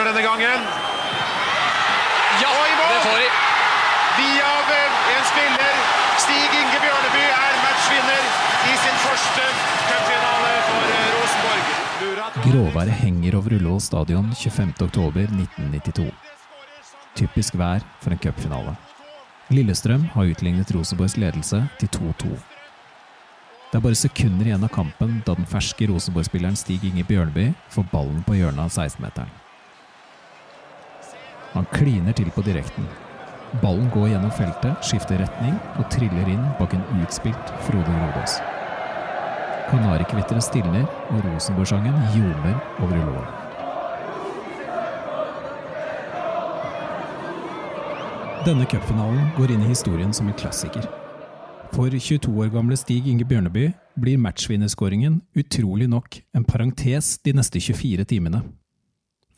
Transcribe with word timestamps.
corner 0.00 0.12
denne 0.12 0.24
gangen. 0.24 0.60
Ja, 2.42 2.48
Og 2.56 2.66
i 2.72 2.74
mål! 2.80 2.90
det 2.94 3.00
får 3.06 3.18
de. 3.22 3.28
Via 4.18 4.50
en 5.16 5.24
spiller. 5.32 5.74
Stig 6.22 6.52
Inge 6.60 6.78
Bjørneby 6.84 7.24
er 7.44 7.54
matchvinner 7.64 8.24
i 8.70 8.74
sin 8.82 8.96
første 9.04 9.44
cupfinale 9.88 10.52
for 10.68 10.82
eh, 10.94 11.08
Rosenborg. 11.16 11.64
Gråværet 12.44 12.92
henger 13.02 13.36
over 13.36 13.56
Ullevål 13.56 13.80
stadion 13.80 14.30
25.10.1992. 14.30 16.06
Typisk 17.16 17.58
vær 17.58 17.84
for 18.00 18.10
en 18.10 18.22
cupfinale. 18.24 18.76
Lillestrøm 19.50 20.04
har 20.14 20.32
utlignet 20.32 20.74
Rosenborgs 20.74 21.16
ledelse 21.16 21.64
til 21.78 21.88
2-2. 21.96 22.32
Det 23.70 23.78
er 23.78 23.84
bare 23.84 23.94
sekunder 23.94 24.46
igjen 24.46 24.64
av 24.64 24.72
kampen 24.74 25.20
da 25.26 25.34
den 25.34 25.46
ferske 25.46 25.86
Rosenborg-spilleren 25.92 26.56
Stig 26.56 26.84
Inge 26.84 27.04
Bjørneby 27.04 27.50
får 27.68 27.88
ballen 27.92 28.24
på 28.26 28.40
hjørnet 28.40 28.64
av 28.64 28.72
16-meteren. 28.72 29.40
Han 31.52 31.66
kliner 31.74 32.14
til 32.14 32.30
på 32.30 32.44
direkten. 32.46 32.86
Ballen 33.62 33.88
går 33.90 34.12
gjennom 34.12 34.30
feltet, 34.30 34.86
skifter 34.86 35.18
retning 35.18 35.56
og 35.80 35.88
triller 35.90 36.28
inn 36.30 36.44
bak 36.60 36.76
en 36.76 36.84
utspilt 37.02 37.54
Frode 37.66 37.90
Grodås. 37.90 38.36
Kanarikvitteret 39.70 40.46
stilner, 40.46 40.86
og 41.10 41.24
Rosenborg-sangen 41.26 41.98
ljomer 42.14 42.56
over 42.82 42.94
Ullevål. 42.94 43.28
Denne 48.46 48.64
cupfinalen 48.70 49.34
går 49.36 49.52
inn 49.52 49.66
i 49.66 49.72
historien 49.74 50.14
som 50.16 50.30
en 50.30 50.38
klassiker. 50.38 50.86
For 51.74 51.90
22 51.90 52.30
år 52.40 52.48
gamle 52.54 52.78
Stig 52.78 53.06
Inge 53.10 53.26
Bjørneby 53.26 53.68
blir 54.00 54.22
matchvinnerskåringen 54.22 55.20
utrolig 55.38 55.90
nok 55.90 56.22
en 56.34 56.46
parentes 56.46 57.18
de 57.26 57.34
neste 57.36 57.60
24 57.62 58.06
timene. 58.10 58.42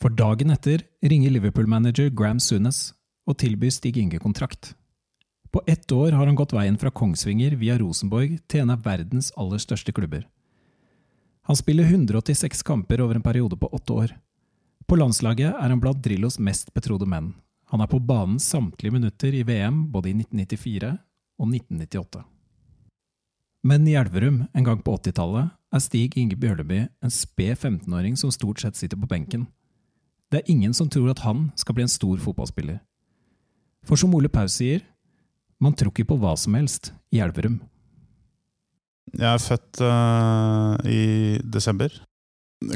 For 0.03 0.11
dagen 0.11 0.51
etter 0.51 0.81
ringer 0.99 1.31
Liverpool-manager 1.31 2.09
Graham 2.11 2.39
Sunes 2.43 2.89
og 3.23 3.37
tilbyr 3.39 3.71
Stig 3.71 3.95
Inge 4.01 4.17
kontrakt. 4.19 4.73
På 5.47 5.61
ett 5.65 5.91
år 5.95 6.11
har 6.11 6.27
han 6.27 6.35
gått 6.35 6.51
veien 6.51 6.75
fra 6.77 6.91
Kongsvinger 6.91 7.55
via 7.55 7.77
Rosenborg 7.79 8.33
til 8.51 8.65
en 8.65 8.73
av 8.75 8.81
verdens 8.83 9.31
aller 9.39 9.63
største 9.63 9.95
klubber. 9.95 10.25
Han 11.47 11.55
spiller 11.55 11.87
186 11.87 12.65
kamper 12.67 12.99
over 12.99 13.15
en 13.15 13.23
periode 13.23 13.55
på 13.55 13.71
åtte 13.71 13.95
år. 13.95 14.17
På 14.91 14.99
landslaget 14.99 15.55
er 15.55 15.71
han 15.71 15.79
blant 15.79 16.03
Drillos 16.03 16.35
mest 16.35 16.73
betrodde 16.75 17.07
menn. 17.07 17.31
Han 17.71 17.79
er 17.79 17.87
på 17.87 18.03
banen 18.03 18.43
samtlige 18.43 18.99
minutter 18.99 19.31
i 19.31 19.47
VM 19.47 19.85
både 19.95 20.11
i 20.11 20.17
1994 20.19 20.91
og 21.39 21.47
1998. 21.47 22.27
Men 23.63 23.87
i 23.87 23.95
Elverum 23.95 24.43
en 24.51 24.67
gang 24.67 24.83
på 24.83 24.99
80-tallet 24.99 25.55
er 25.71 25.87
Stig 25.87 26.19
Inge 26.19 26.35
Bjørleby 26.35 26.89
en 26.91 27.19
sped 27.23 27.55
15-åring 27.55 28.19
som 28.19 28.35
stort 28.35 28.59
sett 28.59 28.75
sitter 28.75 28.99
på 28.99 29.07
benken. 29.07 29.47
Det 30.31 30.41
er 30.41 30.51
ingen 30.51 30.73
som 30.73 30.89
tror 30.89 31.11
at 31.11 31.23
han 31.25 31.51
skal 31.59 31.75
bli 31.77 31.85
en 31.85 31.91
stor 31.91 32.17
fotballspiller. 32.21 32.79
For 33.83 33.99
som 33.99 34.13
Ole 34.15 34.31
Paus 34.31 34.55
sier, 34.59 34.85
man 35.61 35.75
tror 35.75 35.91
ikke 35.93 36.07
på 36.13 36.17
hva 36.21 36.33
som 36.39 36.55
helst 36.57 36.91
i 37.13 37.21
Elverum. 37.23 37.59
Jeg 39.13 39.29
er 39.29 39.43
født 39.43 39.83
uh, 39.83 40.79
i 40.89 41.37
desember. 41.43 41.93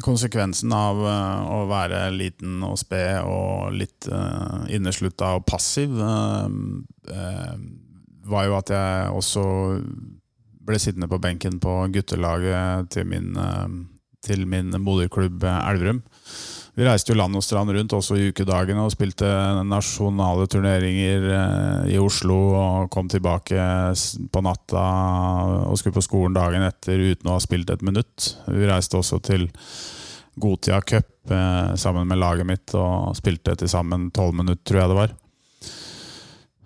Konsekvensen 0.04 0.74
av 0.76 1.00
uh, 1.00 1.48
å 1.56 1.60
være 1.70 2.04
liten 2.14 2.60
og 2.68 2.76
sped 2.80 3.24
og 3.26 3.74
litt 3.80 4.10
uh, 4.12 4.68
inneslutta 4.70 5.38
og 5.40 5.48
passiv, 5.48 5.96
var 8.28 8.44
jo 8.44 8.56
at 8.58 8.72
jeg 8.74 9.12
også 9.16 9.42
ble 10.68 10.80
sittende 10.84 11.08
på 11.08 11.20
benken 11.24 11.62
på 11.64 11.78
guttelaget 11.96 12.90
til 12.92 13.08
min, 13.08 13.30
til 14.20 14.44
min 14.52 14.76
moderklubb 14.84 15.46
Elverum. 15.48 16.02
Vi 16.78 16.86
reiste 16.86 17.10
jo 17.10 17.18
land 17.18 17.34
og 17.34 17.42
strand 17.42 17.72
rundt 17.74 17.94
også 17.98 18.20
i 18.20 18.28
ukedagene 18.30 18.84
og 18.86 18.92
spilte 18.94 19.26
nasjonale 19.66 20.46
turneringer 20.46 21.24
eh, 21.34 21.88
i 21.96 21.98
Oslo 21.98 22.38
og 22.54 22.92
kom 22.94 23.10
tilbake 23.10 23.64
på 24.30 24.44
natta 24.46 24.84
og 25.66 25.80
skulle 25.82 25.98
på 25.98 26.06
skolen 26.06 26.38
dagen 26.38 26.68
etter 26.68 27.02
uten 27.02 27.32
å 27.32 27.40
ha 27.40 27.42
spilt 27.42 27.74
et 27.74 27.82
minutt. 27.82 28.30
Vi 28.46 28.70
reiste 28.70 29.02
også 29.02 29.18
til 29.26 29.48
Gotia 30.38 30.84
Cup 30.86 31.34
eh, 31.34 31.74
sammen 31.82 32.06
med 32.06 32.22
laget 32.22 32.46
mitt 32.46 32.78
og 32.78 33.18
spilte 33.18 33.58
til 33.58 33.74
sammen 33.74 34.12
tolv 34.14 34.38
minutter, 34.38 34.62
tror 34.70 34.84
jeg 34.84 34.94
det 34.94 35.00
var. 35.02 35.18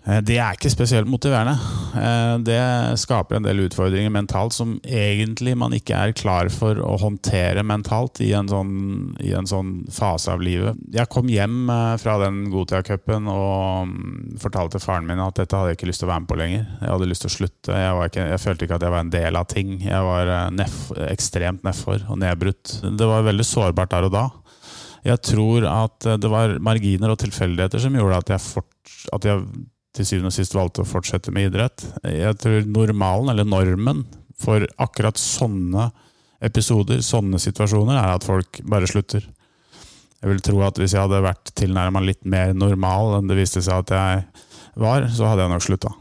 Eh, 0.05 0.21
Det 0.25 0.37
er 0.41 0.55
ikke 0.57 0.71
spesielt 0.73 1.09
motiverende. 1.09 1.53
Eh, 1.93 2.37
Det 2.41 2.97
skaper 2.97 3.35
en 3.37 3.43
del 3.45 3.67
utfordringer 3.67 4.09
mentalt 4.09 4.53
som 4.53 4.79
egentlig 4.81 5.55
man 5.55 5.71
ikke 5.77 5.93
er 5.93 6.13
klar 6.13 6.49
for 6.49 6.75
å 6.75 6.97
håndtere 6.99 7.61
mentalt 7.63 8.19
i 8.21 8.31
en 8.33 8.47
sånn, 8.47 9.15
i 9.21 9.33
en 9.37 9.45
sånn 9.45 9.85
fase 9.91 10.31
av 10.31 10.41
livet. 10.41 10.75
Jeg 10.91 11.09
kom 11.09 11.27
hjem 11.29 11.69
eh, 11.69 11.97
fra 12.01 12.17
den 12.23 12.49
Gotia-cupen 12.49 13.27
og 13.29 13.87
mm, 13.87 14.37
fortalte 14.41 14.81
faren 14.81 15.05
min 15.05 15.19
at 15.21 15.35
dette 15.35 15.55
hadde 15.55 15.75
jeg 15.75 15.77
ikke 15.77 15.91
lyst 15.91 16.01
til 16.01 16.09
å 16.09 16.13
være 16.13 16.23
med 16.25 16.31
på 16.31 16.39
lenger. 16.41 16.65
Jeg 16.81 16.89
hadde 16.95 17.09
lyst 17.11 17.21
til 17.27 17.31
å 17.31 17.37
slutte. 17.37 17.77
Jeg, 17.77 18.09
ikke, 18.09 18.29
jeg 18.31 18.41
følte 18.45 18.65
ikke 18.65 18.79
at 18.79 18.87
jeg 18.87 18.95
var 18.95 19.05
en 19.05 19.13
del 19.13 19.35
av 19.37 19.49
ting. 19.51 19.75
Jeg 19.85 20.07
var 20.07 20.33
nef, 20.51 20.79
ekstremt 21.11 21.63
nedfor 21.67 22.07
og 22.09 22.17
nedbrutt. 22.21 22.79
Det 22.97 23.11
var 23.13 23.27
veldig 23.29 23.45
sårbart 23.45 23.93
der 23.93 24.09
og 24.09 24.15
da. 24.17 24.25
Jeg 25.05 25.17
tror 25.25 25.65
at 25.65 26.05
det 26.21 26.29
var 26.29 26.57
marginer 26.61 27.09
og 27.13 27.17
tilfeldigheter 27.21 27.81
som 27.81 27.95
gjorde 27.97 28.19
at 28.21 28.33
jeg, 28.35 28.41
fort, 28.41 28.91
at 29.13 29.25
jeg 29.25 29.45
til 29.95 30.07
syvende 30.07 30.31
og 30.31 30.35
sist 30.35 30.55
valgte 30.55 30.85
å 30.85 30.87
fortsette 30.87 31.33
med 31.35 31.49
idrett. 31.49 31.83
Jeg 32.07 32.37
tror 32.39 32.67
normalen, 32.69 33.33
eller 33.33 33.47
normen, 33.47 34.05
for 34.39 34.65
akkurat 34.81 35.19
sånne 35.19 35.89
episoder, 36.41 37.03
sånne 37.05 37.39
situasjoner, 37.41 37.99
er 37.99 38.15
at 38.15 38.25
folk 38.25 38.61
bare 38.65 38.89
slutter. 38.89 39.27
Jeg 40.21 40.29
vil 40.29 40.41
tro 40.45 40.61
at 40.65 40.77
hvis 40.77 40.93
jeg 40.95 41.01
hadde 41.01 41.21
vært 41.25 41.53
tilnærma 41.57 42.01
litt 42.05 42.21
mer 42.29 42.53
normal 42.53 43.17
enn 43.17 43.29
det 43.29 43.39
viste 43.39 43.61
seg 43.65 43.83
at 43.83 43.93
jeg 43.97 44.25
var, 44.81 45.07
så 45.09 45.31
hadde 45.31 45.45
jeg 45.45 45.53
nok 45.53 45.65
slutta. 45.65 45.93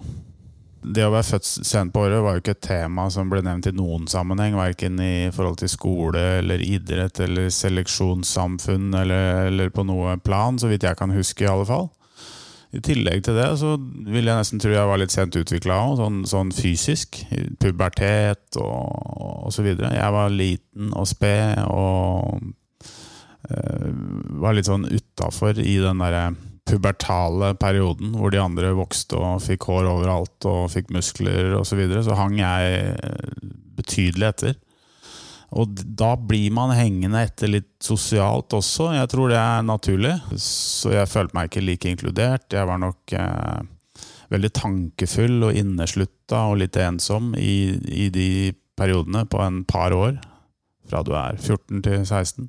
Det 0.80 1.04
å 1.04 1.12
være 1.12 1.26
født 1.28 1.44
sent 1.68 1.92
på 1.92 2.06
året 2.06 2.22
var 2.24 2.36
jo 2.36 2.40
ikke 2.40 2.54
et 2.54 2.64
tema 2.64 3.04
som 3.12 3.28
ble 3.28 3.42
nevnt 3.44 3.68
i 3.68 3.74
noen 3.76 4.06
sammenheng, 4.08 4.56
verken 4.56 5.00
i 5.04 5.28
forhold 5.34 5.58
til 5.60 5.72
skole 5.72 6.22
eller 6.38 6.62
idrett 6.64 7.20
eller 7.20 7.50
seleksjonssamfunn 7.52 8.94
eller, 9.02 9.50
eller 9.50 9.72
på 9.76 9.84
noe 9.88 10.16
plan, 10.24 10.56
så 10.60 10.70
vidt 10.70 10.86
jeg 10.88 10.96
kan 10.96 11.12
huske 11.12 11.44
i 11.44 11.50
alle 11.50 11.68
fall. 11.68 11.90
I 12.70 12.80
tillegg 12.86 13.24
til 13.26 13.34
det 13.34 13.48
så 13.58 13.74
vil 13.80 14.28
jeg 14.28 14.38
nesten 14.38 14.60
tro 14.62 14.70
jeg 14.70 14.86
var 14.86 15.00
litt 15.00 15.14
sent 15.14 15.34
utvikla 15.38 15.78
òg, 15.88 15.96
sånn, 15.98 16.20
sånn 16.30 16.52
fysisk. 16.54 17.18
Pubertet 17.58 18.60
og, 18.62 19.48
og 19.48 19.54
så 19.54 19.64
videre. 19.66 19.90
Jeg 19.96 20.14
var 20.14 20.30
liten 20.30 20.92
og 20.94 21.08
sped 21.10 21.64
og 21.66 22.38
øh, 23.50 23.90
var 24.44 24.54
litt 24.54 24.70
sånn 24.70 24.86
utafor 24.86 25.58
i 25.58 25.76
den 25.82 26.04
derre 26.04 26.30
pubertale 26.70 27.54
perioden 27.58 28.12
hvor 28.14 28.30
de 28.30 28.38
andre 28.38 28.70
vokste 28.78 29.18
og 29.18 29.42
fikk 29.42 29.66
hår 29.66 29.88
overalt 29.90 30.46
og 30.46 30.68
fikk 30.70 30.92
muskler 30.94 31.56
osv. 31.58 31.72
Så, 31.72 31.80
videre, 31.80 32.04
så 32.06 32.18
hang 32.18 32.38
jeg 32.38 32.94
betydelig 33.80 34.30
etter. 34.30 34.58
Og 35.58 35.82
da 35.98 36.12
blir 36.14 36.52
man 36.54 36.70
hengende 36.76 37.24
etter 37.26 37.50
litt 37.50 37.72
sosialt 37.82 38.54
også. 38.54 38.92
Jeg 38.94 39.10
tror 39.10 39.32
det 39.32 39.40
er 39.40 39.66
naturlig. 39.66 40.14
Så 40.38 40.94
jeg 40.94 41.10
følte 41.10 41.36
meg 41.36 41.50
ikke 41.50 41.64
like 41.66 41.90
inkludert. 41.90 42.46
Jeg 42.54 42.68
var 42.70 42.78
nok 42.78 43.14
eh, 43.18 43.60
veldig 44.30 44.52
tankefull 44.54 45.48
og 45.48 45.58
inneslutta 45.58 46.44
og 46.52 46.60
litt 46.62 46.78
ensom 46.78 47.34
i, 47.34 47.74
i 47.82 48.06
de 48.14 48.30
periodene 48.78 49.26
på 49.26 49.42
en 49.42 49.64
par 49.66 49.96
år. 49.96 50.20
Fra 50.90 51.02
du 51.06 51.12
er 51.18 51.36
14 51.40 51.82
til 51.82 52.00
16. 52.06 52.48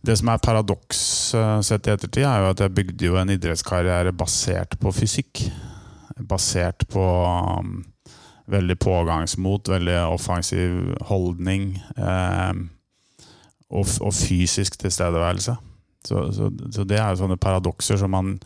Det 0.00 0.16
som 0.16 0.30
er 0.32 0.42
paradoks 0.42 1.00
eh, 1.36 1.56
sett 1.66 1.86
i 1.86 1.94
ettertid, 1.94 2.24
er 2.24 2.42
jo 2.42 2.52
at 2.54 2.64
jeg 2.64 2.74
bygde 2.76 3.10
jo 3.10 3.18
en 3.20 3.32
idrettskarriere 3.34 4.14
basert 4.16 4.78
på 4.80 4.92
fysikk. 4.96 5.44
Basert 6.30 6.86
på 6.90 7.04
um, 7.60 7.82
veldig 8.50 8.76
pågangsmot, 8.82 9.70
veldig 9.70 9.96
offensiv 10.10 10.94
holdning 11.08 11.72
eh, 11.96 12.52
og, 13.70 13.86
og 14.00 14.14
fysisk 14.14 14.78
tilstedeværelse. 14.80 15.56
Så, 16.06 16.32
så, 16.32 16.50
så 16.72 16.84
det 16.88 16.98
er 16.98 17.12
jo 17.12 17.22
sånne 17.22 17.40
paradokser 17.40 18.00
som 18.00 18.14
man 18.16 18.38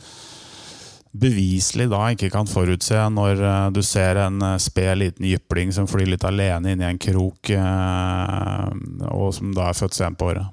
beviselig 1.14 1.86
da 1.92 2.08
ikke 2.10 2.30
kan 2.32 2.48
forutse 2.50 2.98
når 3.14 3.38
eh, 3.38 3.68
du 3.74 3.80
ser 3.86 4.18
en 4.24 4.42
eh, 4.42 4.58
sped 4.62 4.98
liten 4.98 5.28
jypling 5.30 5.70
som 5.74 5.86
flyr 5.90 6.10
litt 6.10 6.26
alene 6.26 6.74
inn 6.74 6.82
i 6.82 6.88
en 6.88 7.00
krok, 7.00 7.54
eh, 7.54 8.68
og 9.14 9.30
som 9.36 9.54
da 9.54 9.70
er 9.70 9.78
født 9.78 10.00
sent 10.00 10.18
på 10.18 10.32
året. 10.34 10.50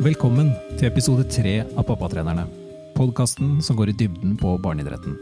Velkommen 0.00 0.54
til 0.80 0.88
episode 0.88 1.26
tre 1.28 1.58
av 1.60 1.84
Pappatrenerne. 1.84 2.46
Podkasten 2.96 3.58
som 3.60 3.76
går 3.76 3.90
i 3.90 3.94
dybden 4.00 4.32
på 4.40 4.54
barneidretten. 4.64 5.12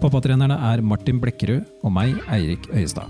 Pappatrenerne 0.00 0.56
er 0.66 0.80
Martin 0.82 1.20
Blekkerud 1.22 1.68
og 1.86 1.92
meg, 1.94 2.16
Eirik 2.26 2.64
Øyestad. 2.74 3.06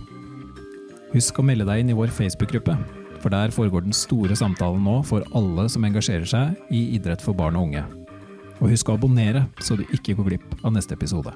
Husk 1.15 1.39
å 1.41 1.45
melde 1.47 1.65
deg 1.71 1.81
inn 1.81 1.93
i 1.95 1.97
vår 1.97 2.13
Facebook-gruppe, 2.13 2.75
for 3.23 3.33
der 3.33 3.55
foregår 3.55 3.87
den 3.87 3.97
store 3.97 4.37
samtalen 4.37 4.85
nå 4.85 4.99
for 5.09 5.25
alle 5.33 5.65
som 5.73 5.87
engasjerer 5.89 6.29
seg 6.29 6.75
i 6.77 6.83
idrett 6.99 7.25
for 7.25 7.39
barn 7.39 7.57
og 7.57 7.71
unge. 7.71 7.85
Og 8.59 8.75
husk 8.75 8.91
å 8.91 8.99
abonnere, 8.99 9.47
så 9.65 9.79
du 9.81 9.87
ikke 9.97 10.19
går 10.19 10.29
glipp 10.35 10.59
av 10.61 10.75
neste 10.77 10.99
episode. 10.99 11.33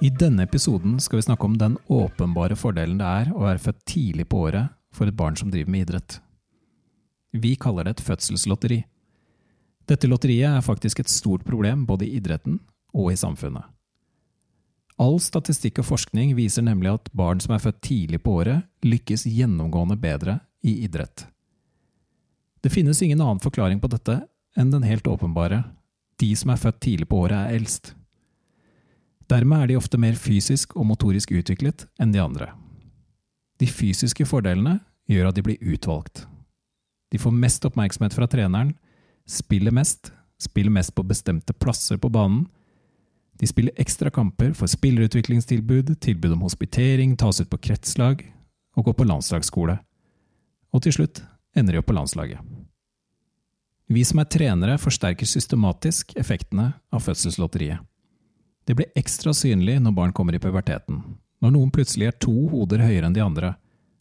I 0.00 0.08
denne 0.08 0.46
episoden 0.48 0.96
skal 0.96 1.20
vi 1.20 1.26
snakke 1.26 1.44
om 1.44 1.60
den 1.60 1.76
åpenbare 1.92 2.56
fordelen 2.56 3.02
det 3.02 3.12
er 3.20 3.34
å 3.36 3.44
være 3.50 3.60
født 3.66 3.84
tidlig 3.84 4.30
på 4.32 4.46
året 4.46 4.72
for 4.96 5.10
et 5.10 5.18
barn 5.18 5.36
som 5.36 5.52
driver 5.52 5.76
med 5.76 5.84
idrett. 5.84 6.22
Vi 7.38 7.54
kaller 7.56 7.86
det 7.86 7.96
et 7.96 8.04
fødselslotteri. 8.06 8.82
Dette 9.88 10.08
lotteriet 10.10 10.58
er 10.58 10.64
faktisk 10.64 11.00
et 11.00 11.10
stort 11.12 11.44
problem 11.46 11.86
både 11.88 12.06
i 12.06 12.18
idretten 12.18 12.58
og 12.92 13.12
i 13.12 13.16
samfunnet. 13.16 13.64
All 14.98 15.20
statistikk 15.22 15.78
og 15.78 15.86
forskning 15.92 16.34
viser 16.34 16.64
nemlig 16.66 16.90
at 16.90 17.10
barn 17.16 17.38
som 17.40 17.54
er 17.54 17.62
født 17.62 17.80
tidlig 17.86 18.18
på 18.24 18.40
året, 18.40 18.66
lykkes 18.82 19.28
gjennomgående 19.30 19.96
bedre 20.00 20.40
i 20.66 20.80
idrett. 20.84 21.28
Det 22.60 22.72
finnes 22.74 23.02
ingen 23.02 23.20
annen 23.22 23.40
forklaring 23.40 23.78
på 23.80 23.90
dette 23.92 24.18
enn 24.58 24.72
den 24.74 24.82
helt 24.82 25.06
åpenbare. 25.06 25.62
De 26.18 26.32
som 26.36 26.50
er 26.50 26.58
født 26.58 26.80
tidlig 26.82 27.06
på 27.08 27.22
året, 27.22 27.38
er 27.38 27.60
eldst. 27.60 27.92
Dermed 29.30 29.62
er 29.62 29.70
de 29.70 29.76
ofte 29.78 30.00
mer 30.00 30.18
fysisk 30.18 30.74
og 30.74 30.88
motorisk 30.88 31.30
utviklet 31.36 31.86
enn 32.02 32.12
de 32.12 32.22
andre. 32.22 32.50
De 33.62 33.68
fysiske 33.70 34.26
fordelene 34.26 34.80
gjør 35.10 35.30
at 35.30 35.38
de 35.38 35.44
blir 35.46 35.62
utvalgt. 35.62 36.26
De 37.08 37.18
får 37.18 37.32
mest 37.32 37.64
oppmerksomhet 37.64 38.14
fra 38.14 38.28
treneren, 38.28 38.74
spiller 39.28 39.72
mest, 39.72 40.12
spiller 40.40 40.70
mest 40.70 40.94
på 40.94 41.02
bestemte 41.02 41.52
plasser 41.52 41.96
på 41.96 42.10
banen. 42.12 42.46
De 43.38 43.46
spiller 43.46 43.72
ekstra 43.76 44.10
kamper, 44.10 44.52
får 44.52 44.74
spillerutviklingstilbud, 44.74 45.94
tilbud 46.00 46.32
om 46.32 46.46
hospitering, 46.46 47.16
tas 47.16 47.40
ut 47.40 47.50
på 47.50 47.60
kretslag 47.68 48.24
og 48.76 48.84
går 48.84 48.98
på 48.98 49.06
landslagsskole. 49.08 49.78
Og 50.74 50.82
til 50.84 50.98
slutt 50.98 51.22
ender 51.56 51.74
de 51.74 51.82
opp 51.82 51.88
på 51.88 51.96
landslaget. 51.96 52.40
Vi 53.88 54.02
som 54.04 54.20
er 54.20 54.28
trenere, 54.28 54.76
forsterker 54.76 55.26
systematisk 55.26 56.12
effektene 56.20 56.74
av 56.92 57.06
fødselslotteriet. 57.06 57.80
Det 58.68 58.74
blir 58.76 58.92
ekstra 59.00 59.32
synlig 59.32 59.78
når 59.80 59.94
barn 59.96 60.12
kommer 60.12 60.36
i 60.36 60.40
puberteten, 60.42 61.00
når 61.40 61.54
noen 61.54 61.70
plutselig 61.72 62.10
er 62.10 62.18
to 62.20 62.34
hoder 62.52 62.82
høyere 62.84 63.08
enn 63.08 63.16
de 63.16 63.24
andre, 63.24 63.54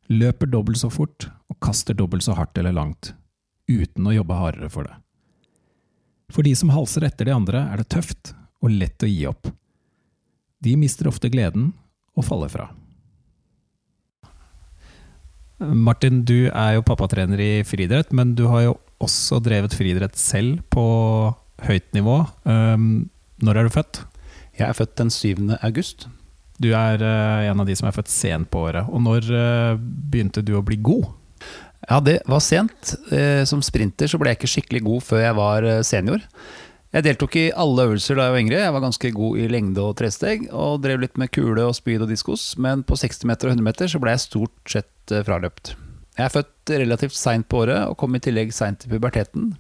løper 0.08 0.50
dobbelt 0.50 0.80
så 0.80 0.90
fort 0.94 1.30
og 1.52 1.60
kaster 1.64 1.98
dobbelt 1.98 2.26
så 2.26 2.36
hardt 2.38 2.58
eller 2.60 2.76
langt, 2.76 3.14
uten 3.68 4.08
å 4.08 4.16
jobbe 4.16 4.38
hardere 4.40 4.70
for 4.72 4.88
det. 4.88 4.96
For 6.34 6.44
de 6.44 6.54
som 6.60 6.72
halser 6.74 7.06
etter 7.08 7.30
de 7.30 7.36
andre, 7.36 7.62
er 7.72 7.80
det 7.80 7.90
tøft 7.94 8.34
og 8.64 8.74
lett 8.74 9.04
å 9.04 9.10
gi 9.10 9.24
opp. 9.30 9.48
De 10.64 10.74
mister 10.80 11.08
ofte 11.08 11.30
gleden 11.32 11.72
og 12.18 12.26
faller 12.28 12.52
fra. 12.52 12.68
Martin, 15.58 16.22
du 16.28 16.50
er 16.52 16.76
jo 16.76 16.86
pappatrener 16.86 17.40
i 17.42 17.52
friidrett, 17.66 18.12
men 18.14 18.36
du 18.38 18.46
har 18.52 18.68
jo 18.68 18.76
også 19.02 19.40
drevet 19.42 19.74
friidrett 19.78 20.18
selv 20.20 20.62
på 20.74 20.84
høyt 21.66 21.88
nivå. 21.98 22.20
Når 22.46 23.58
er 23.58 23.66
du 23.66 23.74
født? 23.74 24.04
Jeg 24.58 24.68
er 24.68 24.78
født 24.78 24.96
den 25.00 25.10
7. 25.14 25.58
august. 25.62 26.08
Du 26.62 26.72
er 26.74 27.02
uh, 27.04 27.46
en 27.46 27.62
av 27.62 27.68
de 27.70 27.76
som 27.78 27.88
er 27.88 27.96
født 27.96 28.12
sent 28.12 28.50
på 28.54 28.66
året. 28.70 28.90
Og 28.90 29.02
når 29.06 29.30
uh, 29.30 29.80
begynte 29.80 30.44
du 30.46 30.56
å 30.58 30.66
bli 30.66 30.80
god? 30.82 31.10
Ja, 31.88 32.00
det 32.04 32.20
var 32.30 32.42
sent. 32.44 32.96
Uh, 33.12 33.44
som 33.48 33.62
sprinter 33.66 34.10
så 34.10 34.20
ble 34.22 34.34
jeg 34.34 34.42
ikke 34.42 34.54
skikkelig 34.56 34.84
god 34.88 35.06
før 35.06 35.24
jeg 35.24 35.38
var 35.38 35.70
senior. 35.86 36.24
Jeg 36.96 37.04
deltok 37.04 37.36
i 37.38 37.50
alle 37.52 37.84
øvelser 37.90 38.18
da 38.18 38.26
jeg 38.28 38.34
var 38.34 38.42
yngre. 38.42 38.62
Jeg 38.64 38.74
var 38.74 38.86
ganske 38.88 39.12
god 39.14 39.42
i 39.44 39.50
lengde 39.52 39.84
og 39.84 39.98
tresteg, 40.00 40.48
og 40.56 40.82
drev 40.86 41.04
litt 41.04 41.20
med 41.20 41.34
kule 41.36 41.68
og 41.68 41.76
spyd 41.78 42.06
og 42.06 42.10
diskos, 42.10 42.54
men 42.64 42.82
på 42.88 42.98
60 42.98 43.28
meter 43.28 43.52
og 43.52 43.58
100 43.58 43.68
meter 43.68 43.92
så 43.92 44.02
ble 44.02 44.16
jeg 44.16 44.24
stort 44.24 44.72
sett 44.72 45.16
fraløpt. 45.28 45.76
Jeg 46.18 46.26
er 46.26 46.34
født 46.34 46.72
relativt 46.80 47.14
seint 47.20 47.46
på 47.52 47.60
året, 47.66 47.84
og 47.92 48.00
kom 48.00 48.16
i 48.18 48.24
tillegg 48.24 48.56
seint 48.56 48.88
i 48.88 48.90
puberteten. 48.90 49.52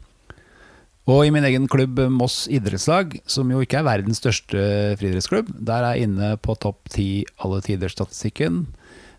Og 1.07 1.23
i 1.23 1.31
min 1.31 1.45
egen 1.47 1.69
klubb 1.71 2.01
Moss 2.11 2.49
idrettslag, 2.51 3.13
som 3.31 3.47
jo 3.47 3.61
ikke 3.63 3.79
er 3.79 3.87
verdens 3.87 4.19
største 4.19 4.59
friidrettsklubb, 4.99 5.53
der 5.55 5.85
er 5.85 5.95
jeg 5.95 6.09
inne 6.09 6.33
på 6.43 6.57
topp 6.59 6.91
ti 6.91 7.23
alle 7.39 7.61
tider-statistikken, 7.63 8.65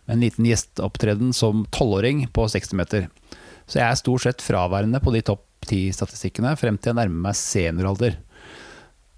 en 0.08 0.20
liten 0.25 0.44
gjesteopptreden 0.49 1.32
som 1.37 1.64
tolvåring 1.73 2.26
på 2.37 2.44
60 2.52 2.76
meter. 2.76 3.08
Så 3.64 3.81
jeg 3.81 3.88
er 3.88 4.00
stort 4.00 4.26
sett 4.26 4.44
fraværende 4.44 5.00
på 5.00 5.17
de 5.17 5.25
topp 5.25 5.46
ti-statistikkene 5.69 6.52
frem 6.61 6.76
til 6.76 6.93
jeg 6.93 7.00
nærmer 7.00 7.31
meg 7.31 7.40
senioralder. 7.40 8.20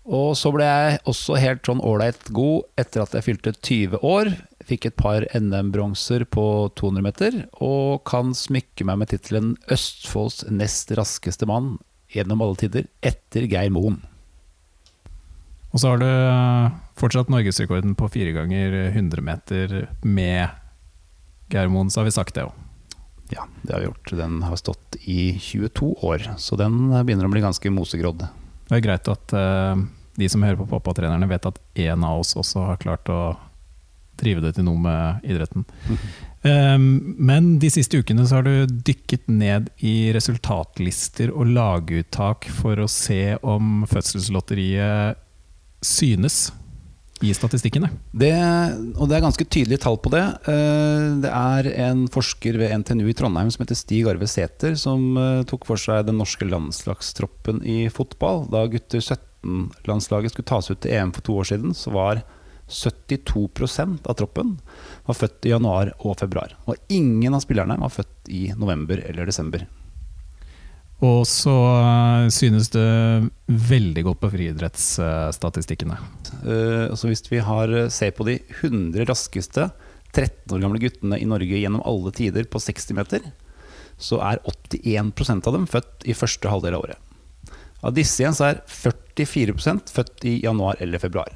Og 0.07 0.33
så 0.39 0.55
ble 0.55 0.67
jeg 0.67 1.03
også 1.11 1.43
helt 1.43 1.67
sånn 1.67 1.83
ålreit 1.87 2.31
god 2.35 2.71
etter 2.79 3.03
at 3.03 3.19
jeg 3.19 3.27
fylte 3.27 3.53
20 3.59 4.07
år. 4.07 4.31
Fikk 4.67 4.89
et 4.89 4.99
par 4.99 5.27
NM-bronser 5.35 6.23
på 6.31 6.47
200 6.79 7.07
meter, 7.07 7.45
og 7.59 8.07
kan 8.07 8.31
smykke 8.35 8.87
meg 8.87 9.03
med 9.03 9.11
tittelen 9.11 9.55
Østfolds 9.75 10.45
nest 10.55 10.95
raskeste 10.95 11.51
mann 11.51 11.77
gjennom 12.15 12.43
alle 12.45 12.59
tider, 12.61 12.89
etter 13.05 13.47
Geir 13.51 13.71
Moen. 13.75 14.01
Og 15.71 15.83
så 15.83 15.93
har 15.93 16.01
du 16.03 16.09
eh, 16.09 16.73
fortsatt 16.99 17.31
norgesrekorden 17.31 17.95
på 17.99 18.09
fire 18.11 18.35
ganger 18.35 18.75
100 18.91 19.23
meter 19.23 19.77
med 20.03 20.49
Geir 21.53 21.71
Moen, 21.71 21.91
så 21.91 22.03
har 22.03 22.11
vi 22.11 22.17
sagt 22.17 22.35
det 22.39 22.49
òg. 22.49 22.67
Ja, 23.31 23.45
det 23.63 23.73
har 23.73 23.85
vi 23.85 23.87
gjort. 23.87 24.11
Den 24.19 24.41
har 24.43 24.59
stått 24.59 24.99
i 25.07 25.37
22 25.39 25.93
år, 26.03 26.33
så 26.43 26.59
den 26.59 26.89
begynner 26.91 27.29
å 27.29 27.31
bli 27.31 27.45
ganske 27.45 27.71
mosegrodd. 27.71 28.25
Det 28.67 28.75
er 28.75 28.83
greit 28.83 29.11
at 29.11 29.35
de 30.19 30.29
som 30.29 30.43
hører 30.43 30.59
på 30.59 30.67
pappatrenerne, 30.71 31.29
vet 31.31 31.47
at 31.47 31.61
én 31.79 32.03
av 32.07 32.25
oss 32.25 32.35
også 32.39 32.67
har 32.73 32.83
klart 32.83 33.09
å 33.13 33.37
drive 34.21 34.43
det 34.45 34.57
til 34.57 34.67
noe 34.67 34.83
med 34.83 35.25
idretten. 35.31 35.65
Um, 36.41 37.17
men 37.21 37.59
de 37.61 37.69
siste 37.69 37.99
ukene 38.01 38.25
så 38.25 38.39
har 38.39 38.47
du 38.47 38.79
dykket 38.89 39.27
ned 39.29 39.69
i 39.85 40.13
resultatlister 40.17 41.35
og 41.35 41.51
laguttak 41.53 42.49
for 42.61 42.81
å 42.81 42.89
se 42.89 43.37
om 43.45 43.85
fødselslotteriet 43.91 45.21
synes 45.85 46.49
i 47.21 47.35
statistikkene. 47.37 47.91
Det, 48.17 48.33
og 48.97 49.11
det 49.11 49.19
er 49.19 49.25
ganske 49.27 49.45
tydelige 49.45 49.83
tall 49.85 49.99
på 50.01 50.13
det. 50.15 50.23
Eh, 50.49 51.07
det 51.21 51.29
er 51.29 51.69
en 51.85 52.07
forsker 52.13 52.57
ved 52.61 52.73
NTNU 52.81 53.11
i 53.13 53.17
Trondheim 53.17 53.51
som 53.53 53.65
heter 53.65 53.77
Stig 53.77 54.09
Arve 54.09 54.29
Sæther, 54.31 54.77
som 54.81 55.19
eh, 55.21 55.43
tok 55.49 55.69
for 55.69 55.81
seg 55.81 56.07
den 56.09 56.17
norske 56.21 56.49
landslagstroppen 56.49 57.61
i 57.69 57.83
fotball. 57.93 58.47
Da 58.53 58.65
gutter 58.73 59.05
17-landslaget 59.05 60.33
skulle 60.33 60.49
tas 60.49 60.73
ut 60.73 60.81
til 60.81 60.97
EM 60.97 61.13
for 61.17 61.29
to 61.29 61.37
år 61.43 61.51
siden, 61.53 61.77
så 61.77 61.93
var 61.93 62.25
72% 62.71 64.09
av 64.09 64.17
troppen 64.17 64.57
var 65.11 65.19
født 65.19 65.47
i 65.47 65.53
januar 65.53 65.93
og 65.99 66.17
februar. 66.21 66.57
Og 66.71 66.79
ingen 66.93 67.37
av 67.37 67.45
spillerne 67.45 67.79
var 67.81 67.93
født 67.93 68.31
i 68.33 68.49
november 68.57 69.03
eller 69.05 69.29
desember. 69.29 69.67
Og 71.01 71.23
så 71.29 71.53
eh, 71.81 72.27
synes 72.35 72.69
det 72.75 72.89
veldig 73.49 74.05
godt 74.05 74.21
på 74.21 74.31
friidrettsstatistikkene. 74.35 75.97
Uh, 76.45 76.93
så 76.93 77.09
hvis 77.09 77.25
vi 77.31 77.41
har, 77.45 77.73
eh, 77.73 77.89
ser 77.93 78.13
på 78.13 78.27
de 78.29 78.37
100 78.61 79.09
raskeste 79.09 79.71
13 80.13 80.53
år 80.53 80.61
gamle 80.61 80.83
guttene 80.83 81.17
i 81.17 81.29
Norge 81.29 81.63
gjennom 81.63 81.85
alle 81.89 82.13
tider 82.13 82.45
på 82.53 82.61
60 82.61 82.93
meter, 82.99 83.31
så 84.01 84.21
er 84.25 84.43
81% 84.45 85.49
av 85.49 85.57
dem 85.57 85.69
født 85.71 86.05
i 86.09 86.17
første 86.17 86.53
halvdel 86.53 86.77
av 86.77 86.85
året. 86.85 87.09
Av 87.81 87.97
disse 87.97 88.21
igjen 88.21 88.37
så 88.37 88.51
er 88.51 88.61
44% 88.69 89.93
født 89.95 90.29
i 90.29 90.37
januar 90.45 90.77
eller 90.85 91.01
februar. 91.01 91.33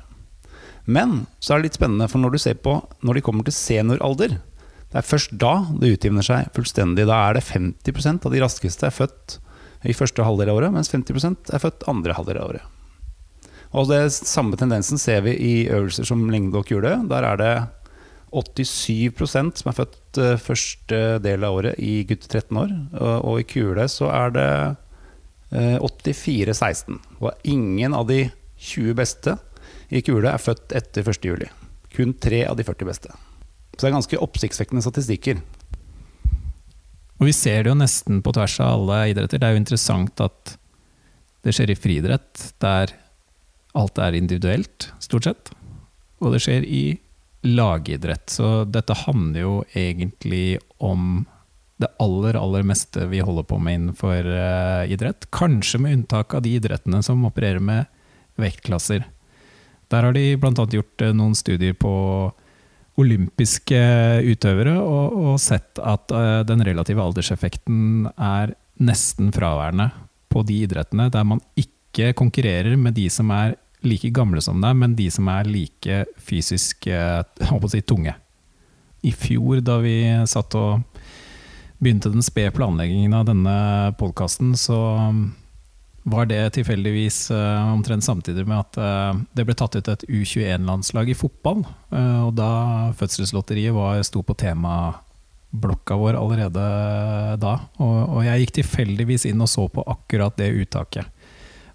Men 0.85 1.25
så 1.41 1.55
er 1.55 1.62
det 1.62 1.71
litt 1.71 1.79
spennende, 1.79 2.09
for 2.12 2.21
når 2.21 2.35
du 2.35 2.43
ser 2.43 2.59
på 2.61 2.76
når 3.05 3.19
de 3.19 3.25
kommer 3.25 3.47
til 3.47 3.57
senioralder, 3.57 4.37
det 4.95 5.00
er 5.00 5.07
først 5.09 5.33
da 5.41 5.55
det 5.81 5.95
utjevner 5.97 6.23
seg 6.23 6.50
fullstendig. 6.55 7.09
Da 7.09 7.17
er 7.26 7.38
det 7.38 7.47
50% 7.49 8.29
av 8.29 8.35
de 8.35 8.43
raskeste 8.45 8.87
er 8.87 8.95
født 8.95 9.38
i 9.85 9.97
første 9.97 10.25
halvdel 10.25 10.53
av 10.53 10.61
året, 10.61 10.75
mens 10.76 10.93
50 10.93 11.50
er 11.50 11.62
født 11.62 11.88
andre 11.91 12.14
halvdel 12.17 12.38
av 12.41 12.53
året. 12.53 12.69
Og 13.75 13.88
det 13.91 14.05
Samme 14.14 14.55
tendensen 14.57 15.00
ser 15.03 15.25
vi 15.26 15.35
i 15.35 15.55
øvelser 15.67 16.07
som 16.07 16.29
lengde 16.31 16.61
og 16.61 16.69
kule. 16.69 16.95
Der 17.11 17.26
er 17.26 17.41
det 17.41 17.55
87% 18.35 19.61
som 19.61 19.71
er 19.71 19.76
født 19.76 20.21
eh, 20.23 20.38
første 20.38 21.00
del 21.25 21.47
av 21.47 21.59
året 21.59 21.79
i 21.83 22.05
gutter 22.07 22.38
13 22.38 22.61
år. 22.62 22.73
Og 23.26 23.43
i 23.43 23.49
kule 23.50 23.88
så 23.91 24.12
er 24.14 24.35
det 24.35 24.49
84-16. 25.83 26.95
Eh, 26.95 27.19
og 27.19 27.35
ingen 27.43 27.99
av 27.99 28.07
de 28.11 28.29
20 28.59 28.95
beste 28.99 29.37
i 29.88 30.03
kule 30.05 30.31
er 30.31 30.43
født 30.43 30.75
etter 30.76 31.05
1.7. 31.05 31.47
Kun 31.95 32.14
tre 32.19 32.45
av 32.49 32.59
de 32.59 32.67
40 32.67 32.88
beste. 32.88 33.12
Så 33.75 33.83
det 33.83 33.91
er 33.91 33.97
ganske 33.97 34.21
oppsiktsvekkende 34.23 34.85
statistikker. 34.85 35.41
Og 37.21 37.29
vi 37.29 37.35
ser 37.35 37.64
det 37.64 37.73
jo 37.73 37.79
nesten 37.79 38.21
på 38.25 38.35
tvers 38.35 38.59
av 38.62 38.75
alle 38.79 39.00
idretter. 39.12 39.41
Det 39.41 39.49
er 39.49 39.55
jo 39.55 39.62
interessant 39.62 40.23
at 40.23 40.57
det 41.45 41.55
skjer 41.55 41.75
i 41.75 41.79
friidrett, 41.79 42.49
der 42.62 42.95
alt 43.76 43.99
er 44.00 44.17
individuelt, 44.17 44.88
stort 45.03 45.29
sett. 45.29 45.53
Og 46.23 46.35
det 46.35 46.43
skjer 46.45 46.64
i 46.64 46.85
lagidrett. 47.45 48.31
Så 48.33 48.64
dette 48.64 48.97
handler 49.05 49.41
jo 49.41 49.55
egentlig 49.76 50.59
om 50.79 51.25
det 51.83 51.91
aller, 52.00 52.38
aller 52.38 52.62
meste 52.67 53.09
vi 53.11 53.21
holder 53.25 53.47
på 53.50 53.59
med 53.59 53.81
innenfor 53.81 54.29
uh, 54.31 54.85
idrett. 54.88 55.26
Kanskje 55.35 55.83
med 55.83 55.99
unntak 55.99 56.35
av 56.35 56.45
de 56.47 56.55
idrettene 56.57 57.03
som 57.03 57.26
opererer 57.26 57.61
med 57.62 57.91
vektklasser. 58.41 59.05
Der 59.94 60.08
har 60.08 60.16
de 60.16 60.24
bl.a. 60.40 60.66
gjort 60.74 61.04
eh, 61.06 61.14
noen 61.14 61.36
studier 61.38 61.76
på 61.78 61.94
olympiske 63.00 63.78
utøvere 64.22 64.76
og, 64.78 65.14
og 65.18 65.38
sett 65.42 65.80
at 65.82 66.12
uh, 66.14 66.44
den 66.46 66.62
relative 66.62 67.02
alderseffekten 67.02 68.06
er 68.14 68.52
nesten 68.78 69.32
fraværende 69.34 69.88
på 70.30 70.44
de 70.46 70.60
idrettene 70.62 71.08
der 71.10 71.26
man 71.26 71.42
ikke 71.58 72.12
konkurrerer 72.14 72.78
med 72.78 72.94
de 72.94 73.08
som 73.10 73.32
er 73.34 73.56
like 73.84 74.10
gamle 74.14 74.40
som 74.42 74.62
deg, 74.62 74.78
men 74.78 74.94
de 74.96 75.08
som 75.12 75.28
er 75.28 75.50
like 75.50 76.04
fysisk 76.22 76.86
eh, 76.88 77.20
si, 77.68 77.82
tunge. 77.84 78.14
I 79.04 79.12
fjor, 79.12 79.60
da 79.60 79.76
vi 79.82 79.98
satt 80.30 80.56
og 80.56 81.02
begynte 81.82 82.12
den 82.14 82.24
spede 82.24 82.54
planleggingen 82.56 83.12
av 83.18 83.26
denne 83.28 83.56
podkasten, 84.00 84.54
så 84.56 84.78
var 86.04 86.28
det 86.28 86.40
tilfeldigvis 86.58 87.30
uh, 87.32 87.73
omtrent 87.73 88.04
samtidig 88.04 88.44
med 88.44 88.61
at 88.61 88.76
uh, 88.76 89.23
det 89.32 89.46
ble 89.49 89.56
tatt 89.56 89.76
ut 89.78 89.88
et 89.88 90.04
U21-landslag 90.04 91.08
i 91.08 91.16
fotball. 91.16 91.64
Uh, 91.88 92.26
og 92.26 92.34
da 92.37 92.50
Fødselslotteriet 92.99 93.73
var, 93.73 94.02
sto 94.04 94.20
på 94.20 94.37
temablokka 94.37 95.96
vår 96.00 96.18
allerede 96.20 96.66
da. 97.40 97.54
Og, 97.80 97.96
og 98.18 98.20
jeg 98.26 98.44
gikk 98.44 98.58
tilfeldigvis 98.61 99.25
inn 99.30 99.40
og 99.40 99.49
så 99.50 99.64
på 99.73 99.87
akkurat 99.96 100.37
det 100.40 100.52
uttaket. 100.52 101.08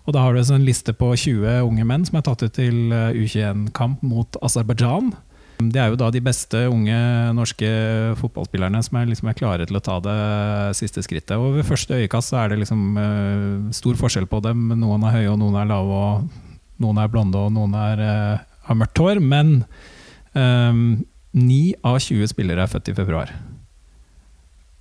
Og 0.06 0.14
da 0.14 0.24
har 0.26 0.34
du 0.34 0.42
en 0.42 0.66
liste 0.66 0.94
på 0.98 1.12
20 1.14 1.66
unge 1.66 1.86
menn 1.86 2.06
som 2.06 2.18
er 2.18 2.26
tatt 2.26 2.46
ut 2.46 2.54
til 2.56 2.94
U21-kamp 2.94 4.06
mot 4.06 4.40
Aserbajdsjan. 4.46 5.12
Det 5.60 5.76
er 5.76 5.90
jo 5.92 5.98
da 6.00 6.08
de 6.08 6.22
beste 6.24 6.60
unge 6.72 6.98
norske 7.36 7.70
fotballspillerne 8.22 8.80
som 8.86 8.96
er, 8.96 9.10
liksom 9.10 9.28
er 9.28 9.36
klare 9.36 9.66
til 9.68 9.76
å 9.76 9.82
ta 9.84 9.98
det 10.06 10.20
siste 10.80 11.04
skrittet. 11.04 11.36
Og 11.36 11.58
ved 11.58 11.68
første 11.68 11.98
øyekast 12.00 12.32
så 12.32 12.40
er 12.40 12.54
det 12.54 12.62
liksom 12.62 12.96
uh, 12.96 13.74
stor 13.76 14.00
forskjell 14.00 14.30
på 14.32 14.40
dem. 14.46 14.70
Noen 14.80 15.04
er 15.04 15.18
høye, 15.18 15.34
og 15.34 15.42
noen 15.42 15.60
er 15.60 15.68
lave, 15.68 16.00
og 16.00 16.80
noen 16.80 17.04
er 17.04 17.12
blonde, 17.12 17.44
og 17.44 17.52
noen 17.58 17.76
er, 17.76 18.06
uh, 18.08 18.64
har 18.70 18.80
mørkt 18.80 19.04
hår. 19.04 19.20
Men 19.20 19.54
um, 20.32 21.04
av 21.84 22.00
20 22.08 22.32
spillere 22.32 22.64
er 22.64 22.72
født 22.72 22.94
i 22.94 22.98
februar. 23.02 23.36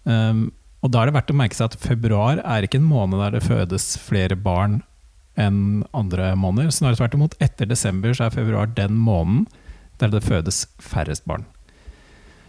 Um, 0.07 0.53
og 0.79 0.95
da 0.95 1.03
er 1.03 1.11
det 1.11 1.19
verdt 1.19 1.35
å 1.35 1.41
merke 1.43 1.59
seg 1.59 1.73
at 1.73 1.81
februar 1.83 2.39
er 2.47 2.63
ikke 2.63 2.79
en 2.79 2.87
måned 2.87 3.19
der 3.19 3.35
det 3.35 3.47
fødes 3.51 3.97
flere 3.99 4.39
barn 4.39 4.85
enn 5.35 5.83
andre 5.91 6.37
måneder. 6.39 6.71
Snarere 6.71 7.03
tvert 7.03 7.19
imot. 7.19 7.41
Etter 7.43 7.67
desember 7.67 8.15
så 8.15 8.29
er 8.29 8.39
februar 8.39 8.71
den 8.79 8.95
måneden 8.95 9.49
der 9.99 10.13
det 10.13 10.25
fødes 10.25 10.67
færrest 10.83 11.27
barn. 11.29 11.47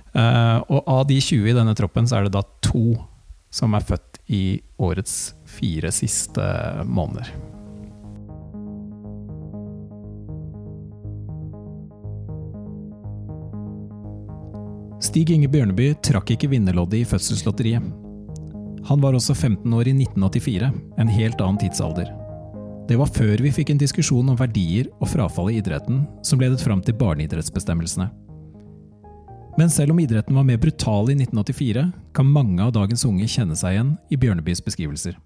Uh, 0.09 0.65
og 0.73 0.83
av 0.89 1.05
de 1.09 1.19
20 1.21 1.51
i 1.51 1.55
denne 1.57 1.75
troppen, 1.77 2.07
så 2.09 2.19
er 2.19 2.27
det 2.27 2.33
da 2.37 2.43
to 2.65 2.97
som 3.53 3.73
er 3.73 3.85
født 3.85 4.19
i 4.29 4.59
årets 4.81 5.33
fire 5.49 5.91
siste 5.93 6.43
måneder. 6.85 7.29
Stig 14.99 15.31
Inge 15.31 15.47
Bjørneby 15.49 15.93
trakk 16.05 16.35
ikke 16.35 16.51
vinnerloddet 16.51 17.01
i 17.01 17.07
fødselslotteriet. 17.07 17.85
Han 18.89 19.01
var 19.01 19.15
også 19.15 19.33
15 19.33 19.73
år 19.73 19.87
i 19.87 19.95
1984, 19.95 20.71
en 20.99 21.13
helt 21.13 21.41
annen 21.41 21.61
tidsalder. 21.61 22.18
Det 22.89 22.97
var 22.97 23.11
før 23.13 23.37
vi 23.45 23.51
fikk 23.53 23.69
en 23.69 23.77
diskusjon 23.77 24.31
om 24.31 24.37
verdier 24.37 24.87
og 24.97 25.11
frafall 25.11 25.51
i 25.51 25.59
idretten 25.59 26.01
som 26.25 26.39
ledet 26.41 26.63
fram 26.63 26.79
til 26.81 26.95
barneidrettsbestemmelsene. 26.97 28.07
Men 29.61 29.69
selv 29.69 29.93
om 29.93 29.99
idretten 30.01 30.33
var 30.33 30.47
mer 30.47 30.57
brutal 30.57 31.11
i 31.11 31.17
1984, 31.19 31.83
kan 32.17 32.31
mange 32.33 32.63
av 32.65 32.73
dagens 32.73 33.05
unge 33.05 33.27
kjenne 33.29 33.57
seg 33.59 33.75
igjen 33.75 33.91
i 34.09 34.17
Bjørnebys 34.17 34.63
beskrivelser. 34.65 35.19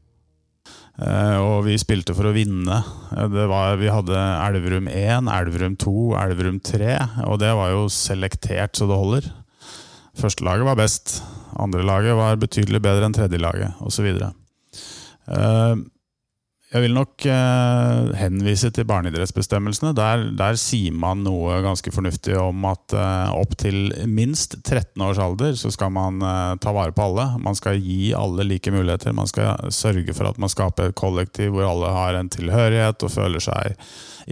Uh, 0.99 1.39
og 1.39 1.55
vi 1.69 1.77
spilte 1.79 2.15
for 2.17 2.27
å 2.27 2.35
vinne. 2.35 2.81
Eh, 3.15 3.39
var, 3.47 3.79
vi 3.79 3.87
hadde 3.93 4.19
Elverum 4.19 4.91
1, 4.91 5.31
Elverum 5.31 5.79
2, 5.79 5.95
Elverum 6.19 6.59
3. 6.67 6.91
Og 7.29 7.39
det 7.45 7.55
var 7.55 7.71
jo 7.71 7.87
selektert 7.93 8.75
så 8.75 8.89
det 8.91 8.99
holder. 8.99 9.31
Førstelaget 10.19 10.67
var 10.67 10.81
best. 10.83 11.21
Andrelaget 11.63 12.19
var 12.19 12.43
betydelig 12.43 12.83
bedre 12.83 13.07
enn 13.07 13.15
tredjelaget, 13.15 13.79
osv. 13.87 14.11
Jeg 16.73 16.81
vil 16.87 16.95
nok 16.95 17.21
eh, 17.29 18.07
henvise 18.17 18.71
til 18.73 18.87
barneidrettsbestemmelsene. 18.89 19.91
Der, 19.93 20.23
der, 20.33 20.55
sier 20.57 20.95
man 20.97 21.19
noe 21.21 21.59
ganske 21.61 21.91
fornuftig 21.93 22.33
om 22.41 22.63
at 22.65 22.95
eh, 22.97 23.33
opp 23.37 23.51
til 23.61 23.91
minst 24.09 24.55
13 24.63 25.03
års 25.05 25.19
alder 25.21 25.53
så 25.59 25.69
skal 25.73 25.91
man 25.93 26.17
eh, 26.25 26.55
ta 26.63 26.71
vare 26.73 26.95
på 26.97 27.03
alle. 27.05 27.27
Man 27.45 27.53
skal 27.59 27.77
gi 27.77 28.15
alle 28.17 28.47
like 28.49 28.73
muligheter. 28.73 29.13
Man 29.13 29.29
skal 29.29 29.69
sørge 29.69 30.15
for 30.17 30.31
at 30.31 30.39
man 30.41 30.49
skaper 30.49 30.89
et 30.89 30.97
kollektiv 30.97 31.53
hvor 31.53 31.67
alle 31.69 31.91
har 31.93 32.17
en 32.17 32.31
tilhørighet 32.33 33.05
og 33.05 33.13
føler 33.13 33.43
seg 33.45 33.77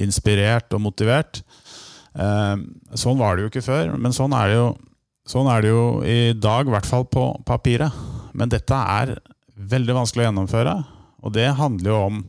inspirert 0.01 0.73
og 0.73 0.81
motivert. 0.87 1.43
Eh, 2.17 2.55
sånn 2.97 3.21
var 3.21 3.37
det 3.37 3.45
jo 3.45 3.51
ikke 3.51 3.67
før, 3.67 3.93
men 4.01 4.17
sånn 4.17 4.33
er 4.33 4.49
det 4.49 4.55
jo, 4.57 4.71
sånn 5.29 5.51
er 5.51 5.61
det 5.61 5.75
jo 5.75 5.85
i 6.01 6.17
dag, 6.33 6.65
i 6.65 6.73
hvert 6.73 6.89
fall 6.89 7.05
på 7.05 7.27
papiret. 7.45 8.01
Men 8.33 8.49
dette 8.49 8.81
er 8.97 9.13
veldig 9.61 9.99
vanskelig 9.99 10.25
å 10.25 10.27
gjennomføre. 10.31 10.75
Og 11.21 11.33
det 11.35 11.49
handler 11.57 11.91
jo 11.91 12.01
om 12.07 12.21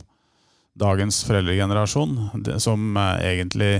dagens 0.79 1.21
foreldregenerasjon, 1.27 2.15
som 2.61 2.97
eh, 2.97 3.25
egentlig 3.33 3.73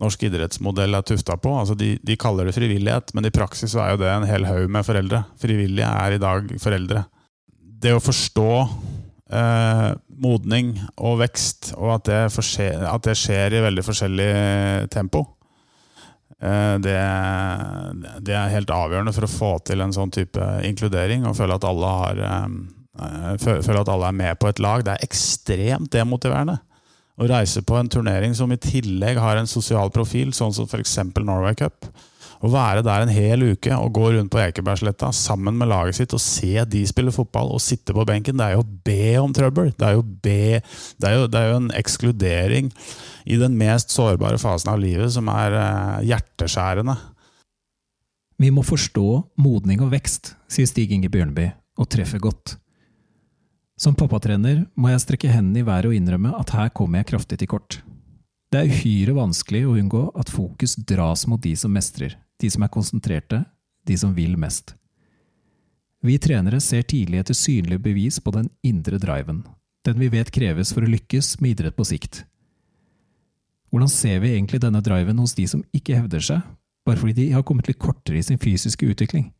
norsk 0.00 0.22
idrettsmodell 0.30 0.96
er 0.96 1.04
tufta 1.04 1.36
på. 1.40 1.52
Altså 1.60 1.76
de, 1.76 1.94
de, 2.02 2.16
kaller 2.20 2.48
det 2.48 2.56
frivillighet, 2.56 3.12
men 3.16 3.28
i 3.28 3.34
praksis 3.34 3.76
er 3.76 3.92
jo 3.92 4.00
det 4.00 4.12
en 4.12 4.28
hel 4.28 4.46
haug 4.48 4.70
med 4.72 4.86
foreldre. 4.86 5.24
Frivillige 5.40 5.88
er 5.88 6.16
i 6.16 6.22
dag 6.22 6.54
foreldre. 6.62 7.04
Det 7.80 7.92
å 7.96 8.00
forstå 8.00 8.52
eh, 8.60 9.90
modning 10.20 10.72
og 10.96 11.20
vekst, 11.20 11.74
og 11.76 11.98
at 11.98 12.08
det, 12.08 12.22
at 12.88 13.04
det, 13.04 13.18
skjer 13.20 13.56
i 13.56 13.62
veldig 13.66 13.84
forskjellig 13.84 14.32
tempo, 14.92 15.26
eh, 16.40 16.76
det, 16.80 16.98
det, 18.24 18.36
er 18.36 18.56
helt 18.56 18.72
avgjørende 18.72 19.16
for 19.16 19.28
å 19.28 19.32
få 19.32 19.54
til 19.68 19.84
en 19.84 19.96
sånn 19.96 20.12
type 20.16 20.52
inkludering 20.68 21.28
og 21.28 21.36
føle 21.40 21.60
at 21.60 21.68
alle 21.68 21.96
har 22.04 22.28
Eh, 22.30 22.79
føler 22.96 23.80
at 23.80 23.92
alle 23.92 24.10
er 24.10 24.18
med 24.18 24.40
på 24.40 24.50
et 24.50 24.60
lag. 24.62 24.84
Det 24.84 24.96
er 24.96 25.06
ekstremt 25.06 25.92
demotiverende 25.92 26.58
å 27.20 27.28
reise 27.28 27.60
på 27.66 27.76
en 27.76 27.90
turnering 27.90 28.32
som 28.36 28.52
i 28.52 28.60
tillegg 28.60 29.20
har 29.20 29.36
en 29.36 29.50
sosial 29.50 29.92
profil, 29.92 30.32
sånn 30.32 30.54
som 30.56 30.68
f.eks. 30.68 30.96
Norway 31.20 31.58
Cup. 31.58 31.90
Å 32.40 32.48
være 32.48 32.80
der 32.80 33.04
en 33.04 33.12
hel 33.12 33.42
uke 33.52 33.76
og 33.76 33.92
gå 33.98 34.06
rundt 34.14 34.32
på 34.32 34.40
Ekebergsletta 34.40 35.10
sammen 35.12 35.58
med 35.60 35.68
laget 35.68 35.98
sitt 35.98 36.14
og 36.16 36.22
se 36.24 36.64
de 36.72 36.80
spille 36.88 37.12
fotball 37.12 37.52
og 37.52 37.60
sitte 37.60 37.92
på 37.92 38.06
benken, 38.08 38.38
det 38.40 38.46
er 38.46 38.54
jo 38.56 38.62
å 38.64 38.70
be 38.88 39.10
om 39.20 39.34
trøbbel. 39.36 39.74
Det 39.76 39.90
er 39.90 39.98
jo, 39.98 40.06
be, 40.24 40.62
det 40.96 41.10
er 41.10 41.18
jo, 41.18 41.26
det 41.28 41.42
er 41.42 41.50
jo 41.50 41.58
en 41.60 41.68
ekskludering 41.76 42.72
i 43.28 43.36
den 43.42 43.58
mest 43.60 43.92
sårbare 43.92 44.40
fasen 44.40 44.72
av 44.72 44.80
livet 44.80 45.12
som 45.12 45.28
er 45.28 45.58
uh, 45.58 46.00
hjerteskjærende. 46.08 46.96
Vi 48.40 48.48
må 48.56 48.64
forstå 48.64 49.08
modning 49.44 49.84
og 49.84 49.92
vekst, 49.92 50.32
sier 50.48 50.68
Stig 50.70 50.96
Inge 50.96 51.12
Bjørneby, 51.12 51.50
og 51.76 51.92
treffer 51.92 52.24
godt. 52.24 52.56
Som 53.80 53.94
pappatrener 53.96 54.66
må 54.76 54.90
jeg 54.90 55.00
strekke 55.06 55.30
hendene 55.32 55.62
i 55.62 55.64
været 55.64 55.88
og 55.88 55.94
innrømme 55.96 56.34
at 56.36 56.50
her 56.52 56.68
kommer 56.76 57.00
jeg 57.00 57.14
kraftig 57.14 57.38
til 57.40 57.48
kort. 57.48 57.78
Det 58.52 58.60
er 58.60 58.68
uhyre 58.68 59.14
vanskelig 59.16 59.62
å 59.64 59.76
unngå 59.80 60.02
at 60.20 60.32
fokus 60.32 60.74
dras 60.84 61.22
mot 61.30 61.40
de 61.40 61.54
som 61.56 61.72
mestrer, 61.72 62.18
de 62.42 62.50
som 62.52 62.66
er 62.66 62.72
konsentrerte, 62.74 63.40
de 63.88 63.96
som 63.96 64.12
vil 64.12 64.36
mest. 64.36 64.74
Vi 66.04 66.18
trenere 66.20 66.60
ser 66.60 66.84
tidlig 66.84 67.22
etter 67.22 67.36
synlige 67.36 67.80
bevis 67.86 68.20
på 68.20 68.34
den 68.36 68.50
indre 68.66 69.00
driven, 69.00 69.46
den 69.88 70.00
vi 70.02 70.10
vet 70.12 70.32
kreves 70.34 70.74
for 70.76 70.84
å 70.84 70.92
lykkes 70.92 71.38
med 71.40 71.54
idrett 71.54 71.76
på 71.76 71.88
sikt. 71.88 72.24
Hvordan 73.72 73.92
ser 73.92 74.20
vi 74.20 74.34
egentlig 74.34 74.60
denne 74.60 74.84
driven 74.84 75.20
hos 75.22 75.36
de 75.38 75.46
som 75.48 75.64
ikke 75.72 75.96
hevder 75.96 76.24
seg, 76.26 76.44
bare 76.84 77.00
fordi 77.00 77.16
de 77.16 77.30
har 77.32 77.46
kommet 77.48 77.70
litt 77.70 77.80
kortere 77.80 78.20
i 78.20 78.26
sin 78.26 78.40
fysiske 78.40 78.92
utvikling? 78.92 79.30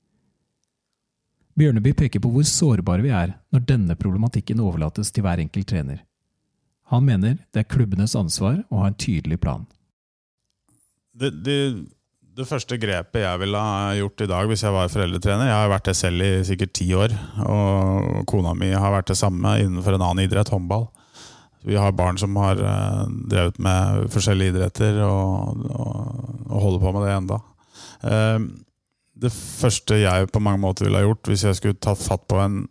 Bjørneby 1.60 1.92
peker 1.96 2.22
på 2.24 2.30
hvor 2.32 2.46
sårbare 2.48 3.04
vi 3.04 3.12
er 3.12 3.34
når 3.52 3.66
denne 3.68 3.96
problematikken 3.98 4.62
overlates 4.64 5.12
til 5.12 5.26
hver 5.26 5.42
enkelt 5.42 5.68
trener. 5.68 6.04
Han 6.90 7.04
mener 7.06 7.36
det 7.52 7.62
er 7.62 7.70
klubbenes 7.70 8.16
ansvar 8.18 8.62
å 8.70 8.82
ha 8.82 8.90
en 8.90 8.98
tydelig 8.98 9.38
plan. 9.42 9.66
Det, 11.20 11.30
det, 11.44 11.58
det, 12.38 12.46
første 12.48 12.78
grepet 12.80 13.22
jeg 13.22 13.42
ville 13.42 13.60
ha 13.60 13.92
gjort 13.98 14.24
i 14.24 14.28
dag 14.30 14.48
hvis 14.48 14.62
jeg 14.64 14.72
var 14.72 14.88
foreldretrener 14.88 15.50
Jeg 15.50 15.58
har 15.58 15.72
vært 15.74 15.90
det 15.90 15.96
selv 15.98 16.24
i 16.24 16.30
sikkert 16.48 16.72
ti 16.78 16.86
år, 16.96 17.12
og 17.44 18.24
kona 18.30 18.54
mi 18.56 18.72
har 18.72 18.94
vært 18.94 19.12
det 19.12 19.18
samme 19.20 19.58
innenfor 19.60 19.98
en 19.98 20.06
annen 20.06 20.24
idrett, 20.24 20.50
håndball. 20.54 20.88
Vi 21.68 21.76
har 21.76 21.92
barn 21.92 22.16
som 22.18 22.38
har 22.40 22.56
uh, 22.56 23.04
drevet 23.28 23.60
med 23.60 24.08
forskjellige 24.14 24.54
idretter 24.54 25.02
og, 25.04 25.60
og, 25.68 26.26
og 26.48 26.64
holder 26.64 26.82
på 26.86 26.94
med 26.96 27.04
det 27.04 27.14
enda. 27.18 27.40
Uh, 28.00 28.48
det 29.20 29.30
første 29.34 29.98
jeg 30.00 30.28
på 30.32 30.42
mange 30.42 30.62
måter 30.62 30.86
ville 30.86 31.00
ha 31.00 31.06
gjort 31.06 31.28
hvis 31.28 31.44
jeg 31.46 31.58
skulle 31.58 31.80
tatt 31.82 32.00
fatt 32.00 32.26
på 32.30 32.38
en, 32.40 32.62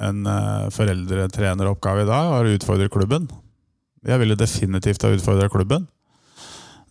en 0.00 0.26
uh, 0.28 0.68
foreldretreneroppgave 0.72 2.04
i 2.04 2.08
dag, 2.08 2.30
var 2.32 2.48
å 2.48 2.54
utfordre 2.56 2.92
klubben. 2.92 3.28
Jeg 4.02 4.18
ville 4.22 4.38
definitivt 4.38 5.04
ha 5.04 5.12
utfordra 5.14 5.50
klubben. 5.52 5.86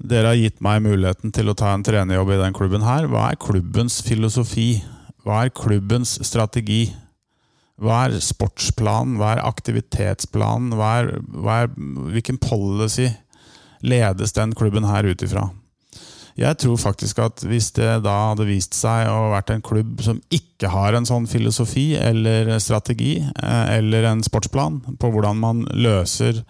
Dere 0.02 0.32
har 0.32 0.40
gitt 0.40 0.62
meg 0.64 0.82
muligheten 0.86 1.34
til 1.36 1.52
å 1.52 1.58
ta 1.58 1.74
en 1.76 1.84
trenerjobb 1.86 2.32
i 2.34 2.40
den 2.40 2.56
klubben 2.58 2.86
her. 2.86 3.06
Hva 3.12 3.28
er 3.30 3.42
klubbens 3.42 4.00
filosofi? 4.06 4.82
Hva 5.26 5.44
er 5.46 5.54
klubbens 5.54 6.16
strategi? 6.26 6.88
Hva 7.82 8.06
er 8.08 8.18
sportsplanen? 8.24 9.20
Hva 9.20 9.36
er 9.36 9.44
aktivitetsplanen? 9.46 10.74
Hva 10.78 10.92
er, 11.02 11.12
hva 11.34 11.58
er, 11.66 11.74
hvilken 12.14 12.40
policy 12.42 13.12
ledes 13.86 14.34
den 14.38 14.56
klubben 14.58 14.88
her 14.90 15.10
ut 15.10 15.26
ifra? 15.26 15.50
Jeg 16.40 16.58
tror 16.64 16.78
faktisk 16.80 17.20
at 17.20 17.44
hvis 17.44 17.72
det 17.76 17.90
da 18.06 18.16
hadde 18.32 18.48
vist 18.48 18.78
seg 18.78 19.10
å 19.12 19.32
vært 19.34 19.52
en 19.52 19.64
klubb 19.66 20.00
som 20.06 20.22
ikke 20.32 20.72
har 20.72 20.96
en 20.96 21.08
sånn 21.08 21.28
filosofi 21.28 21.92
eller 22.00 22.54
strategi 22.64 23.18
eh, 23.20 23.78
eller 23.78 24.08
en 24.12 24.24
sportsplan 24.24 24.80
på 25.02 25.12
hvordan 25.12 25.42
man 25.42 25.66
løser 25.76 26.44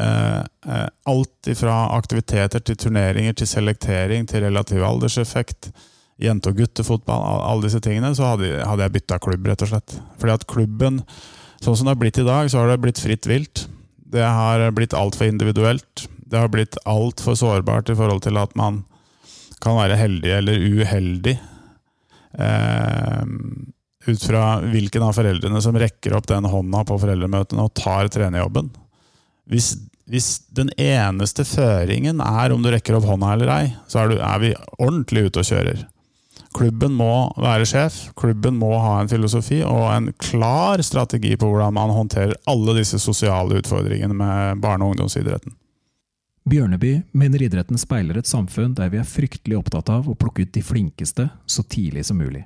Eh, 0.00 0.38
eh, 0.66 0.88
alt 1.02 1.46
ifra 1.50 1.90
aktiviteter 1.96 2.62
til 2.62 2.78
turneringer 2.78 3.34
til 3.36 3.48
selektering 3.50 4.28
til 4.30 4.44
relativ 4.46 4.84
alderseffekt, 4.86 5.72
jente- 6.20 6.52
og 6.52 6.60
guttefotball, 6.60 7.42
alle 7.48 7.66
disse 7.66 7.80
tingene, 7.84 8.14
så 8.14 8.30
hadde 8.30 8.84
jeg 8.84 8.94
bytta 8.94 9.18
klubb, 9.18 9.48
rett 9.48 9.64
og 9.66 9.72
slett. 9.72 9.96
Fordi 10.20 10.36
at 10.36 10.46
klubben, 10.46 11.02
sånn 11.60 11.76
som 11.76 11.88
det 11.88 11.94
har 11.94 12.00
blitt 12.00 12.20
i 12.22 12.28
dag, 12.28 12.48
så 12.48 12.62
har 12.62 12.70
det 12.70 12.80
blitt 12.84 13.02
fritt 13.02 13.28
vilt. 13.28 13.66
Det 14.10 14.24
har 14.24 14.70
blitt 14.76 14.96
altfor 14.96 15.28
individuelt. 15.28 16.06
Det 16.30 16.38
har 16.38 16.48
blitt 16.52 16.78
altfor 16.88 17.34
sårbart 17.34 17.90
i 17.90 17.98
forhold 17.98 18.22
til 18.22 18.38
at 18.38 18.54
man 18.56 18.84
kan 19.62 19.78
være 19.78 19.98
heldig 20.00 20.32
eller 20.38 20.64
uheldig. 20.80 21.36
Eh, 22.38 23.22
ut 24.06 24.24
fra 24.24 24.44
hvilken 24.64 25.04
av 25.04 25.12
foreldrene 25.16 25.60
som 25.62 25.76
rekker 25.78 26.16
opp 26.16 26.28
den 26.30 26.48
hånda 26.48 26.84
på 26.88 26.98
foreldremøtene 27.02 27.66
og 27.66 27.74
tar 27.76 28.08
trenerjobben. 28.12 28.70
Hvis, 29.50 29.74
hvis 30.08 30.32
den 30.56 30.70
eneste 30.80 31.44
føringen 31.48 32.22
er 32.24 32.54
om 32.54 32.64
du 32.64 32.70
rekker 32.72 32.96
opp 32.96 33.08
hånda 33.10 33.34
eller 33.34 33.54
ei, 33.58 33.64
så 33.90 34.04
er, 34.04 34.12
du, 34.12 34.20
er 34.24 34.42
vi 34.42 34.52
ordentlig 34.78 35.28
ute 35.28 35.42
og 35.42 35.50
kjører. 35.50 35.86
Klubben 36.56 36.96
må 36.98 37.12
være 37.38 37.66
sjef, 37.68 37.98
klubben 38.18 38.56
må 38.58 38.72
ha 38.82 38.96
en 38.98 39.10
filosofi 39.10 39.60
og 39.62 39.84
en 39.92 40.08
klar 40.18 40.82
strategi 40.82 41.36
på 41.38 41.46
hvordan 41.46 41.76
man 41.76 41.92
håndterer 41.94 42.34
alle 42.50 42.74
disse 42.80 42.98
sosiale 42.98 43.60
utfordringene 43.60 44.16
med 44.16 44.64
barne- 44.64 44.86
og 44.86 44.96
ungdomsidretten. 44.96 45.54
Bjørneby 46.50 47.02
mener 47.14 47.44
idretten 47.44 47.78
speiler 47.78 48.18
et 48.18 48.26
samfunn 48.26 48.72
der 48.74 48.88
vi 48.90 48.98
er 48.98 49.06
fryktelig 49.06 49.60
opptatt 49.60 49.90
av 49.92 50.08
å 50.10 50.16
plukke 50.18 50.42
ut 50.42 50.54
de 50.56 50.62
flinkeste 50.66 51.28
så 51.46 51.62
tidlig 51.62 52.08
som 52.08 52.18
mulig. 52.18 52.42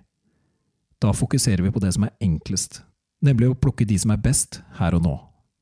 Da 1.01 1.15
fokuserer 1.17 1.65
vi 1.65 1.73
på 1.73 1.81
det 1.81 1.95
som 1.97 2.05
er 2.05 2.13
enklest, 2.25 2.83
nemlig 3.25 3.49
å 3.49 3.57
plukke 3.57 3.87
de 3.89 3.97
som 4.01 4.13
er 4.13 4.21
best 4.21 4.61
her 4.77 4.97
og 4.99 5.07
nå. 5.07 5.15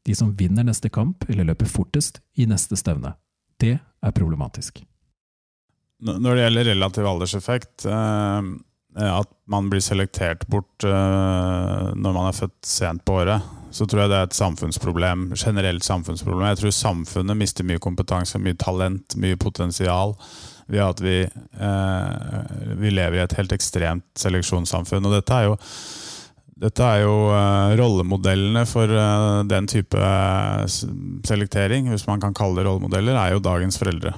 De 0.03 0.17
som 0.19 0.33
vinner 0.35 0.67
neste 0.67 0.91
kamp 0.91 1.23
eller 1.31 1.53
løper 1.53 1.71
fortest 1.71 2.19
i 2.35 2.49
neste 2.51 2.79
stevne. 2.81 3.15
Det 3.63 3.77
er 3.79 4.17
problematisk. 4.17 4.83
Når 6.03 6.35
det 6.35 6.43
gjelder 6.43 6.71
relativ 6.73 7.07
alderseffekt, 7.07 7.87
eh, 7.87 8.53
at 9.07 9.35
man 9.47 9.71
blir 9.71 9.85
selektert 9.85 10.49
bort 10.51 10.83
eh, 10.83 11.91
når 11.95 12.17
man 12.17 12.27
er 12.27 12.41
født 12.43 12.59
sent 12.67 13.07
på 13.07 13.21
året, 13.23 13.53
så 13.73 13.87
tror 13.89 14.05
jeg 14.05 14.13
det 14.13 14.19
er 14.21 14.29
et 14.29 14.37
samfunnsproblem, 14.37 15.31
generelt 15.39 15.85
samfunnsproblem. 15.87 16.47
Jeg 16.51 16.61
tror 16.61 16.75
samfunnet 16.77 17.39
mister 17.41 17.67
mye 17.67 17.81
kompetanse, 17.83 18.41
mye 18.43 18.59
talent, 18.61 19.17
mye 19.21 19.39
potensial 19.41 20.17
ved 20.73 20.83
at 20.85 21.01
vi, 21.03 21.17
eh, 21.25 22.53
vi 22.81 22.93
lever 22.93 23.19
i 23.19 23.25
et 23.25 23.37
helt 23.39 23.53
ekstremt 23.57 24.07
seleksjonssamfunn. 24.21 25.09
Og 25.09 25.17
dette 25.17 25.39
er 25.39 25.49
jo, 25.49 25.57
dette 26.63 26.87
er 26.87 27.03
jo 27.03 27.17
eh, 27.33 27.75
rollemodellene 27.81 28.63
for 28.69 28.93
eh, 28.93 29.41
den 29.51 29.69
type 29.71 29.99
eh, 29.99 30.63
selektering, 31.27 31.91
hvis 31.91 32.07
man 32.09 32.23
kan 32.23 32.37
kalle 32.37 32.61
det 32.61 32.69
rollemodeller, 32.69 33.19
er 33.19 33.37
jo 33.37 33.45
dagens 33.45 33.81
foreldre. 33.81 34.15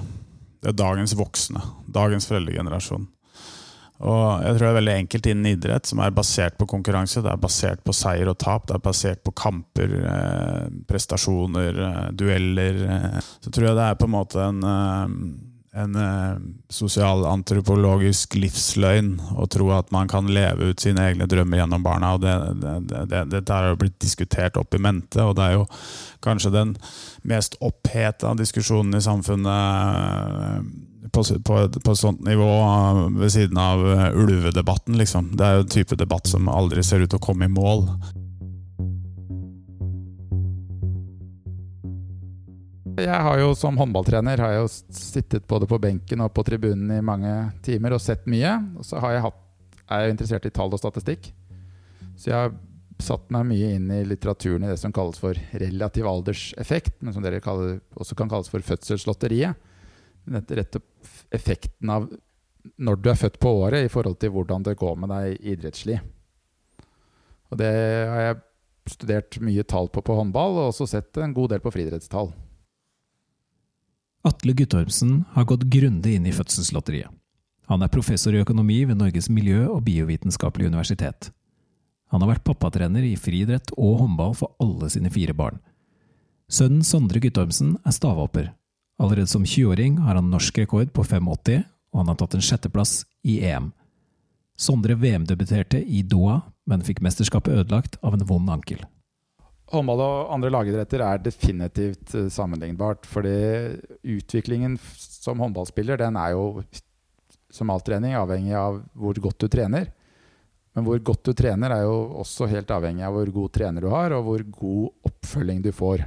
Det 0.61 0.73
er 0.73 0.79
dagens 0.79 1.15
voksne. 1.17 1.63
Dagens 1.95 2.27
foreldregenerasjon. 2.29 3.07
Og 4.05 4.43
jeg 4.43 4.53
tror 4.53 4.61
det 4.61 4.69
er 4.69 4.77
veldig 4.79 4.95
enkelt 4.99 5.27
innen 5.31 5.49
idrett, 5.49 5.89
som 5.89 6.01
er 6.03 6.13
basert 6.13 6.59
på 6.59 6.67
konkurranse. 6.69 7.23
Det 7.25 7.31
er 7.31 7.41
basert 7.41 7.81
på 7.85 7.95
seier 7.95 8.29
og 8.29 8.37
tap. 8.41 8.67
Det 8.69 8.77
er 8.77 8.85
basert 8.85 9.23
på 9.25 9.33
kamper, 9.33 9.97
eh, 10.11 10.69
prestasjoner, 10.89 11.81
eh, 11.87 12.11
dueller. 12.13 12.85
Eh. 12.85 13.19
Så 13.41 13.49
tror 13.51 13.69
jeg 13.69 13.75
det 13.79 13.89
er 13.89 13.95
på 13.95 14.05
en 14.05 14.13
måte 14.13 14.37
en, 14.45 14.63
eh, 14.63 15.81
en 15.81 15.95
eh, 15.95 16.37
sosialantropologisk 16.69 18.35
livsløgn 18.35 19.19
å 19.41 19.49
tro 19.49 19.71
at 19.71 19.91
man 19.91 20.07
kan 20.07 20.27
leve 20.27 20.69
ut 20.69 20.79
sine 20.79 21.01
egne 21.09 21.25
drømmer 21.25 21.63
gjennom 21.63 21.83
barna. 21.83 22.13
og 22.13 22.21
det, 22.21 22.35
det, 22.61 22.87
det, 22.87 23.05
det, 23.09 23.29
Dette 23.33 23.53
har 23.53 23.69
jo 23.73 23.81
blitt 23.81 23.99
diskutert 23.99 24.57
opp 24.57 24.73
i 24.75 24.77
mente, 24.77 25.19
og 25.23 25.35
det 25.35 25.43
er 25.43 25.53
jo 25.57 25.65
kanskje 26.21 26.53
den 26.53 26.77
mest 27.23 27.57
oppheta 27.59 28.35
diskusjonen 28.37 28.95
i 28.95 29.01
samfunnet 29.01 30.93
på, 31.15 31.23
på, 31.47 31.57
på 31.79 31.93
et 31.93 31.99
sånt 31.99 32.21
nivå 32.27 32.49
eh, 32.59 33.01
ved 33.21 33.33
siden 33.33 33.59
av 33.61 33.81
eh, 33.93 34.19
ulvedebatten, 34.19 34.97
liksom. 34.99 35.31
Det 35.39 35.47
er 35.47 35.57
jo 35.57 35.65
en 35.65 35.73
type 35.77 35.97
debatt 35.99 36.27
som 36.29 36.51
aldri 36.51 36.83
ser 36.83 37.05
ut 37.05 37.11
til 37.11 37.21
å 37.21 37.25
komme 37.25 37.47
i 37.47 37.53
mål. 37.55 37.87
Jeg 42.95 43.23
har 43.27 43.39
jo 43.41 43.49
som 43.59 43.75
håndballtrener 43.75 44.39
har 44.39 44.53
jeg 44.53 44.61
jo 44.61 44.69
sittet 44.95 45.47
både 45.51 45.67
på 45.67 45.79
benken 45.83 46.23
og 46.23 46.31
på 46.35 46.45
tribunen 46.47 46.93
i 46.95 47.03
mange 47.03 47.33
timer 47.65 47.97
og 47.97 48.03
sett 48.03 48.23
mye. 48.31 48.53
Og 48.79 48.87
så 48.87 49.01
jeg 49.11 49.25
hatt, 49.25 49.41
er 49.91 50.05
jeg 50.05 50.15
interessert 50.15 50.47
i 50.47 50.53
tall 50.55 50.71
og 50.71 50.79
statistikk. 50.79 51.27
Så 52.15 52.31
jeg 52.31 52.37
har 52.37 52.55
satt 53.03 53.27
meg 53.35 53.49
mye 53.49 53.73
inn 53.75 53.89
i 53.91 54.03
litteraturen 54.07 54.63
i 54.63 54.71
det 54.71 54.79
som 54.79 54.93
kalles 54.95 55.19
for 55.19 55.35
relativ 55.59 56.07
alderseffekt, 56.07 56.95
men 57.03 57.15
som 57.15 57.25
dere 57.25 57.43
kaller, 57.43 57.81
også 57.99 58.15
kan 58.15 58.31
kalles 58.31 58.47
for 58.51 58.63
fødselslotteriet. 58.63 59.59
Dette 60.25 60.57
rette 60.57 60.81
effekten 61.33 61.91
av 61.91 62.07
når 62.81 62.97
du 62.97 63.11
er 63.11 63.19
født 63.19 63.37
på 63.41 63.51
året 63.61 63.85
i 63.85 63.91
forhold 63.93 64.17
til 64.21 64.31
hvordan 64.33 64.63
det 64.65 64.77
går 64.79 64.95
med 64.97 65.11
deg 65.13 65.43
idrettslig. 65.53 65.99
Og 67.53 67.59
det 67.61 67.69
har 68.09 68.23
jeg 68.23 68.39
studert 68.89 69.37
mye 69.41 69.65
tall 69.65 69.89
på 69.93 70.01
på 70.05 70.15
håndball, 70.17 70.57
og 70.57 70.71
også 70.71 70.87
sett 70.89 71.17
en 71.21 71.33
god 71.33 71.53
del 71.53 71.61
på 71.61 71.73
friidrettstall. 71.73 72.31
Atle 74.25 74.55
Guttormsen 74.57 75.19
har 75.35 75.45
gått 75.45 75.67
grundig 75.69 76.15
inn 76.17 76.25
i 76.25 76.33
fødselslotteriet. 76.33 77.13
Han 77.69 77.81
er 77.81 77.93
professor 77.93 78.33
i 78.33 78.41
økonomi 78.41 78.83
ved 78.85 78.97
Norges 78.97 79.29
miljø- 79.29 79.71
og 79.73 79.83
biovitenskapelige 79.85 80.69
universitet. 80.69 81.31
Han 82.13 82.21
har 82.21 82.35
vært 82.35 82.45
pappatrener 82.45 83.05
i 83.05 83.15
friidrett 83.17 83.73
og 83.77 84.01
håndball 84.03 84.35
for 84.37 84.53
alle 84.61 84.89
sine 84.93 85.09
fire 85.13 85.33
barn. 85.37 85.57
Sønnen 86.49 86.85
Sondre 86.85 87.21
Guttormsen 87.21 87.73
er 87.85 87.93
stavhopper. 87.93 88.51
Allerede 89.01 89.27
som 89.27 89.43
20-åring 89.43 89.97
har 90.05 90.15
han 90.15 90.31
norsk 90.31 90.57
rekord 90.63 90.91
på 90.95 91.03
5,80, 91.03 91.63
og 91.91 91.99
han 91.99 92.11
har 92.11 92.19
tatt 92.19 92.37
en 92.37 92.43
sjetteplass 92.43 93.03
i 93.27 93.41
EM. 93.43 93.71
Sondre 94.55 94.95
VM-debuterte 94.95 95.81
i 95.83 96.01
Doha, 96.07 96.39
men 96.65 96.83
fikk 96.85 97.01
mesterskapet 97.03 97.53
ødelagt 97.59 97.99
av 98.01 98.15
en 98.15 98.23
vond 98.27 98.49
ankel. 98.53 98.85
Håndball 99.73 100.01
og 100.03 100.33
andre 100.35 100.51
lagidretter 100.53 101.01
er 101.01 101.21
definitivt 101.25 102.13
eh, 102.15 102.29
sammenlignbart. 102.31 103.07
Fordi 103.09 103.35
utviklingen 104.15 104.77
som 104.95 105.41
håndballspiller, 105.41 105.99
den 105.99 106.19
er 106.21 106.35
jo 106.35 106.45
som 107.51 107.71
all 107.71 107.83
trening 107.83 108.15
avhengig 108.19 108.55
av 108.59 108.81
hvor 108.93 109.17
godt 109.23 109.45
du 109.45 109.49
trener. 109.51 109.89
Men 110.75 110.85
hvor 110.85 110.99
godt 111.07 111.23
du 111.29 111.33
trener 111.33 111.71
er 111.71 111.85
jo 111.87 111.95
også 112.21 112.49
helt 112.51 112.71
avhengig 112.75 113.05
av 113.07 113.15
hvor 113.15 113.31
god 113.39 113.53
trener 113.57 113.85
du 113.85 113.89
har, 113.93 114.15
og 114.15 114.27
hvor 114.27 114.45
god 114.57 115.11
oppfølging 115.11 115.63
du 115.63 115.71
får. 115.75 116.03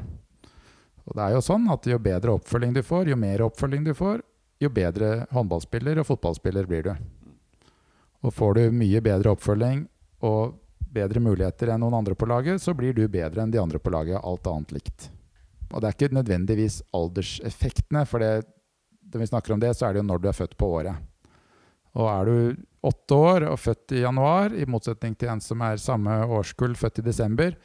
Og 1.08 1.16
det 1.16 1.24
er 1.24 1.36
jo 1.36 1.44
sånn 1.44 1.68
at 1.72 1.86
jo 1.88 1.98
bedre 2.02 2.34
oppfølging 2.36 2.74
du 2.76 2.82
får, 2.84 3.08
jo 3.08 3.16
mer 3.16 3.44
oppfølging 3.46 3.86
du 3.86 3.94
får, 3.96 4.20
jo 4.60 4.70
bedre 4.74 5.26
håndballspiller 5.32 6.00
og 6.02 6.08
fotballspiller 6.10 6.68
blir 6.68 6.88
du. 6.90 6.94
Og 8.26 8.34
får 8.34 8.58
du 8.58 8.64
mye 8.74 9.00
bedre 9.04 9.32
oppfølging 9.32 9.86
og 10.26 10.58
bedre 10.92 11.22
muligheter 11.22 11.72
enn 11.72 11.80
noen 11.84 12.00
andre 12.00 12.16
på 12.18 12.28
laget, 12.28 12.60
så 12.60 12.74
blir 12.76 12.96
du 12.96 13.06
bedre 13.08 13.44
enn 13.44 13.52
de 13.54 13.60
andre 13.60 13.80
på 13.80 13.92
laget, 13.94 14.20
alt 14.20 14.48
annet 14.50 14.74
likt. 14.76 15.08
Og 15.68 15.80
det 15.80 15.88
er 15.88 15.96
ikke 15.96 16.16
nødvendigvis 16.16 16.80
alderseffektene, 16.96 18.04
for 18.08 18.24
det, 18.24 18.48
når 19.12 19.22
vi 19.22 19.30
snakker 19.30 19.54
om 19.54 19.62
det, 19.62 19.74
så 19.76 19.86
er 19.86 19.94
det 19.94 20.02
jo 20.02 20.08
når 20.08 20.22
du 20.22 20.28
er 20.30 20.36
født 20.36 20.56
på 20.60 20.70
året. 20.80 20.96
Og 21.98 22.08
er 22.08 22.28
du 22.28 22.64
åtte 22.88 23.16
år 23.16 23.48
og 23.50 23.58
født 23.60 23.96
i 23.96 24.04
januar, 24.04 24.54
i 24.54 24.68
motsetning 24.68 25.16
til 25.18 25.32
en 25.32 25.42
som 25.44 25.62
er 25.64 25.80
samme 25.82 26.20
årskull, 26.24 26.76
født 26.78 27.02
i 27.02 27.06
desember, 27.08 27.56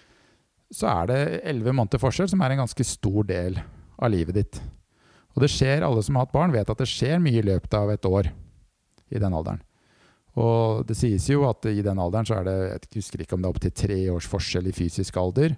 så 0.74 0.90
er 0.90 1.10
det 1.10 1.20
elleve 1.50 1.76
måneder 1.76 2.02
forskjell, 2.02 2.30
som 2.32 2.42
er 2.42 2.54
en 2.54 2.64
ganske 2.64 2.86
stor 2.88 3.28
del 3.30 3.60
av 3.98 4.12
livet 4.12 4.40
ditt. 4.40 4.62
Og 5.34 5.44
det 5.44 5.52
skjer, 5.54 5.86
alle 5.86 6.02
som 6.06 6.18
har 6.18 6.28
hatt 6.28 6.34
barn, 6.36 6.54
vet 6.54 6.70
at 6.70 6.82
det 6.82 6.90
skjer 6.90 7.22
mye 7.22 7.42
i 7.42 7.46
løpet 7.46 7.78
av 7.78 7.92
et 7.94 8.10
år 8.10 8.30
i 9.14 9.22
den 9.22 9.34
alderen. 9.34 9.62
Og 10.42 10.86
det 10.90 10.98
sies 10.98 11.28
jo 11.30 11.44
at 11.46 11.66
i 11.70 11.84
den 11.86 12.00
alderen 12.02 12.26
så 12.26 12.40
er 12.40 12.48
det 12.48 12.56
Jeg 12.58 12.98
husker 12.98 13.22
ikke 13.22 13.38
om 13.38 13.44
det 13.44 13.50
er 13.50 13.54
opptil 13.54 13.74
tre 13.78 13.98
års 14.10 14.30
forskjell 14.30 14.70
i 14.70 14.74
fysisk 14.74 15.18
alder. 15.22 15.54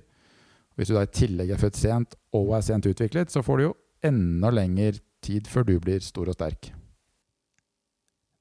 Hvis 0.75 0.91
du 0.91 0.97
da 0.97 1.05
i 1.05 1.11
tillegg 1.15 1.53
er 1.55 1.61
født 1.61 1.79
sent 1.79 2.17
og 2.35 2.57
er 2.57 2.65
sent 2.67 2.87
utviklet, 2.89 3.31
så 3.31 3.43
får 3.43 3.57
du 3.57 3.63
jo 3.69 3.75
enda 4.03 4.51
lengre 4.51 4.99
tid 5.23 5.47
før 5.47 5.63
du 5.67 5.77
blir 5.79 6.03
stor 6.03 6.27
og 6.27 6.35
sterk. 6.35 6.73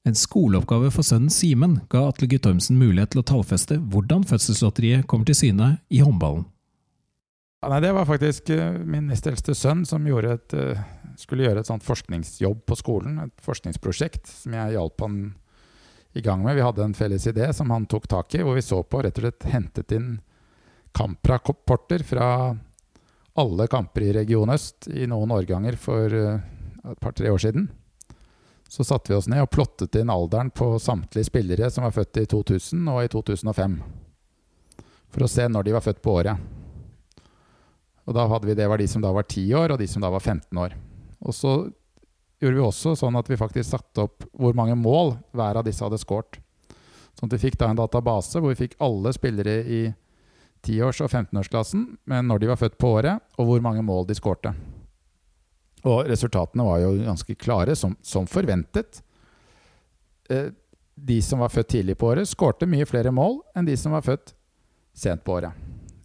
En 0.05 0.17
skoleoppgave 0.17 0.91
for 0.93 1.07
sønnen 1.07 1.31
Simen 1.33 1.79
ga 1.89 2.03
Atle 2.11 2.27
Guttormsen 2.29 2.77
mulighet 2.77 3.15
til 3.15 3.23
å 3.23 3.29
tallfeste 3.31 3.79
hvordan 3.79 4.27
fødselslotteriet 4.27 5.07
kommer 5.09 5.25
til 5.25 5.39
syne 5.39 5.71
i 5.89 6.03
håndballen. 6.03 6.43
Ja, 7.65 7.69
nei, 7.69 7.79
det 7.81 7.95
var 7.97 8.05
faktisk 8.05 8.49
eh, 8.53 8.73
min 8.77 9.07
nest 9.09 9.25
eldste 9.25 9.55
sønn 9.57 9.79
som 9.89 10.03
et, 10.05 10.53
eh, 10.53 10.81
skulle 11.17 11.47
gjøre 11.47 11.63
et 11.63 11.65
sånt 11.65 11.81
forskningsjobb 11.81 12.59
på 12.61 12.75
skolen. 12.77 13.15
Et 13.23 13.41
forskningsprosjekt 13.41 14.27
som 14.29 14.53
jeg 14.53 14.75
hjalp 14.75 15.01
han 15.01 15.15
i 16.13 16.21
gang 16.21 16.43
med. 16.45 16.53
Vi 16.53 16.61
hadde 16.61 16.83
en 16.85 16.93
felles 16.93 17.25
idé 17.25 17.47
som 17.57 17.71
han 17.73 17.87
tok 17.89 18.05
tak 18.07 18.35
i, 18.35 18.43
hvor 18.45 18.53
vi 18.53 18.61
så 18.61 18.83
på 18.85 19.01
rett 19.01 19.17
og 19.17 19.25
slett 19.25 19.47
hentet 19.49 19.95
inn 19.97 20.19
kamprapporter 20.93 22.05
fra 22.05 22.27
alle 23.33 23.67
kamper 23.67 24.05
i 24.05 24.13
Region 24.13 24.53
Øst 24.53 24.85
i 24.93 25.07
noen 25.09 25.33
årganger 25.33 25.73
for 25.81 26.13
eh, 26.13 26.43
et 26.85 27.01
par-tre 27.01 27.31
år 27.33 27.41
siden. 27.47 27.65
Så 28.69 28.85
satte 28.85 29.09
vi 29.09 29.17
oss 29.17 29.31
ned 29.31 29.41
og 29.41 29.49
plottet 29.49 29.97
inn 29.97 30.13
alderen 30.13 30.53
på 30.53 30.75
samtlige 30.77 31.31
spillere 31.31 31.71
som 31.73 31.89
var 31.89 31.97
født 31.97 32.21
i 32.21 32.27
2000 32.29 32.85
og 32.93 33.01
i 33.07 33.09
2005. 33.09 33.79
For 35.09 35.25
å 35.25 35.31
se 35.33 35.49
når 35.49 35.65
de 35.65 35.75
var 35.79 35.87
født 35.89 36.05
på 36.05 36.13
året. 36.21 36.54
Og 38.05 38.13
da 38.13 38.27
hadde 38.29 38.47
vi, 38.47 38.53
Det 38.53 38.67
var 38.69 38.77
de 38.77 38.87
som 38.87 39.01
da 39.01 39.11
var 39.11 39.23
10 39.23 39.53
år, 39.53 39.73
og 39.73 39.79
de 39.81 39.87
som 39.87 40.01
da 40.01 40.09
var 40.13 40.19
15 40.19 40.57
år. 40.57 40.75
Og 41.25 41.33
så 41.33 41.55
gjorde 42.39 42.55
vi 42.55 42.65
også 42.65 42.95
sånn 42.99 43.17
at 43.17 43.29
vi 43.29 43.39
faktisk 43.39 43.69
satte 43.69 44.05
opp 44.05 44.25
hvor 44.37 44.53
mange 44.57 44.75
mål 44.77 45.15
hver 45.33 45.57
av 45.57 45.65
disse 45.65 45.83
hadde 45.83 45.99
scoret. 46.01 46.39
Sånn 47.15 47.29
at 47.29 47.37
vi 47.37 47.45
fikk 47.47 47.57
da 47.57 47.71
en 47.71 47.79
database 47.79 48.41
hvor 48.41 48.51
vi 48.51 48.59
fikk 48.65 48.75
alle 48.83 49.13
spillere 49.15 49.61
i 49.63 49.81
10-års- 50.65 51.01
og 51.05 51.11
15-årsklassen, 51.11 51.85
men 52.09 52.27
når 52.27 52.41
de 52.41 52.49
var 52.51 52.59
født 52.59 52.77
på 52.81 52.91
året, 52.97 53.21
og 53.37 53.49
hvor 53.49 53.63
mange 53.63 53.83
mål 53.85 54.07
de 54.09 54.17
skårte. 54.17 54.51
Og 55.85 56.07
resultatene 56.09 56.65
var 56.65 56.81
jo 56.81 56.95
ganske 57.05 57.35
klare, 57.37 57.75
som, 57.77 57.93
som 58.01 58.25
forventet. 58.27 59.01
Eh, 60.29 60.49
de 60.95 61.19
som 61.21 61.43
var 61.43 61.53
født 61.53 61.69
tidlig 61.75 61.97
på 62.01 62.09
året, 62.09 62.29
skårte 62.29 62.67
mye 62.69 62.87
flere 62.89 63.13
mål 63.13 63.39
enn 63.55 63.67
de 63.67 63.75
som 63.77 63.93
var 63.93 64.05
født 64.05 64.33
sent 64.95 65.23
på 65.25 65.37
året. 65.37 65.53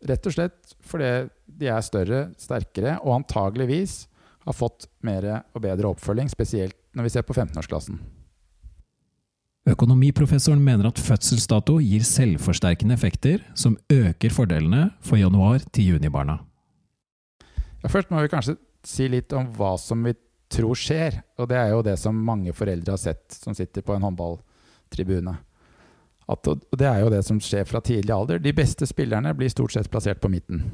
Rett 0.07 0.27
og 0.27 0.35
slett 0.35 0.75
fordi 0.87 1.11
de 1.59 1.71
er 1.71 1.83
større, 1.85 2.23
sterkere 2.41 2.99
og 3.01 3.21
antageligvis 3.21 4.05
har 4.47 4.57
fått 4.57 4.89
mer 5.05 5.27
og 5.55 5.61
bedre 5.63 5.91
oppfølging, 5.91 6.31
spesielt 6.33 6.77
når 6.97 7.07
vi 7.07 7.13
ser 7.15 7.27
på 7.27 7.37
15-årsklassen. 7.37 8.01
Økonomiprofessoren 9.69 10.63
mener 10.65 10.89
at 10.89 10.99
fødselsdato 10.99 11.77
gir 11.85 12.05
selvforsterkende 12.07 12.97
effekter 12.97 13.43
som 13.55 13.77
øker 13.93 14.33
fordelene 14.33 14.89
for 15.05 15.21
januar- 15.21 15.67
til 15.73 15.93
junibarna. 15.95 16.39
Ja, 17.83 17.89
først 17.89 18.11
må 18.11 18.23
vi 18.23 18.33
kanskje 18.33 18.57
si 18.85 19.09
litt 19.09 19.33
om 19.37 19.53
hva 19.57 19.75
som 19.79 20.03
vi 20.05 20.15
tror 20.51 20.79
skjer. 20.79 21.21
Og 21.39 21.49
det 21.51 21.59
er 21.61 21.71
jo 21.75 21.85
det 21.85 21.99
som 22.01 22.17
mange 22.17 22.55
foreldre 22.57 22.97
har 22.97 23.01
sett 23.01 23.37
som 23.37 23.55
sitter 23.57 23.85
på 23.85 23.95
en 23.95 24.09
håndballtribune. 24.09 25.37
At, 26.31 26.47
og 26.47 26.79
det 26.79 26.87
er 26.87 27.01
jo 27.03 27.11
det 27.13 27.25
som 27.27 27.41
skjer 27.43 27.67
fra 27.67 27.83
tidlig 27.85 28.15
alder. 28.15 28.43
De 28.43 28.55
beste 28.55 28.87
spillerne 28.87 29.33
blir 29.35 29.51
stort 29.51 29.75
sett 29.75 29.91
plassert 29.91 30.21
på 30.23 30.31
midten. 30.31 30.65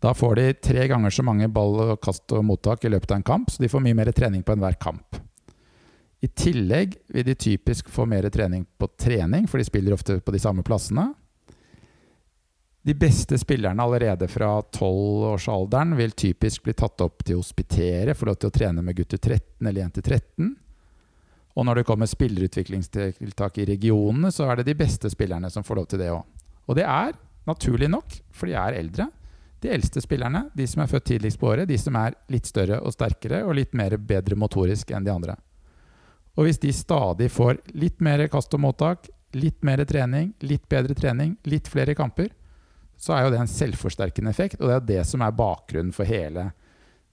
Da 0.00 0.12
får 0.14 0.34
de 0.36 0.46
tre 0.52 0.86
ganger 0.88 1.10
så 1.10 1.24
mange 1.24 1.48
ball, 1.48 1.96
kast 2.02 2.32
og 2.36 2.44
mottak 2.44 2.84
i 2.84 2.92
løpet 2.92 3.10
av 3.10 3.20
en 3.20 3.26
kamp, 3.26 3.50
så 3.50 3.62
de 3.62 3.70
får 3.72 3.84
mye 3.84 3.96
mer 3.96 4.12
trening 4.12 4.42
på 4.44 4.52
enhver 4.52 4.76
kamp. 4.80 5.16
I 6.20 6.28
tillegg 6.28 6.96
vil 7.12 7.24
de 7.26 7.34
typisk 7.34 7.88
få 7.92 8.06
mer 8.08 8.28
trening 8.32 8.64
på 8.78 8.88
trening, 8.98 9.46
for 9.48 9.60
de 9.60 9.68
spiller 9.68 9.96
ofte 9.96 10.18
på 10.20 10.34
de 10.34 10.40
samme 10.42 10.64
plassene. 10.66 11.10
De 12.86 12.94
beste 12.94 13.38
spillerne 13.38 13.82
allerede 13.82 14.28
fra 14.30 14.60
12-årsalderen 14.62 15.96
vil 15.98 16.12
typisk 16.14 16.62
bli 16.68 16.74
tatt 16.78 17.02
opp 17.02 17.24
til 17.26 17.40
hospitere, 17.40 18.14
få 18.14 18.28
lov 18.28 18.38
til 18.38 18.52
å 18.52 18.54
trene 18.54 18.84
med 18.86 18.94
gutter 18.94 19.18
13 19.18 19.66
eller 19.66 19.82
jenter 19.82 20.06
13. 20.06 20.52
Og 21.56 21.66
når 21.66 21.80
det 21.80 21.86
kommer 21.88 22.06
spillerutviklingstiltak 22.06 23.58
i 23.58 23.66
regionene, 23.72 24.30
så 24.30 24.46
er 24.46 24.60
det 24.60 24.68
de 24.68 24.76
beste 24.78 25.10
spillerne 25.10 25.50
som 25.50 25.64
får 25.66 25.80
lov 25.80 25.88
til 25.90 26.02
det 26.04 26.12
òg. 26.12 26.22
Og 26.68 26.78
det 26.78 26.84
er 26.86 27.16
naturlig 27.48 27.88
nok, 27.90 28.18
for 28.30 28.46
de 28.46 28.54
er 28.60 28.78
eldre. 28.78 29.08
De 29.60 29.72
eldste 29.72 30.02
spillerne, 30.04 30.48
de 30.54 30.66
som 30.68 30.82
er 30.82 30.90
født 30.90 31.04
tidligst 31.12 31.40
på 31.40 31.48
året, 31.48 31.68
de 31.68 31.78
som 31.80 31.96
er 31.96 32.16
litt 32.32 32.46
større 32.46 32.80
og 32.84 32.92
sterkere 32.92 33.42
og 33.46 33.56
litt 33.56 33.72
mer 33.74 33.96
bedre 33.96 34.36
motorisk 34.36 34.92
enn 34.92 35.06
de 35.06 35.12
andre. 35.14 35.36
Og 36.36 36.44
hvis 36.44 36.60
de 36.60 36.72
stadig 36.76 37.30
får 37.32 37.62
litt 37.80 38.02
mer 38.04 38.26
kast 38.28 38.52
og 38.54 38.60
mottak, 38.60 39.08
litt 39.36 39.62
mer 39.64 39.82
trening, 39.88 40.34
litt 40.44 40.68
bedre 40.68 40.94
trening, 40.94 41.36
litt 41.48 41.68
flere 41.68 41.96
kamper, 41.96 42.28
så 42.96 43.16
er 43.16 43.24
jo 43.24 43.32
det 43.32 43.40
en 43.40 43.50
selvforsterkende 43.50 44.32
effekt. 44.32 44.60
Og 44.60 44.68
det 44.68 44.76
er 44.76 44.86
det 44.90 45.06
som 45.08 45.24
er 45.24 45.36
bakgrunnen 45.36 45.94
for 45.96 46.08
hele 46.08 46.50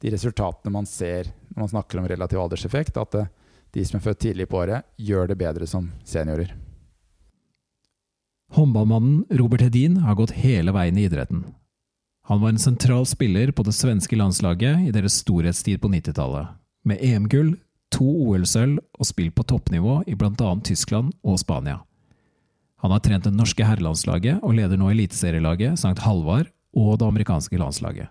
de 0.03 0.11
resultatene 0.11 0.71
man 0.71 0.87
ser 0.87 1.31
når 1.53 1.61
man 1.61 1.71
snakker 1.71 1.99
om 1.99 2.07
relativ 2.11 2.43
alderseffekt. 2.43 2.99
At 2.99 3.15
de 3.73 3.87
som 3.87 3.99
er 3.99 4.05
født 4.05 4.21
tidlig 4.27 4.49
på 4.51 4.59
året, 4.63 4.87
gjør 4.99 5.31
det 5.31 5.39
bedre 5.39 5.67
som 5.67 5.91
seniorer. 6.07 6.53
Håndballmannen 8.53 9.23
Robert 9.39 9.63
Hedin 9.65 9.97
har 10.03 10.19
gått 10.19 10.35
hele 10.37 10.75
veien 10.75 10.99
i 10.99 11.07
idretten. 11.07 11.45
Han 12.25 12.41
var 12.41 12.49
en 12.49 12.59
sentral 12.59 13.05
spiller 13.05 13.51
på 13.51 13.63
det 13.67 13.73
svenske 13.75 14.15
landslaget 14.15 14.87
i 14.87 14.91
deres 14.95 15.17
storhetstid 15.19 15.81
på 15.83 15.89
90-tallet, 15.91 16.53
med 16.87 17.01
EM-gull, 17.03 17.57
to 17.91 18.05
OL-sølv 18.07 18.79
og 18.79 19.07
spill 19.07 19.31
på 19.35 19.43
toppnivå 19.43 19.99
i 20.07 20.15
bl.a. 20.15 20.51
Tyskland 20.63 21.11
og 21.21 21.39
Spania. 21.41 21.81
Han 22.83 22.91
har 22.91 23.03
trent 23.03 23.27
det 23.27 23.35
norske 23.35 23.67
herrelandslaget 23.67 24.39
og 24.43 24.55
leder 24.55 24.79
nå 24.79 24.89
eliteserielaget 24.91 25.75
St. 25.79 25.99
Halvard 26.03 26.49
og 26.75 26.97
det 26.99 27.07
amerikanske 27.07 27.59
landslaget. 27.59 28.07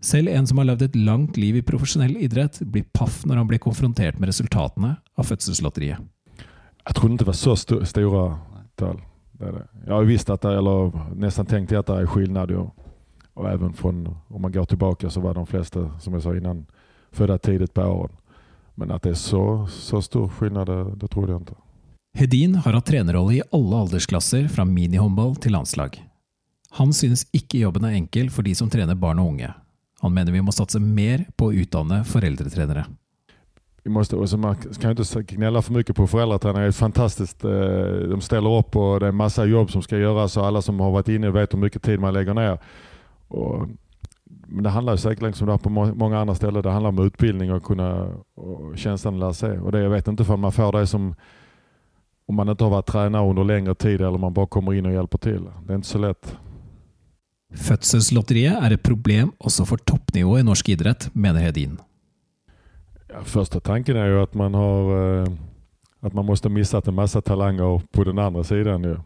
Selv 0.00 0.28
en 0.28 0.48
som 0.48 0.58
har 0.60 0.68
levd 0.68 0.86
et 0.88 0.96
langt 0.96 1.38
liv 1.40 1.56
i 1.56 1.64
profesjonell 1.64 2.16
idrett, 2.20 2.58
blir 2.64 2.84
paff 2.96 3.22
når 3.24 3.40
han 3.40 3.48
blir 3.48 3.60
konfrontert 3.62 4.18
med 4.20 4.28
resultatene 4.28 4.96
av 5.16 5.28
fødselslotteriet. 5.28 6.00
Jeg 6.86 6.96
trodde 6.96 7.20
det 7.20 7.28
var 7.28 7.36
så 7.36 7.56
store 7.56 8.26
tall. 8.76 9.00
Det 9.36 9.52
det. 9.52 9.64
Jeg 9.84 9.92
har 9.92 10.04
visst 10.08 10.30
at 10.32 10.42
det, 10.42 10.52
eller 10.56 10.92
nesten 11.16 11.48
tenkt 11.48 11.72
at 11.76 11.88
det 11.88 11.96
er 12.00 12.06
skillnad. 12.08 12.52
Og 13.36 13.46
even 13.52 13.72
från, 13.72 14.06
om 14.28 14.42
man 14.42 14.52
går 14.52 14.64
tilbake, 14.64 15.10
så 15.10 15.20
var 15.20 15.34
de 15.34 15.46
fleste, 15.46 15.90
som 16.00 16.14
jeg 16.14 16.22
sa 16.22 16.32
innan, 16.36 16.64
født 17.12 17.42
tidlig 17.42 17.68
på 17.74 17.82
åren. 17.82 18.14
Men 18.74 18.90
at 18.90 19.02
det 19.02 19.10
er 19.12 19.20
så, 19.20 19.66
så 19.68 20.00
stor 20.00 20.28
skillnad, 20.28 20.66
det, 20.66 21.00
det 21.00 21.10
trodde 21.10 21.32
jeg 21.32 21.40
ikke. 21.40 21.60
Hedin 22.16 22.54
har 22.64 22.72
hatt 22.72 22.86
trenerrolle 22.88 23.34
i 23.36 23.42
alle 23.52 23.76
aldersklasser, 23.84 24.48
fra 24.48 24.64
minihåndball 24.64 25.36
til 25.36 25.52
landslag. 25.52 25.98
Han 26.80 26.92
synes 26.92 27.26
ikke 27.36 27.60
jobben 27.60 27.84
er 27.84 27.96
enkel 27.96 28.30
for 28.32 28.44
de 28.44 28.54
som 28.56 28.70
trener 28.72 28.96
barn 28.96 29.20
og 29.20 29.34
unge. 29.34 29.52
Han 30.00 30.12
mener 30.12 30.32
vi 30.32 30.44
må 30.44 30.52
satse 30.52 30.80
mer 30.80 31.26
på 31.36 31.50
å 31.50 31.56
utdanne 31.56 32.04
foreldretrenere. 32.04 32.86
Vi 33.84 33.90
måste, 33.90 34.16
och 34.16 34.38
man 34.38 34.56
kan 34.56 34.90
ikke 34.90 35.36
gnälla 35.36 35.62
for 35.62 35.72
mye 35.72 35.92
på 35.94 36.06
foreldretrenere. 36.06 36.62
Det 36.62 36.68
er 36.68 36.72
fantastiskt. 36.72 37.44
eh, 37.44 38.08
De 38.10 38.20
stiller 38.20 38.50
opp, 38.50 38.76
og 38.76 39.00
det 39.00 39.08
er 39.08 39.12
masse 39.12 39.44
jobb 39.44 39.70
som 39.70 39.82
skal 39.82 39.98
gjøres. 39.98 40.36
og 40.36 40.46
Alle 40.46 40.62
som 40.62 40.80
har 40.80 40.90
vært 40.90 41.08
inne 41.14 41.32
vet 41.32 41.50
hvor 41.50 41.60
mye 41.60 41.78
tid 41.78 42.00
man 42.00 42.14
legger 42.14 42.34
ner. 42.34 42.58
Och, 43.28 43.68
men 44.24 44.64
det 44.64 44.70
handlar 44.70 44.92
ju 44.92 44.96
säkert 44.96 45.36
som 45.36 45.48
det 45.48 45.58
på 45.58 45.70
må- 45.70 45.94
många 45.94 46.18
andra 46.18 46.34
ställen. 46.34 46.62
Det 46.62 46.70
handlar 46.70 46.88
om 46.88 47.06
utbildning 47.06 47.52
och 47.52 47.62
kunna 47.62 48.08
och 48.34 48.78
känslan 48.78 49.14
att 49.14 49.20
lära 49.20 49.32
sig. 49.32 49.58
Och 49.58 49.72
det, 49.72 49.80
jag 49.80 49.90
vet 49.90 50.08
inte 50.08 50.32
om 50.32 50.40
man 50.40 50.52
får 50.52 50.72
det 50.72 50.86
som 50.86 51.14
om 52.28 52.34
man 52.34 52.48
inte 52.48 52.64
har 52.64 52.70
varit 52.70 52.86
tränare 52.86 53.30
under 53.30 53.44
längre 53.44 53.74
tid 53.74 54.00
eller 54.00 54.14
om 54.14 54.20
man 54.20 54.34
bara 54.34 54.46
kommer 54.46 54.74
in 54.74 54.86
och 54.86 54.92
hjälper 54.92 55.18
till. 55.18 55.44
Det 55.66 55.72
är 55.72 55.76
inte 55.76 55.88
så 55.88 55.98
lätt. 55.98 56.36
Fødselslotteriet 57.54 58.64
er 58.64 58.74
et 58.74 58.82
problem 58.82 59.32
også 59.40 59.64
for 59.64 59.76
toppnivået 59.76 60.40
i 60.40 60.44
norsk 60.44 60.68
idrett, 60.68 61.10
mener 61.14 61.40
Hedin. 61.40 61.78
Ja, 63.08 63.22
första 63.22 63.60
tanken 63.60 63.96
är 63.96 64.06
ju 64.06 64.22
att 64.22 64.34
man 64.34 64.54
har 64.54 64.92
at 65.22 65.30
att 66.00 66.12
man 66.12 66.26
måste 66.26 66.48
ha 66.48 66.54
missat 66.54 66.88
en 66.88 66.94
massa 66.94 67.20
talanger 67.20 67.82
på 67.92 68.04
den 68.04 68.18
andra 68.18 68.44
sidan 68.44 68.82
ju. 68.82 68.96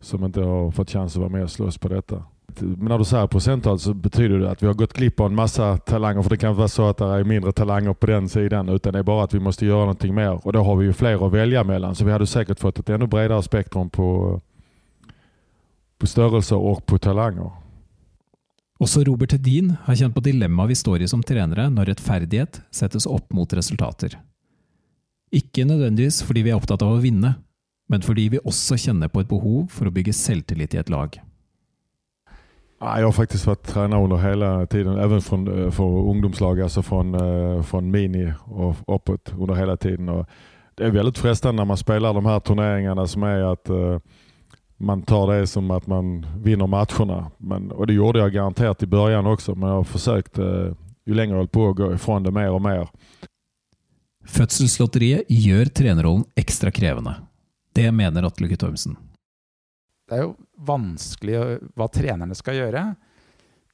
Som 0.00 0.24
inte 0.24 0.40
har 0.40 0.70
fått 0.70 0.90
chans 0.90 1.16
att 1.16 1.20
vara 1.20 1.28
med 1.28 1.42
och 1.42 1.50
slåss 1.50 1.78
på 1.78 1.88
detta. 1.88 2.24
Men 2.62 2.92
når 2.92 3.02
du 3.02 3.06
sier 3.08 3.30
prosenttall, 3.30 3.78
så 3.80 3.94
betyr 3.94 4.36
det 4.36 4.50
at 4.50 4.62
vi 4.62 4.68
har 4.68 4.76
gått 4.78 4.94
glipp 4.94 5.20
av 5.20 5.30
en 5.30 5.38
masse 5.38 5.68
talanger. 5.88 6.22
For 6.22 6.34
det 6.34 6.40
kan 6.42 6.56
være 6.56 6.70
så 6.70 6.88
at 6.92 7.00
det 7.00 7.08
er 7.10 7.26
mindre 7.28 7.52
talanger 7.56 7.96
på 7.98 8.10
den 8.10 8.28
siden, 8.30 8.70
Utan 8.70 8.94
det 8.94 9.02
er 9.02 9.08
bare 9.08 9.24
at 9.26 9.34
vi 9.34 9.42
må 9.42 9.50
gjøre 9.50 9.90
noe 9.90 10.12
mer. 10.14 10.38
Og 10.44 10.54
da 10.54 10.62
har 10.62 10.78
vi 10.78 10.86
jo 10.86 10.96
flere 10.96 11.24
å 11.24 11.32
velge 11.32 11.64
mellom, 11.64 11.94
Så 11.94 12.04
vi 12.04 12.12
hadde 12.12 12.26
sikkert 12.26 12.60
fått 12.60 12.78
et 12.78 12.94
enda 12.94 13.06
bredere 13.06 13.42
spektrum 13.42 13.90
på, 13.90 14.40
på 15.98 16.06
størrelser 16.06 16.56
og 16.56 16.84
på 16.86 16.98
talanger. 16.98 17.50
Også 18.82 19.04
Robert 19.06 19.32
Hedin 19.32 19.76
har 19.86 19.96
kjent 19.96 20.14
på 20.14 20.22
dilemmaet 20.24 20.72
vi 20.72 20.76
står 20.76 21.02
i 21.02 21.08
som 21.08 21.22
trenere 21.22 21.68
når 21.70 21.92
rettferdighet 21.92 22.60
settes 22.74 23.06
opp 23.06 23.32
mot 23.32 23.52
resultater. 23.54 24.18
Ikke 25.34 25.64
nødvendigvis 25.66 26.22
fordi 26.26 26.42
vi 26.42 26.50
er 26.50 26.58
opptatt 26.58 26.82
av 26.82 26.96
å 26.96 27.02
vinne, 27.02 27.36
men 27.90 28.02
fordi 28.02 28.28
vi 28.34 28.42
også 28.42 28.76
kjenner 28.80 29.10
på 29.12 29.22
et 29.22 29.30
behov 29.30 29.70
for 29.72 29.88
å 29.88 29.94
bygge 29.94 30.14
selvtillit 30.16 30.74
i 30.74 30.82
et 30.82 30.92
lag. 30.92 31.16
Ja, 32.80 32.98
Jag 32.98 33.06
har 33.06 33.12
faktiskt 33.12 33.46
varit 33.46 33.62
tränare 33.62 34.04
under 34.04 34.16
hela 34.16 34.66
tiden, 34.66 34.98
även 34.98 35.20
från, 35.20 35.64
eh, 35.64 35.70
för 35.70 35.84
ungdomslag, 35.84 36.60
alltså 36.60 36.82
från, 36.82 37.14
eh, 37.14 37.62
från 37.62 37.90
mini 37.90 38.32
och 38.44 38.76
uppåt 38.86 39.32
under 39.38 39.54
hela 39.54 39.76
tiden. 39.76 40.08
Och 40.08 40.26
det 40.74 40.84
är 40.84 40.90
väldigt 40.90 41.18
frestande 41.18 41.60
när 41.60 41.64
man 41.66 41.76
spelar 41.76 42.14
de 42.14 42.26
här 42.26 42.40
turneringarna 42.40 43.06
som 43.06 43.22
är 43.22 43.52
att 43.52 43.68
eh, 43.68 43.98
man 44.76 45.02
tar 45.02 45.32
det 45.32 45.46
som 45.46 45.70
att 45.70 45.86
man 45.86 46.26
vinner 46.36 46.66
matcherna. 46.66 47.30
Men, 47.38 47.72
det 47.86 47.92
gjorde 47.92 48.18
jag 48.18 48.32
garanterat 48.32 48.82
i 48.82 48.86
början 48.86 49.26
också, 49.26 49.54
men 49.54 49.68
jag 49.68 49.76
har 49.76 49.84
försökt, 49.84 50.38
ju 51.06 51.14
längre 51.14 51.30
jag 51.30 51.36
hållit 51.36 51.52
på, 51.52 51.68
att 51.68 51.76
gå 51.76 51.92
ifrån 51.94 52.22
det 52.22 52.30
mer 52.30 52.50
och 52.50 52.62
mer. 52.62 52.88
Fødselslotteriet 54.26 55.24
gjør 55.28 55.64
trenerrollen 55.64 56.24
ekstra 56.34 56.70
krevende. 56.70 57.14
Det 57.74 57.92
mener 57.92 58.22
Atle 58.22 58.48
Guttormsen. 58.48 58.96
Det 60.04 60.18
er 60.18 60.26
jo 60.26 60.34
vanskelig 60.68 61.38
hva 61.76 61.88
trenerne 61.92 62.36
skal 62.36 62.58
gjøre. 62.58 62.84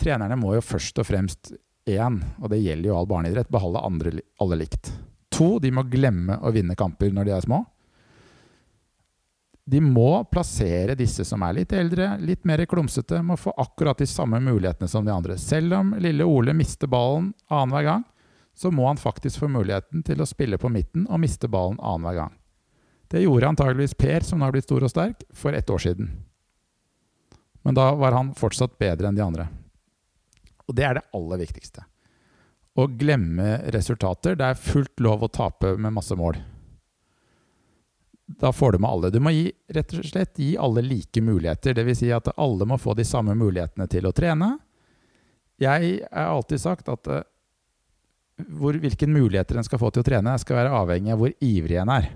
Trenerne 0.01 0.39
må 0.39 0.55
jo 0.57 0.65
først 0.65 1.01
og 1.03 1.09
fremst 1.09 1.53
én, 1.91 2.21
og 2.39 2.53
det 2.53 2.61
gjelder 2.63 2.93
jo 2.93 2.97
all 3.01 3.11
barneidrett, 3.11 3.51
beholde 3.51 3.83
andre, 3.83 4.13
alle 4.41 4.61
likt. 4.63 4.93
To, 5.35 5.59
de 5.63 5.73
må 5.75 5.87
glemme 5.91 6.39
å 6.39 6.53
vinne 6.55 6.77
kamper 6.79 7.13
når 7.15 7.29
de 7.29 7.35
er 7.37 7.47
små. 7.47 7.65
De 9.71 9.79
må 9.83 10.25
plassere 10.31 10.97
disse 10.99 11.25
som 11.27 11.43
er 11.47 11.61
litt 11.61 11.73
eldre, 11.77 12.17
litt 12.19 12.47
mer 12.49 12.65
klumsete, 12.67 13.21
må 13.23 13.37
få 13.39 13.53
akkurat 13.61 13.99
de 14.01 14.09
samme 14.09 14.41
mulighetene 14.43 14.89
som 14.91 15.07
de 15.07 15.13
andre. 15.15 15.37
Selv 15.39 15.77
om 15.79 15.93
lille 16.03 16.27
Ole 16.27 16.55
mister 16.57 16.91
ballen 16.91 17.31
annenhver 17.47 17.87
gang, 17.87 18.07
så 18.57 18.73
må 18.75 18.89
han 18.89 18.99
faktisk 18.99 19.45
få 19.45 19.49
muligheten 19.49 20.03
til 20.07 20.21
å 20.21 20.29
spille 20.29 20.59
på 20.59 20.73
midten 20.73 21.07
og 21.07 21.23
miste 21.23 21.49
ballen 21.49 21.79
annenhver 21.79 22.23
gang. 22.25 22.35
Det 23.11 23.25
gjorde 23.25 23.49
antageligvis 23.49 23.97
Per, 23.99 24.21
som 24.21 24.39
nå 24.39 24.47
har 24.47 24.55
blitt 24.55 24.69
stor 24.69 24.85
og 24.87 24.93
sterk, 24.93 25.25
for 25.35 25.57
ett 25.57 25.71
år 25.71 25.83
siden. 25.83 26.13
Men 27.67 27.75
da 27.75 27.91
var 27.99 28.15
han 28.15 28.35
fortsatt 28.39 28.79
bedre 28.79 29.11
enn 29.11 29.19
de 29.19 29.25
andre. 29.25 29.49
Og 30.71 30.77
det 30.79 30.87
er 30.87 30.95
det 30.97 31.09
aller 31.17 31.41
viktigste. 31.43 31.83
Å 32.79 32.87
glemme 32.87 33.57
resultater. 33.75 34.39
Det 34.39 34.47
er 34.47 34.63
fullt 34.63 35.03
lov 35.03 35.27
å 35.27 35.33
tape 35.33 35.75
med 35.75 35.97
masse 35.97 36.15
mål. 36.17 36.39
Da 38.39 38.53
får 38.55 38.73
du 38.73 38.79
med 38.79 38.91
alle. 38.91 39.11
Du 39.11 39.19
må 39.19 39.35
gi, 39.35 39.51
rett 39.75 39.97
og 39.99 40.07
slett 40.07 40.39
gi 40.39 40.53
alle 40.55 40.85
like 40.87 41.21
muligheter. 41.21 41.75
Dvs. 41.75 42.05
Si 42.05 42.13
at 42.15 42.31
alle 42.37 42.69
må 42.69 42.79
få 42.79 42.95
de 42.95 43.05
samme 43.05 43.35
mulighetene 43.35 43.91
til 43.91 44.07
å 44.07 44.15
trene. 44.15 44.53
Jeg 45.61 45.99
har 46.07 46.31
alltid 46.31 46.63
sagt 46.63 46.89
at 46.89 47.11
uh, 47.11 47.25
hvor, 48.55 48.79
hvilke 48.79 49.11
muligheter 49.11 49.59
en 49.59 49.67
skal 49.67 49.83
få 49.83 49.91
til 49.91 50.05
å 50.05 50.07
trene, 50.07 50.39
skal 50.41 50.63
være 50.63 50.79
avhengig 50.79 51.13
av 51.13 51.21
hvor 51.21 51.35
ivrig 51.45 51.83
en 51.83 51.93
er, 51.93 52.07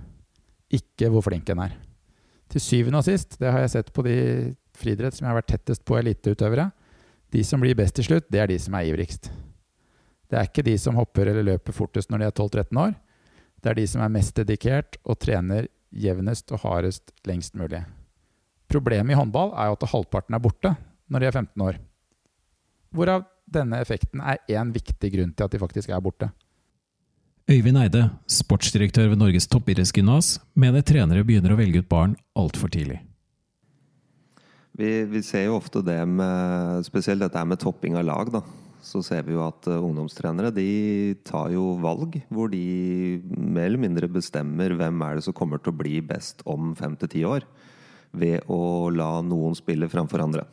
ikke 0.76 1.10
hvor 1.12 1.24
flink 1.26 1.48
en 1.52 1.64
er. 1.66 1.74
Til 2.52 2.62
syvende 2.62 3.00
og 3.00 3.06
sist, 3.06 3.38
det 3.40 3.50
har 3.50 3.64
jeg 3.64 3.72
sett 3.72 3.92
på 3.94 4.04
de 4.06 4.16
friidrett 4.76 5.16
som 5.16 5.26
jeg 5.26 5.32
har 5.32 5.40
vært 5.40 5.52
tettest 5.54 5.84
på 5.86 5.96
eliteutøvere, 5.98 6.68
de 7.34 7.42
som 7.42 7.62
blir 7.62 7.74
best 7.74 7.96
til 7.98 8.06
slutt, 8.06 8.28
det 8.30 8.42
er 8.42 8.50
de 8.50 8.58
som 8.62 8.76
er 8.78 8.86
ivrigst. 8.92 9.30
Det 10.30 10.38
er 10.38 10.46
ikke 10.46 10.64
de 10.66 10.76
som 10.78 10.94
hopper 10.98 11.30
eller 11.30 11.46
løper 11.46 11.74
fortest 11.74 12.10
når 12.10 12.22
de 12.22 12.28
er 12.28 12.36
12-13 12.36 12.80
år. 12.84 12.94
Det 13.58 13.70
er 13.72 13.78
de 13.80 13.86
som 13.90 14.04
er 14.04 14.12
mest 14.14 14.36
dedikert 14.38 14.98
og 15.02 15.18
trener 15.22 15.66
jevnest 15.94 16.52
og 16.54 16.62
hardest 16.62 17.14
lengst 17.26 17.56
mulig. 17.58 17.82
Problemet 18.70 19.14
i 19.14 19.18
håndball 19.18 19.52
er 19.58 19.70
jo 19.70 19.78
at 19.78 19.88
halvparten 19.92 20.36
er 20.36 20.42
borte 20.42 20.74
når 21.10 21.22
de 21.22 21.28
er 21.28 21.36
15 21.36 21.66
år. 21.66 21.80
Hvorav 22.94 23.26
denne 23.50 23.80
effekten 23.82 24.22
er 24.22 24.40
én 24.50 24.72
viktig 24.74 25.10
grunn 25.14 25.34
til 25.34 25.46
at 25.46 25.54
de 25.54 25.60
faktisk 25.60 25.90
er 25.90 26.02
borte. 26.02 26.30
Øyvind 27.54 27.78
Eide, 27.78 28.08
sportsdirektør 28.26 29.12
ved 29.12 29.20
Norges 29.20 29.46
toppidrettsgymnas, 29.52 30.40
mener 30.58 30.82
trenere 30.82 31.22
begynner 31.26 31.52
å 31.54 31.58
velge 31.58 31.84
ut 31.84 31.90
barn 31.90 32.16
altfor 32.34 32.72
tidlig. 32.72 32.96
Vi, 34.74 34.90
vi, 35.06 35.20
ser 35.22 35.44
jo 35.46 35.60
ofte 35.60 35.84
det 35.86 36.00
med 36.08 36.82
Spesielt 36.88 37.22
dette 37.22 37.44
med 37.46 37.60
topping 37.62 37.98
av 38.00 38.08
lag. 38.08 38.32
da 38.34 38.42
så 38.84 39.00
ser 39.00 39.22
vi 39.24 39.32
jo 39.32 39.40
at 39.46 39.64
uh, 39.70 39.80
ungdomstrenere 39.80 40.50
de 40.52 41.16
tar 41.24 41.54
jo 41.54 41.72
valg 41.80 42.18
hvor 42.28 42.50
de 42.52 43.22
mer 43.24 43.70
eller 43.70 43.80
mindre 43.80 44.10
bestemmer 44.12 44.74
hvem 44.76 45.04
er 45.06 45.16
det 45.16 45.24
som 45.24 45.36
kommer 45.36 45.62
til 45.62 45.72
å 45.72 45.78
bli 45.78 46.02
best 46.04 46.44
om 46.44 46.74
fem 46.76 46.92
til 47.00 47.12
ti 47.14 47.22
år, 47.24 47.46
ved 48.12 48.44
å 48.52 48.90
la 48.92 49.22
noen 49.24 49.56
spille 49.56 49.88
framfor 49.88 50.26
andre. 50.26 50.44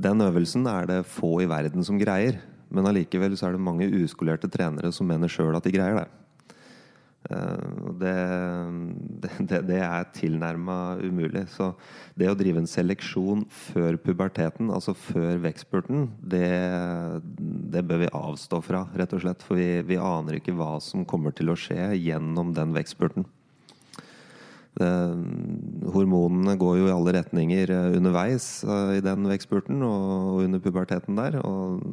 Den 0.00 0.24
øvelsen 0.24 0.66
er 0.70 0.88
det 0.90 1.04
få 1.06 1.36
i 1.44 1.48
verden 1.50 1.86
som 1.86 2.00
greier, 2.00 2.40
men 2.70 2.88
allikevel 2.88 3.36
så 3.36 3.48
er 3.48 3.56
det 3.56 3.66
mange 3.66 3.90
uskolerte 4.00 4.50
trenere 4.50 4.92
som 4.94 5.08
mener 5.10 5.30
sjøl 5.30 5.56
at 5.58 5.66
de 5.66 5.74
greier 5.74 6.02
det. 6.02 6.08
Eh, 7.30 7.64
det, 8.00 9.30
det, 9.50 9.60
det 9.68 9.80
er 9.84 10.06
tilnærma 10.16 10.96
umulig. 11.02 11.44
Så 11.52 11.72
det 12.18 12.30
å 12.30 12.36
drive 12.38 12.62
en 12.62 12.70
seleksjon 12.70 13.44
før 13.52 13.98
puberteten, 14.00 14.70
altså 14.72 14.94
før 14.96 15.42
vekstspurten, 15.44 16.08
det, 16.22 16.46
det, 17.74 17.84
bør 17.86 18.06
vi 18.06 18.14
avstå 18.22 18.62
fra, 18.64 18.86
rett 18.96 19.16
og 19.16 19.24
slett. 19.24 19.44
For 19.46 19.60
vi, 19.60 19.82
vi 19.86 20.00
aner 20.00 20.40
ikke 20.40 20.56
hva 20.56 20.76
som 20.84 21.06
kommer 21.08 21.36
til 21.36 21.52
å 21.52 21.58
skje 21.58 21.92
gjennom 21.98 22.54
den 22.56 22.74
vekstspurten. 22.76 23.28
Eh, 24.78 25.14
hormonene 25.90 26.54
går 26.56 26.76
jo 26.78 26.86
i 26.86 26.92
alle 26.94 27.12
retninger 27.16 27.72
eh, 27.74 27.96
underveis 27.98 28.62
eh, 28.62 28.92
i 29.00 29.02
den 29.02 29.26
vekstspurten 29.26 29.82
og 29.82 30.44
under 30.44 30.62
puberteten 30.62 31.18
der. 31.18 31.36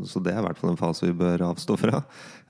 Så 0.08 0.22
det 0.24 0.36
er 0.36 0.44
i 0.44 0.46
hvert 0.46 0.62
fall 0.62 0.76
en 0.76 0.80
fase 0.80 1.10
vi 1.10 1.18
bør 1.18 1.48
avstå 1.50 1.78
fra. 1.82 2.04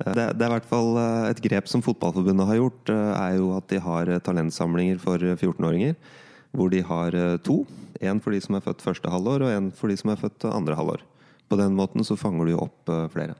Det, 0.03 0.27
er 0.27 0.35
i 0.35 0.53
hvert 0.57 0.67
fall 0.67 0.99
et 1.29 1.41
grep 1.41 1.71
som 1.71 1.81
Fotballforbundet 1.85 2.49
har 2.49 2.59
gjort, 2.59 2.91
er 2.91 3.39
jo 3.39 3.53
at 3.55 3.69
de 3.71 3.81
har 3.81 4.11
talentsamlinger 4.27 4.99
for 5.01 5.23
14-åringer. 5.37 5.95
Hvor 6.57 6.71
de 6.71 6.83
har 6.85 7.15
to. 7.43 7.61
Én 8.01 8.21
for 8.23 8.33
de 8.33 8.39
som 8.41 8.55
er 8.57 8.63
født 8.63 8.83
første 8.83 9.09
halvår, 9.11 9.43
og 9.45 9.55
én 9.55 9.71
for 9.75 9.91
de 9.91 9.97
som 9.99 10.13
er 10.13 10.21
født 10.21 10.45
andre 10.51 10.77
halvår. 10.77 11.01
På 11.49 11.57
den 11.59 11.75
måten 11.77 12.05
så 12.05 12.17
fanger 12.19 12.45
du 12.45 12.53
jo 12.53 12.61
opp 12.67 12.93
flere. 13.13 13.35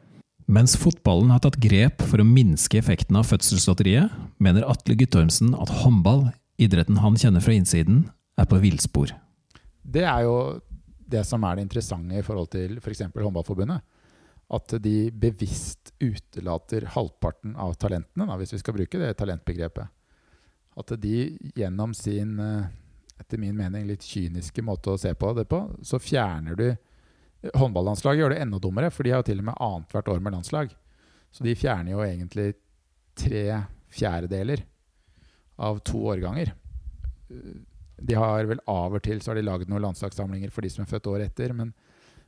Mens 0.48 0.78
fotballen 0.80 1.32
har 1.34 1.44
tatt 1.44 1.60
grep 1.62 2.02
for 2.08 2.24
å 2.24 2.28
minske 2.28 2.80
effekten 2.80 3.20
av 3.20 3.28
fødselslotteriet, 3.30 4.14
mener 4.40 4.66
Atle 4.66 4.96
Guttormsen 4.98 5.54
at 5.60 5.74
håndball 5.84 6.30
idretten 6.58 6.98
han 7.02 7.18
kjenner 7.18 7.44
fra 7.44 7.54
innsiden, 7.54 8.08
er 8.38 8.46
på 8.50 8.60
villspor. 8.62 9.14
Det 9.82 10.04
er 10.06 10.26
jo 10.26 10.38
det 11.08 11.24
som 11.26 11.44
er 11.48 11.58
det 11.58 11.68
interessante 11.68 12.18
i 12.18 12.26
forhold 12.26 12.50
til 12.54 12.80
f.eks. 12.82 13.06
For 13.14 13.26
Håndballforbundet. 13.26 13.86
At 14.54 14.74
de 14.84 15.10
bevisst 15.12 15.94
utelater 16.00 16.88
halvparten 16.94 17.56
av 17.60 17.76
talentene, 17.80 18.28
da, 18.28 18.36
hvis 18.40 18.56
vi 18.56 18.62
skal 18.62 18.76
bruke 18.78 19.00
det 19.02 19.14
talentbegrepet. 19.20 19.94
At 20.78 20.94
de 21.02 21.16
gjennom 21.58 21.96
sin, 21.98 22.38
eh, 22.40 22.68
etter 23.20 23.42
min 23.42 23.58
mening, 23.58 23.88
litt 23.88 24.06
kyniske 24.06 24.64
måte 24.64 24.94
å 24.94 25.00
se 25.00 25.14
på 25.18 25.34
det 25.36 25.48
på, 25.50 25.64
så 25.82 26.00
fjerner 26.00 26.60
du 26.60 26.70
Håndballandslaget 27.54 28.20
gjør 28.20 28.34
det 28.34 28.40
enda 28.42 28.58
dummere, 28.60 28.90
for 28.92 29.06
de 29.06 29.12
har 29.14 29.22
jo 29.22 29.28
til 29.30 29.44
og 29.44 29.46
med 29.52 29.60
annethvert 29.62 30.08
år 30.10 30.22
med 30.26 30.34
landslag. 30.34 30.72
Så 31.32 31.46
de 31.46 31.54
fjerner 31.56 31.94
jo 31.94 32.02
egentlig 32.02 32.48
tre 33.18 33.44
fjerdedeler 33.94 34.64
av 35.58 35.80
to 35.86 36.00
årganger. 36.14 36.54
De 37.98 38.16
har 38.16 38.46
vel 38.46 38.62
Av 38.70 38.94
og 38.94 39.04
til 39.04 39.22
så 39.22 39.32
har 39.32 39.40
de 39.40 39.46
lagd 39.48 39.70
noen 39.72 39.88
landslagssamlinger 39.88 40.54
for 40.54 40.66
de 40.66 40.70
som 40.70 40.86
er 40.86 40.92
født 40.92 41.10
året 41.10 41.32
etter. 41.32 41.54
Men, 41.58 41.74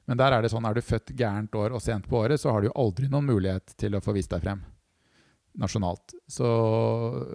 men, 0.09 0.17
der 0.17 0.33
er 0.33 0.43
det 0.43 0.51
sånn, 0.53 0.65
er 0.65 0.75
du 0.75 0.81
født 0.81 1.13
gærent 1.17 1.55
år 1.55 1.77
og 1.77 1.83
sent 1.85 2.09
på 2.09 2.19
året, 2.23 2.41
så 2.41 2.55
har 2.55 2.65
du 2.65 2.73
aldri 2.73 3.09
noen 3.11 3.29
mulighet 3.29 3.77
til 3.79 3.95
å 3.95 4.03
få 4.03 4.15
vist 4.17 4.33
deg 4.33 4.43
frem 4.45 4.65
nasjonalt. 5.59 6.15
Så 6.29 6.47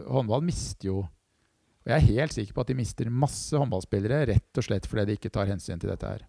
håndball 0.09 0.45
mister 0.47 0.89
jo 0.89 1.03
Og 1.85 1.91
jeg 1.93 2.01
er 2.01 2.15
helt 2.17 2.33
sikker 2.33 2.57
på 2.57 2.63
at 2.63 2.71
de 2.71 2.77
mister 2.79 3.11
masse 3.13 3.53
håndballspillere 3.53 4.23
rett 4.31 4.61
og 4.61 4.65
slett 4.65 4.87
fordi 4.89 5.03
de 5.11 5.17
ikke 5.19 5.31
tar 5.35 5.51
hensyn 5.51 5.77
til 5.77 5.91
dette 5.93 6.09
her. 6.09 6.23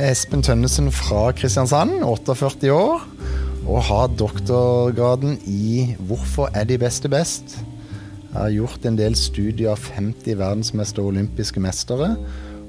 Espen 0.00 0.40
Tønnesen 0.40 0.86
fra 0.88 1.26
Kristiansand, 1.36 1.98
48 2.06 2.70
år, 2.72 3.02
og 3.68 3.82
har 3.84 4.06
doktorgraden 4.16 5.38
i 5.46 5.94
'Hvorfor 5.98 6.48
er 6.54 6.64
de 6.64 6.78
beste 6.78 7.08
best?' 7.08 7.58
Jeg 8.32 8.40
har 8.40 8.50
gjort 8.50 8.86
en 8.86 8.96
del 8.96 9.14
studier 9.14 9.70
av 9.70 9.78
50 9.78 10.38
verdensmestere 10.38 11.02
og 11.04 11.08
olympiske 11.08 11.60
mestere, 11.60 12.16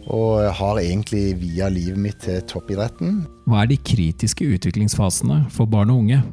og 0.07 0.53
har 0.53 0.79
egentlig 0.79 1.39
via 1.39 1.69
livet 1.69 1.97
mitt 1.97 2.19
til 2.19 2.41
toppidretten. 2.41 3.27
Hva 3.47 3.61
er 3.61 3.65
de 3.65 3.77
kritiske 3.77 4.45
utviklingsfasene 4.45 5.45
for 5.49 5.65
barn 5.65 5.89
og 5.89 5.97
unge? 5.97 6.23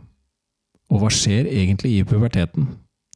Og 0.90 0.98
hva 0.98 1.10
skjer 1.10 1.46
egentlig 1.46 1.98
i 1.98 2.04
puberteten? 2.04 2.68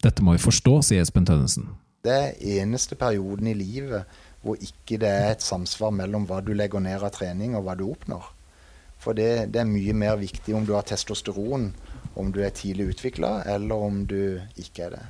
Dette 0.02 0.22
må 0.22 0.32
vi 0.32 0.38
forstå, 0.38 0.82
sier 0.82 1.00
Espen 1.00 1.26
Tønnesen. 1.26 1.66
Det 2.04 2.12
er 2.12 2.62
eneste 2.62 2.94
perioden 2.94 3.46
i 3.46 3.54
livet 3.54 4.04
hvor 4.42 4.58
ikke 4.58 4.98
det 5.02 5.08
er 5.08 5.32
et 5.32 5.44
samsvar 5.44 5.92
mellom 5.94 6.26
hva 6.26 6.40
du 6.42 6.52
legger 6.56 6.82
ned 6.82 7.02
av 7.02 7.14
trening, 7.14 7.54
og 7.56 7.66
hva 7.66 7.76
du 7.78 7.86
oppnår. 7.88 8.28
For 9.02 9.18
det, 9.18 9.52
det 9.54 9.62
er 9.62 9.70
mye 9.70 9.94
mer 9.98 10.18
viktig 10.20 10.54
om 10.54 10.66
du 10.66 10.74
har 10.76 10.86
testosteron, 10.86 11.70
om 12.18 12.30
du 12.34 12.42
er 12.44 12.54
tidlig 12.54 12.92
utvikla, 12.92 13.40
eller 13.50 13.86
om 13.88 14.04
du 14.06 14.40
ikke 14.60 14.86
er 14.86 14.96
det. 14.96 15.04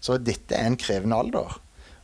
Så 0.00 0.18
dette 0.20 0.56
er 0.56 0.68
en 0.68 0.78
krevende 0.80 1.18
alder. 1.20 1.56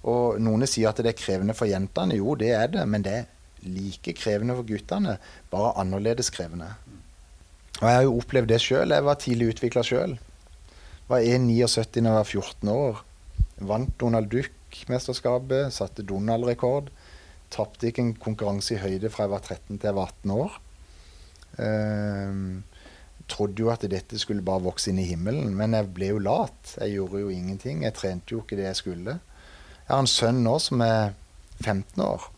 Og 0.08 0.40
noen 0.42 0.66
sier 0.66 0.90
at 0.90 1.00
det 1.02 1.12
er 1.12 1.18
krevende 1.18 1.56
for 1.56 1.70
jentene. 1.70 2.16
Jo, 2.18 2.34
det 2.38 2.52
er 2.56 2.72
det, 2.72 2.86
men 2.88 3.04
det 3.04 3.12
er 3.20 3.28
like 3.62 4.14
krevende 4.18 4.56
for 4.58 4.66
guttene, 4.66 5.18
bare 5.52 5.76
annerledes 5.80 6.32
krevende. 6.34 6.72
Og 7.80 7.86
jeg 7.86 7.96
har 7.96 8.04
jo 8.06 8.16
opplevd 8.18 8.50
det 8.50 8.60
sjøl. 8.62 8.94
Jeg 8.94 9.06
var 9.06 9.20
tidlig 9.20 9.52
utvikla 9.52 9.84
sjøl. 9.86 10.16
Var 11.10 11.28
1,79 11.28 12.00
da 12.00 12.02
jeg 12.02 12.18
var 12.18 12.28
14 12.28 12.72
år. 12.72 13.04
Vant 13.62 13.94
Donald 14.00 14.30
Duck 14.32 14.50
Norskmesterskapet, 14.72 15.72
satte 15.72 16.02
Donald-rekord. 16.02 16.90
Tapte 17.52 17.90
ikke 17.90 18.02
en 18.02 18.14
konkurranse 18.16 18.74
i 18.74 18.80
høyde 18.80 19.10
fra 19.12 19.26
jeg 19.26 19.32
var 19.34 19.42
13 19.44 19.78
til 19.78 19.88
jeg 19.90 19.96
var 19.96 20.12
18 20.24 20.30
år. 20.32 20.54
Um, 21.58 22.62
trodde 23.28 23.60
jo 23.60 23.68
at 23.70 23.84
dette 23.84 24.18
skulle 24.18 24.42
bare 24.42 24.64
vokse 24.64 24.90
inn 24.90 24.98
i 24.98 25.06
himmelen, 25.10 25.52
men 25.54 25.76
jeg 25.76 25.92
ble 25.92 26.12
jo 26.14 26.22
lat. 26.22 26.76
Jeg 26.80 26.96
gjorde 26.96 27.20
jo 27.20 27.28
ingenting. 27.28 27.84
Jeg 27.84 27.94
trente 27.94 28.32
jo 28.32 28.40
ikke 28.40 28.56
det 28.56 28.70
jeg 28.70 28.80
skulle. 28.80 29.18
Jeg 29.82 29.92
har 29.92 30.00
en 30.00 30.08
sønn 30.08 30.40
nå 30.42 30.56
som 30.58 30.80
er 30.80 31.12
15 31.60 32.02
år. 32.02 32.30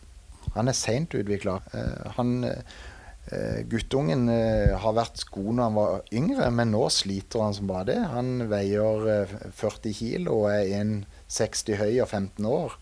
Han 0.55 0.67
er 0.67 0.75
seint 0.77 1.15
utvikla. 1.15 1.61
Uh, 1.71 2.35
uh, 2.35 3.59
guttungen 3.71 4.27
uh, 4.27 4.75
har 4.83 4.97
vært 4.99 5.23
god 5.31 5.51
når 5.53 5.63
han 5.63 5.79
var 5.79 6.01
yngre, 6.11 6.51
men 6.51 6.75
nå 6.75 6.83
sliter 6.91 7.47
han 7.47 7.55
som 7.55 7.71
bare 7.71 7.93
det. 7.93 8.01
Han 8.11 8.49
veier 8.51 9.31
40 9.55 9.95
kilo 9.95 10.41
og 10.43 10.51
er 10.51 10.73
60 11.27 11.79
høy 11.79 11.99
og 12.03 12.09
15 12.09 12.45
år, 12.45 12.77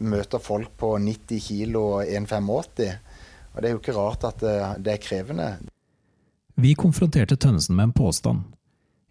møter 0.00 0.42
folk 0.42 0.72
på 0.80 0.96
90 0.98 1.44
kg 1.48 1.76
og 1.80 2.08
1,85. 2.08 2.96
Og 3.54 3.62
det 3.62 3.68
er 3.68 3.74
jo 3.74 3.80
ikke 3.82 3.96
rart 3.96 4.26
at 4.26 4.40
det 4.82 4.92
er 4.96 5.02
krevende. 5.02 5.48
Vi 6.58 6.74
konfronterte 6.78 7.36
Tønnesen 7.36 7.76
med 7.76 7.90
en 7.90 7.92
påstand. 7.94 8.42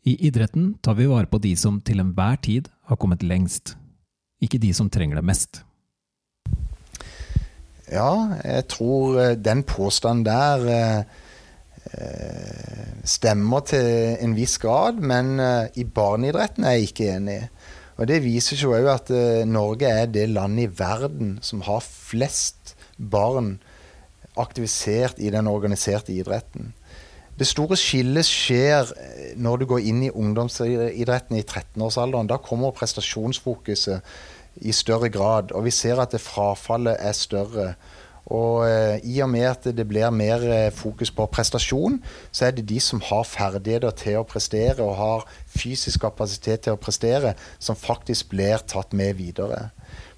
I 0.04 0.18
idretten 0.28 0.74
tar 0.84 0.98
vi 1.00 1.08
vare 1.08 1.30
på 1.32 1.40
de 1.40 1.54
som 1.56 1.80
til 1.84 2.04
enhver 2.04 2.40
tid 2.44 2.68
har 2.90 3.00
kommet 3.00 3.24
lengst, 3.24 3.78
ikke 4.44 4.60
de 4.60 4.74
som 4.76 4.90
trenger 4.92 5.22
det 5.22 5.28
mest. 5.28 5.62
Ja, 7.88 8.40
jeg 8.44 8.68
tror 8.72 9.20
eh, 9.22 9.38
den 9.40 9.64
påstanden 9.68 10.26
der 10.26 10.66
eh, 10.72 11.00
eh, 11.94 12.92
stemmer 13.04 13.64
til 13.68 14.18
en 14.24 14.36
viss 14.36 14.58
grad, 14.60 15.00
men 15.00 15.40
eh, 15.40 15.72
i 15.80 15.84
barneidretten 15.84 16.68
er 16.68 16.78
jeg 16.78 16.90
ikke 16.90 17.10
enig. 17.16 17.40
Og 18.04 18.08
Det 18.10 18.20
viser 18.20 18.60
jo 18.60 18.74
òg 18.76 18.90
at 18.92 19.10
eh, 19.16 19.46
Norge 19.48 19.88
er 19.88 20.10
det 20.12 20.26
landet 20.28 20.66
i 20.66 20.72
verden 20.76 21.38
som 21.40 21.62
har 21.64 21.80
flest 21.80 22.74
barn 22.98 23.62
aktivisert 24.36 25.22
i 25.24 25.32
den 25.32 25.48
organiserte 25.48 26.12
idretten. 26.12 26.74
Det 27.40 27.48
store 27.48 27.78
skillet 27.80 28.28
skjer 28.28 28.92
eh, 28.92 29.30
når 29.40 29.62
du 29.62 29.66
går 29.72 29.88
inn 29.88 30.04
i 30.04 30.12
ungdomsidretten 30.12 31.40
i 31.40 31.46
13-årsalderen. 31.46 32.28
Da 32.28 32.42
kommer 32.44 32.76
prestasjonsfokuset 32.76 34.04
i 34.68 34.76
større 34.76 35.08
grad, 35.08 35.56
og 35.56 35.64
vi 35.64 35.72
ser 35.72 36.04
at 36.04 36.12
det 36.12 36.20
frafallet 36.22 37.00
er 37.00 37.16
større. 37.16 37.70
Og 38.36 38.68
eh, 38.68 39.00
i 39.16 39.22
og 39.24 39.32
med 39.32 39.48
at 39.48 39.72
det 39.78 39.88
blir 39.88 40.12
mer 40.12 40.44
fokus 40.76 41.12
på 41.16 41.32
prestasjon, 41.32 42.02
så 42.36 42.50
er 42.50 42.60
det 42.60 42.68
de 42.68 42.84
som 42.84 43.00
har 43.00 43.24
ferdigheter 43.24 43.96
til 43.96 44.20
å 44.20 44.28
prestere 44.28 44.84
og 44.84 44.98
har 45.00 45.26
fysisk 45.54 46.04
kapasitet 46.06 46.66
til 46.66 46.76
å 46.76 46.82
prestere, 46.82 47.36
som 47.60 47.78
faktisk 47.78 48.34
blir 48.34 48.64
tatt 48.68 48.94
med 48.98 49.16
videre. 49.20 49.70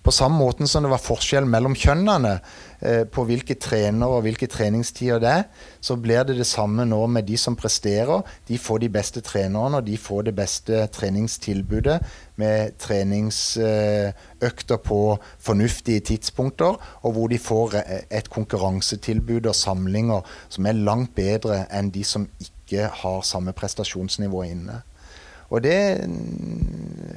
På 0.06 0.12
samme 0.14 0.38
måte 0.38 0.68
som 0.70 0.86
det 0.86 0.92
var 0.92 1.02
forskjell 1.02 1.48
mellom 1.50 1.74
kjønnene 1.74 2.36
eh, 2.86 3.04
på 3.10 3.24
hvilke 3.26 3.56
trenere 3.58 4.20
og 4.20 4.28
hvilke 4.28 4.46
treningstider 4.52 5.18
det 5.24 5.32
er, 5.32 5.48
så 5.82 5.98
blir 5.98 6.22
det 6.28 6.36
det 6.38 6.46
samme 6.46 6.86
nå 6.86 7.00
med 7.10 7.26
de 7.26 7.40
som 7.42 7.58
presterer. 7.58 8.22
De 8.46 8.60
får 8.62 8.84
de 8.84 8.92
beste 8.94 9.24
trenerne, 9.26 9.82
og 9.82 9.88
de 9.90 9.98
får 9.98 10.28
det 10.28 10.36
beste 10.38 10.86
treningstilbudet 10.94 11.98
med 12.38 12.78
treningsøkter 12.86 14.82
på 14.86 15.02
fornuftige 15.42 16.06
tidspunkter, 16.14 16.78
og 17.02 17.18
hvor 17.18 17.32
de 17.34 17.42
får 17.42 17.80
et 18.14 18.30
konkurransetilbud 18.30 19.50
og 19.50 19.58
samlinger 19.58 20.22
som 20.54 20.70
er 20.70 20.84
langt 20.86 21.18
bedre 21.18 21.64
enn 21.74 21.90
de 21.90 22.06
som 22.06 22.30
ikke 22.38 22.92
har 23.02 23.26
samme 23.26 23.58
prestasjonsnivå 23.58 24.46
inne. 24.54 24.84
Og 25.54 25.62
det 25.66 25.78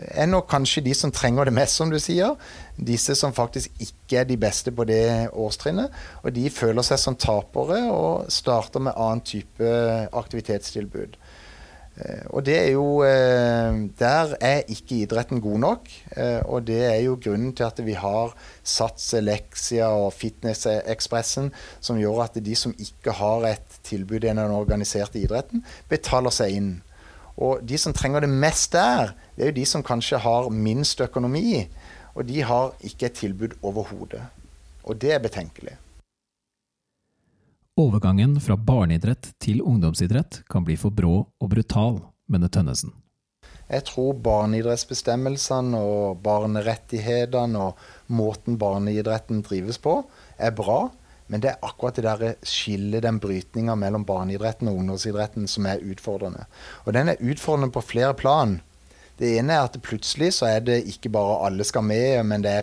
er 0.08 0.28
nok 0.28 0.48
kanskje 0.50 0.84
de 0.84 0.94
som 0.96 1.12
trenger 1.14 1.48
det 1.48 1.54
mest, 1.56 1.78
som 1.78 1.90
du 1.90 1.98
sier. 2.02 2.36
Disse 2.76 3.16
som 3.18 3.34
faktisk 3.34 3.72
ikke 3.82 4.20
er 4.20 4.28
de 4.28 4.36
beste 4.40 4.72
på 4.74 4.84
det 4.88 5.30
årstrinnet. 5.32 5.94
Og 6.22 6.32
de 6.36 6.48
føler 6.52 6.86
seg 6.86 7.00
som 7.00 7.16
tapere 7.18 7.84
og 7.92 8.28
starter 8.32 8.84
med 8.84 8.96
annen 8.96 9.24
type 9.24 9.74
aktivitetstilbud. 10.12 11.18
Eh, 11.98 12.26
og 12.30 12.44
det 12.46 12.54
er 12.54 12.68
jo 12.76 13.02
eh, 13.02 13.74
Der 13.98 14.34
er 14.40 14.60
ikke 14.70 15.02
idretten 15.02 15.40
god 15.42 15.58
nok. 15.58 15.90
Eh, 16.16 16.40
og 16.46 16.66
det 16.66 16.80
er 16.86 17.00
jo 17.06 17.18
grunnen 17.24 17.54
til 17.56 17.66
at 17.66 17.80
vi 17.84 17.96
har 17.98 18.34
Sats, 18.62 19.14
Elexia 19.18 19.88
og 19.90 20.12
Fitnessekspressen, 20.12 21.52
som 21.80 21.98
gjør 21.98 22.26
at 22.28 22.38
de 22.44 22.54
som 22.56 22.74
ikke 22.78 23.16
har 23.18 23.48
et 23.50 23.80
tilbud 23.82 24.22
i 24.22 24.28
den 24.28 24.38
organiserte 24.38 25.18
idretten, 25.18 25.64
betaler 25.88 26.34
seg 26.34 26.54
inn. 26.60 26.70
Og 27.38 27.62
de 27.62 27.78
som 27.78 27.94
trenger 27.94 28.24
det 28.24 28.30
mest 28.32 28.72
der, 28.74 29.14
det 29.36 29.44
er 29.44 29.52
jo 29.52 29.58
de 29.60 29.66
som 29.70 29.84
kanskje 29.86 30.18
har 30.22 30.50
minst 30.50 31.00
økonomi. 31.00 31.68
Og 32.18 32.26
de 32.26 32.42
har 32.42 32.72
ikke 32.82 33.06
et 33.06 33.18
tilbud 33.20 33.54
overhodet. 33.62 34.24
Og 34.82 34.98
det 34.98 35.14
er 35.14 35.22
betenkelig. 35.22 35.76
Overgangen 37.78 38.40
fra 38.42 38.56
barneidrett 38.58 39.30
til 39.38 39.62
ungdomsidrett 39.62 40.40
kan 40.50 40.64
bli 40.66 40.74
for 40.74 40.90
brå 40.90 41.20
og 41.22 41.50
brutal, 41.52 42.00
mener 42.26 42.50
Tønnesen. 42.50 42.90
Jeg 43.68 43.84
tror 43.86 44.16
barneidrettsbestemmelsene 44.24 45.78
og 45.78 46.22
barnerettighetene 46.24 47.60
og 47.68 47.78
måten 48.10 48.56
barneidretten 48.58 49.44
drives 49.46 49.78
på, 49.78 50.00
er 50.38 50.56
bra. 50.56 50.88
Men 51.28 51.42
det 51.44 51.50
er 51.50 51.62
akkurat 51.62 51.96
det 51.96 52.04
der 52.04 52.38
skillet, 52.42 53.02
den 53.04 53.20
brytninga 53.20 53.74
mellom 53.76 54.04
barneidretten 54.08 54.68
og 54.68 54.80
ungdomsidretten, 54.80 55.48
som 55.48 55.66
er 55.66 55.84
utfordrende. 55.84 56.46
Og 56.84 56.94
den 56.96 57.08
er 57.08 57.20
utfordrende 57.20 57.72
på 57.72 57.84
flere 57.84 58.14
plan. 58.14 58.60
Det 59.18 59.32
ene 59.38 59.52
er 59.52 59.66
at 59.66 59.80
plutselig 59.82 60.32
så 60.36 60.46
er 60.46 60.60
det 60.62 60.84
ikke 60.86 61.10
bare 61.10 61.40
alle 61.48 61.64
skal 61.66 61.82
med, 61.82 62.22
men 62.24 62.44
det 62.44 62.52
er 62.52 62.62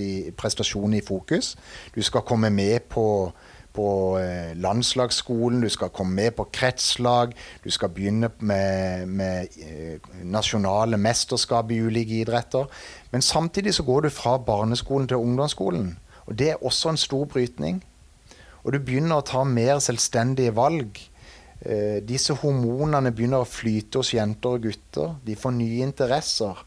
i, 0.00 0.30
prestasjon 0.32 0.94
i 0.94 1.02
fokus. 1.04 1.56
Du 1.94 2.02
skal 2.02 2.24
komme 2.24 2.50
med 2.50 2.88
på, 2.88 3.32
på 3.76 3.88
eh, 4.18 4.56
landslagsskolen, 4.56 5.60
du 5.60 5.68
skal 5.68 5.92
komme 5.92 6.14
med 6.14 6.30
på 6.30 6.48
kretslag. 6.52 7.36
Du 7.64 7.70
skal 7.70 7.88
begynne 7.88 8.30
med, 8.40 9.06
med 9.06 9.46
eh, 9.60 10.00
nasjonale 10.24 10.96
mesterskap 10.96 11.70
i 11.70 11.80
ulike 11.80 12.22
idretter. 12.24 12.64
Men 13.12 13.22
samtidig 13.22 13.74
så 13.74 13.82
går 13.82 14.00
du 14.00 14.10
fra 14.10 14.38
barneskolen 14.38 15.08
til 15.08 15.16
ungdomsskolen. 15.16 15.98
Og 16.26 16.38
Det 16.38 16.50
er 16.50 16.64
også 16.64 16.90
en 16.90 17.00
stor 17.00 17.24
brytning. 17.24 17.82
Og 18.64 18.72
du 18.72 18.80
begynner 18.82 19.20
å 19.20 19.26
ta 19.26 19.44
mer 19.44 19.78
selvstendige 19.78 20.54
valg. 20.54 20.98
Eh, 21.62 22.02
disse 22.02 22.34
hormonene 22.34 23.12
begynner 23.14 23.44
å 23.44 23.48
flyte 23.48 24.02
hos 24.02 24.12
jenter 24.14 24.56
og 24.56 24.66
gutter. 24.66 25.14
De 25.26 25.36
får 25.38 25.54
nye 25.54 25.86
interesser. 25.86 26.64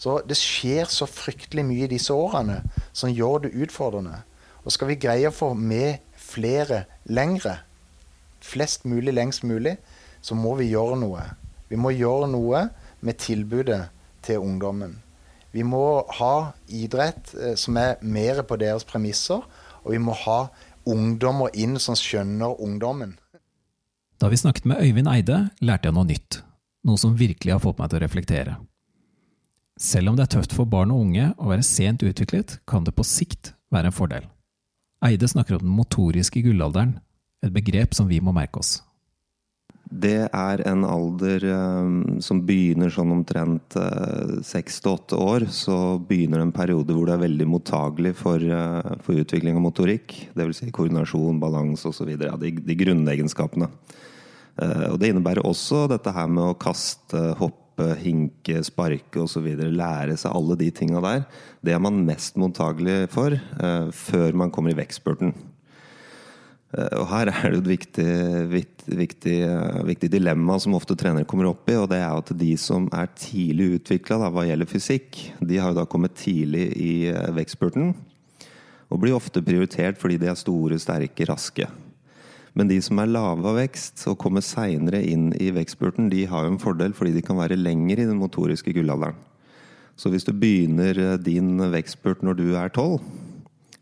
Så 0.00 0.16
det 0.26 0.36
skjer 0.40 0.88
så 0.88 1.06
fryktelig 1.06 1.64
mye 1.68 1.84
i 1.84 1.92
disse 1.92 2.14
årene 2.14 2.62
som 2.92 3.12
gjør 3.12 3.44
det 3.44 3.54
utfordrende. 3.66 4.22
Og 4.64 4.72
skal 4.72 4.90
vi 4.90 5.00
greie 5.00 5.28
å 5.28 5.34
få 5.34 5.52
med 5.54 6.00
flere 6.16 6.84
lengre, 7.04 7.60
flest 8.40 8.86
mulig 8.88 9.14
lengst 9.14 9.44
mulig, 9.44 9.76
så 10.22 10.36
må 10.36 10.54
vi 10.58 10.70
gjøre 10.72 10.98
noe. 11.00 11.24
Vi 11.68 11.78
må 11.80 11.92
gjøre 11.94 12.28
noe 12.32 12.66
med 13.00 13.20
tilbudet 13.20 13.82
til 14.24 14.42
ungdommen. 14.42 14.98
Vi 15.52 15.64
må 15.66 16.02
ha 16.20 16.34
idrett 16.68 17.32
eh, 17.34 17.56
som 17.58 17.78
er 17.80 17.98
mer 18.02 18.42
på 18.46 18.58
deres 18.60 18.86
premisser, 18.86 19.42
og 19.82 19.92
vi 19.94 19.98
må 20.02 20.14
ha 20.26 20.44
ungdommer 20.88 21.50
inn 21.58 21.78
som 21.82 21.98
skjønner 21.98 22.60
ungdommen. 22.62 23.16
Da 24.20 24.28
vi 24.28 24.36
snakket 24.36 24.68
med 24.68 24.82
Øyvind 24.84 25.08
Eide, 25.08 25.46
lærte 25.64 25.88
jeg 25.88 25.96
noe 25.96 26.08
nytt. 26.08 26.42
Noe 26.86 27.00
som 27.00 27.16
virkelig 27.16 27.54
har 27.54 27.62
fått 27.62 27.80
meg 27.80 27.90
til 27.90 28.00
å 28.00 28.04
reflektere. 28.04 28.58
Selv 29.80 30.10
om 30.10 30.16
det 30.16 30.26
er 30.26 30.34
tøft 30.36 30.52
for 30.52 30.68
barn 30.68 30.92
og 30.92 31.06
unge 31.06 31.30
å 31.40 31.48
være 31.48 31.64
sent 31.64 32.04
utviklet, 32.04 32.58
kan 32.68 32.84
det 32.84 32.92
på 32.96 33.06
sikt 33.06 33.54
være 33.72 33.88
en 33.88 33.96
fordel. 33.96 34.28
Eide 35.04 35.28
snakker 35.28 35.56
om 35.56 35.64
den 35.64 35.72
motoriske 35.72 36.42
gullalderen, 36.44 36.98
et 37.40 37.52
begrep 37.54 37.96
som 37.96 38.08
vi 38.10 38.20
må 38.20 38.34
merke 38.36 38.60
oss. 38.60 38.82
Det 39.90 40.28
er 40.30 40.60
en 40.70 40.84
alder 40.86 41.44
um, 41.50 41.94
som 42.22 42.44
begynner 42.46 42.92
sånn 42.94 43.10
omtrent 43.10 43.74
seks 44.46 44.78
til 44.84 44.92
åtte 44.94 45.18
år. 45.18 45.48
Så 45.50 45.98
begynner 46.06 46.38
det 46.38 46.46
en 46.46 46.54
periode 46.54 46.94
hvor 46.94 47.08
du 47.08 47.14
er 47.16 47.24
veldig 47.24 47.48
mottagelig 47.50 48.14
for, 48.20 48.38
uh, 48.38 48.94
for 49.02 49.18
utvikling 49.18 49.58
av 49.58 49.64
motorikk. 49.64 50.14
Dvs. 50.38 50.62
Si 50.62 50.70
koordinasjon, 50.76 51.42
balanse 51.42 51.90
osv. 51.90 52.12
Ja, 52.14 52.36
de, 52.38 52.54
de 52.62 52.78
grunnegenskapene. 52.78 53.70
Uh, 54.60 54.92
og 54.92 55.00
det 55.02 55.10
innebærer 55.10 55.42
også 55.48 55.88
dette 55.90 56.14
her 56.14 56.30
med 56.30 56.52
å 56.52 56.58
kaste, 56.60 57.24
hoppe, 57.40 57.90
hinke, 57.98 58.62
sparke 58.66 59.24
osv. 59.24 59.48
Lære 59.58 60.14
seg 60.20 60.36
alle 60.36 60.60
de 60.60 60.70
tinga 60.76 61.02
der. 61.02 61.24
Det 61.66 61.74
er 61.74 61.82
man 61.82 62.04
mest 62.06 62.38
mottagelig 62.38 63.08
for 63.10 63.34
før 63.96 64.36
man 64.36 64.52
kommer 64.54 64.70
i 64.70 64.78
vekstspurten. 64.78 65.34
Eh, 66.70 66.92
og 67.00 67.08
Her 67.10 67.30
er 67.32 67.50
det 67.50 67.60
et 67.60 67.70
viktig, 67.70 68.10
viktig, 69.00 69.36
eh, 69.42 69.80
viktig, 69.88 70.10
dilemma 70.12 70.58
som 70.62 70.76
ofte 70.78 70.94
trenere 70.94 71.26
kommer 71.26 71.50
opp 71.50 71.68
i. 71.68 71.74
og 71.74 71.88
det 71.90 71.98
er 71.98 72.14
at 72.14 72.30
De 72.36 72.56
som 72.56 72.88
er 72.92 73.08
tidlig 73.16 73.80
utvikla 73.80 74.30
hva 74.30 74.46
gjelder 74.46 74.70
fysikk, 74.70 75.32
de 75.40 75.58
har 75.58 75.70
jo 75.70 75.80
da 75.80 75.86
kommet 75.86 76.14
tidlig 76.14 76.70
i 76.76 77.08
eh, 77.08 77.30
vekstspurten. 77.34 77.94
Og 78.90 79.00
blir 79.00 79.14
ofte 79.14 79.42
prioritert 79.42 79.98
fordi 79.98 80.18
de 80.18 80.26
er 80.26 80.38
store, 80.38 80.78
sterke, 80.78 81.26
raske. 81.26 81.66
Men 82.54 82.66
de 82.66 82.80
som 82.82 82.98
er 82.98 83.06
lave 83.06 83.46
av 83.46 83.56
vekst 83.56 84.02
og 84.10 84.18
kommer 84.18 84.42
seinere 84.42 85.02
inn 85.06 85.32
i 85.38 85.52
vekstspurten, 85.54 86.10
de 86.10 86.24
har 86.26 86.44
jo 86.44 86.54
en 86.54 86.58
fordel 86.58 86.92
fordi 86.92 87.14
de 87.14 87.22
kan 87.22 87.38
være 87.38 87.58
lenger 87.58 88.00
i 88.00 88.06
den 88.06 88.18
motoriske 88.18 88.74
gullalderen. 88.74 89.14
Så 89.96 90.10
hvis 90.10 90.24
du 90.24 90.32
begynner 90.32 91.18
din 91.18 91.60
vekstspurt 91.70 92.22
når 92.22 92.34
du 92.34 92.56
er 92.56 92.68
12, 92.72 92.98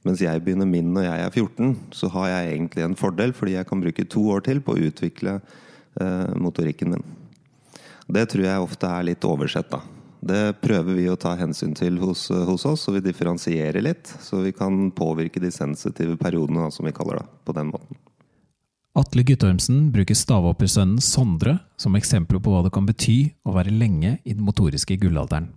mens 0.08 0.24
jeg 0.24 0.42
begynner 0.44 0.68
min 0.68 0.90
når 0.96 1.04
jeg 1.04 1.26
er 1.26 1.36
14, 1.44 1.76
så 1.92 2.08
har 2.16 2.32
jeg 2.32 2.54
egentlig 2.54 2.86
en 2.86 2.96
fordel, 2.98 3.34
fordi 3.36 3.58
jeg 3.58 3.68
kan 3.68 3.84
bruke 3.84 4.08
to 4.08 4.24
år 4.32 4.44
til 4.48 4.62
på 4.64 4.74
å 4.74 4.82
utvikle 4.88 5.38
eh, 5.38 6.34
motorikken 6.40 6.96
min. 6.96 7.06
Det 8.08 8.24
tror 8.32 8.46
jeg 8.46 8.64
ofte 8.64 8.88
er 8.88 9.08
litt 9.10 9.28
oversett, 9.28 9.68
da. 9.68 9.82
Det 10.18 10.58
prøver 10.64 10.96
vi 10.96 11.06
å 11.12 11.18
ta 11.20 11.36
hensyn 11.38 11.76
til 11.78 12.00
hos, 12.02 12.26
hos 12.32 12.64
oss, 12.66 12.88
og 12.90 12.96
vi 12.96 13.04
differensierer 13.04 13.84
litt. 13.84 14.10
Så 14.24 14.40
vi 14.42 14.52
kan 14.56 14.88
påvirke 14.96 15.42
de 15.42 15.52
sensitive 15.54 16.16
periodene, 16.18 16.70
som 16.74 16.88
vi 16.88 16.94
kaller 16.96 17.20
det, 17.20 17.26
på 17.46 17.54
den 17.54 17.70
måten. 17.70 18.00
Atle 18.98 19.22
Guttormsen 19.22 19.92
bruker 19.94 20.16
stavhoppersønnen 20.18 20.98
Sondre 21.04 21.58
som 21.78 21.94
eksempel 21.94 22.40
på 22.42 22.50
hva 22.50 22.64
det 22.64 22.72
kan 22.74 22.88
bety 22.88 23.18
å 23.46 23.54
være 23.54 23.70
lenge 23.70 24.16
i 24.24 24.34
den 24.34 24.42
motoriske 24.42 24.96
gullalderen. 24.98 25.52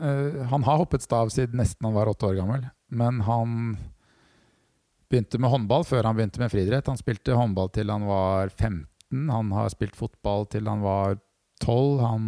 Uh, 0.00 0.44
han 0.48 0.64
har 0.64 0.80
hoppet 0.80 1.04
stav 1.04 1.28
siden 1.32 1.60
nesten 1.60 1.88
han 1.88 1.96
var 1.96 2.08
åtte 2.08 2.28
år 2.30 2.38
gammel. 2.38 2.64
Men 2.88 3.20
han 3.26 3.76
begynte 5.10 5.38
med 5.42 5.50
håndball 5.50 5.86
før 5.86 6.08
han 6.08 6.16
begynte 6.18 6.42
med 6.42 6.52
friidrett. 6.52 6.88
Han 6.90 7.00
spilte 7.00 7.36
håndball 7.38 7.70
til 7.74 7.90
han 7.92 8.06
var 8.08 8.50
15. 8.54 9.28
Han 9.30 9.52
har 9.54 9.70
spilt 9.74 9.96
fotball 9.98 10.46
til 10.50 10.68
han 10.70 10.82
var 10.84 11.18
12. 11.64 12.00
Han 12.02 12.26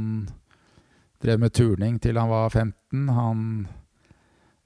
drev 1.23 1.43
med 1.43 1.55
turning 1.55 1.99
til 2.03 2.19
han 2.19 2.31
var 2.31 2.51
15. 2.51 3.09
Han 3.15 3.45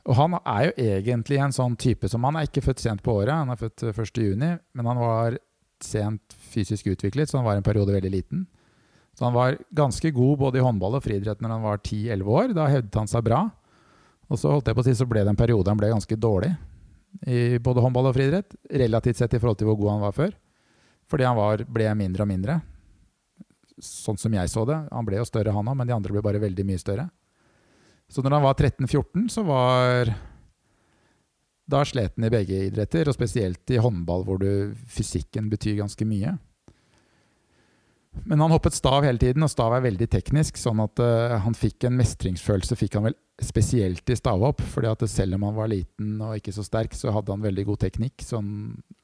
og 0.02 0.16
han 0.18 0.34
er 0.40 0.64
jo 0.66 0.72
egentlig 0.82 1.38
en 1.38 1.54
sånn 1.54 1.76
type 1.78 2.08
som 2.10 2.24
Han 2.26 2.34
er 2.34 2.48
ikke 2.48 2.64
født 2.64 2.82
sent 2.82 3.04
på 3.06 3.20
året, 3.20 3.36
han 3.36 3.52
er 3.52 3.60
født 3.60 3.84
1.6, 3.92 4.58
men 4.74 4.88
han 4.90 4.98
var 4.98 5.36
sent 5.82 6.34
fysisk 6.52 6.88
utviklet, 6.90 7.30
så 7.30 7.38
han 7.38 7.46
var 7.46 7.58
en 7.58 7.66
periode 7.66 7.94
veldig 7.94 8.10
liten. 8.10 8.44
Så 9.14 9.26
han 9.26 9.34
var 9.34 9.58
ganske 9.76 10.10
god 10.14 10.38
både 10.40 10.58
i 10.58 10.64
håndball 10.64 10.96
og 10.98 11.04
friidrett 11.04 11.42
når 11.42 11.54
han 11.54 11.64
var 11.66 11.82
10-11 11.82 12.30
år. 12.34 12.54
Da 12.56 12.68
hevdet 12.70 12.98
han 12.98 13.10
seg 13.10 13.26
bra. 13.26 13.42
Og 14.30 14.38
så 14.38 14.52
holdt 14.52 14.68
jeg 14.70 14.76
på 14.76 14.84
å 14.84 14.86
si 14.86 14.94
så 14.96 15.06
ble 15.08 15.24
det 15.24 15.32
en 15.32 15.38
periode 15.38 15.70
han 15.70 15.80
ble 15.80 15.90
ganske 15.92 16.16
dårlig 16.16 16.52
i 17.28 17.58
både 17.62 17.82
håndball 17.84 18.08
og 18.08 18.16
friidrett. 18.16 18.54
Relativt 18.82 19.20
sett 19.20 19.34
i 19.34 19.40
forhold 19.40 19.60
til 19.60 19.68
hvor 19.68 19.80
god 19.80 19.94
han 19.94 20.04
var 20.06 20.14
før. 20.16 20.36
Fordi 21.10 21.26
han 21.28 21.36
var, 21.36 21.64
ble 21.68 21.88
mindre 21.98 22.24
og 22.24 22.30
mindre. 22.30 22.60
Sånn 23.82 24.20
som 24.20 24.32
jeg 24.32 24.50
så 24.52 24.64
det. 24.68 24.78
Han 24.92 25.08
ble 25.08 25.18
jo 25.20 25.28
større, 25.28 25.52
han 25.52 25.68
òg, 25.68 25.76
men 25.78 25.90
de 25.90 25.96
andre 25.96 26.14
ble 26.14 26.24
bare 26.24 26.40
veldig 26.42 26.66
mye 26.68 26.80
større. 26.80 27.08
Så 28.12 28.24
når 28.24 28.38
han 28.38 28.46
var 28.46 28.56
13-14, 28.58 29.28
så 29.32 29.44
var 29.46 30.12
Da 31.72 31.80
slet 31.88 32.16
han 32.18 32.26
i 32.26 32.32
begge 32.32 32.64
idretter, 32.66 33.08
og 33.08 33.16
spesielt 33.16 33.70
i 33.72 33.80
håndball, 33.80 34.24
hvor 34.26 34.40
du, 34.42 34.74
fysikken 34.92 35.48
betyr 35.52 35.78
ganske 35.78 36.04
mye. 36.04 36.34
Men 38.12 38.40
han 38.40 38.52
hoppet 38.52 38.76
stav 38.76 39.06
hele 39.06 39.18
tiden, 39.18 39.42
og 39.44 39.50
stav 39.50 39.72
er 39.74 39.84
veldig 39.86 40.08
teknisk. 40.12 40.58
Sånn 40.60 40.82
at 40.84 41.00
uh, 41.00 41.38
han 41.42 41.56
fikk 41.56 41.88
en 41.88 41.96
mestringsfølelse, 41.96 42.76
fikk 42.78 42.98
han 42.98 43.06
vel 43.08 43.16
spesielt 43.42 44.08
i 44.12 44.16
stavhopp. 44.18 44.60
fordi 44.74 44.90
at 44.90 45.04
selv 45.10 45.38
om 45.38 45.46
han 45.48 45.56
var 45.56 45.70
liten 45.72 46.18
og 46.20 46.36
ikke 46.36 46.52
så 46.54 46.64
sterk, 46.66 46.94
så 46.94 47.14
hadde 47.14 47.32
han 47.32 47.44
veldig 47.44 47.64
god 47.70 47.82
teknikk. 47.86 48.24
Sånn, 48.26 48.50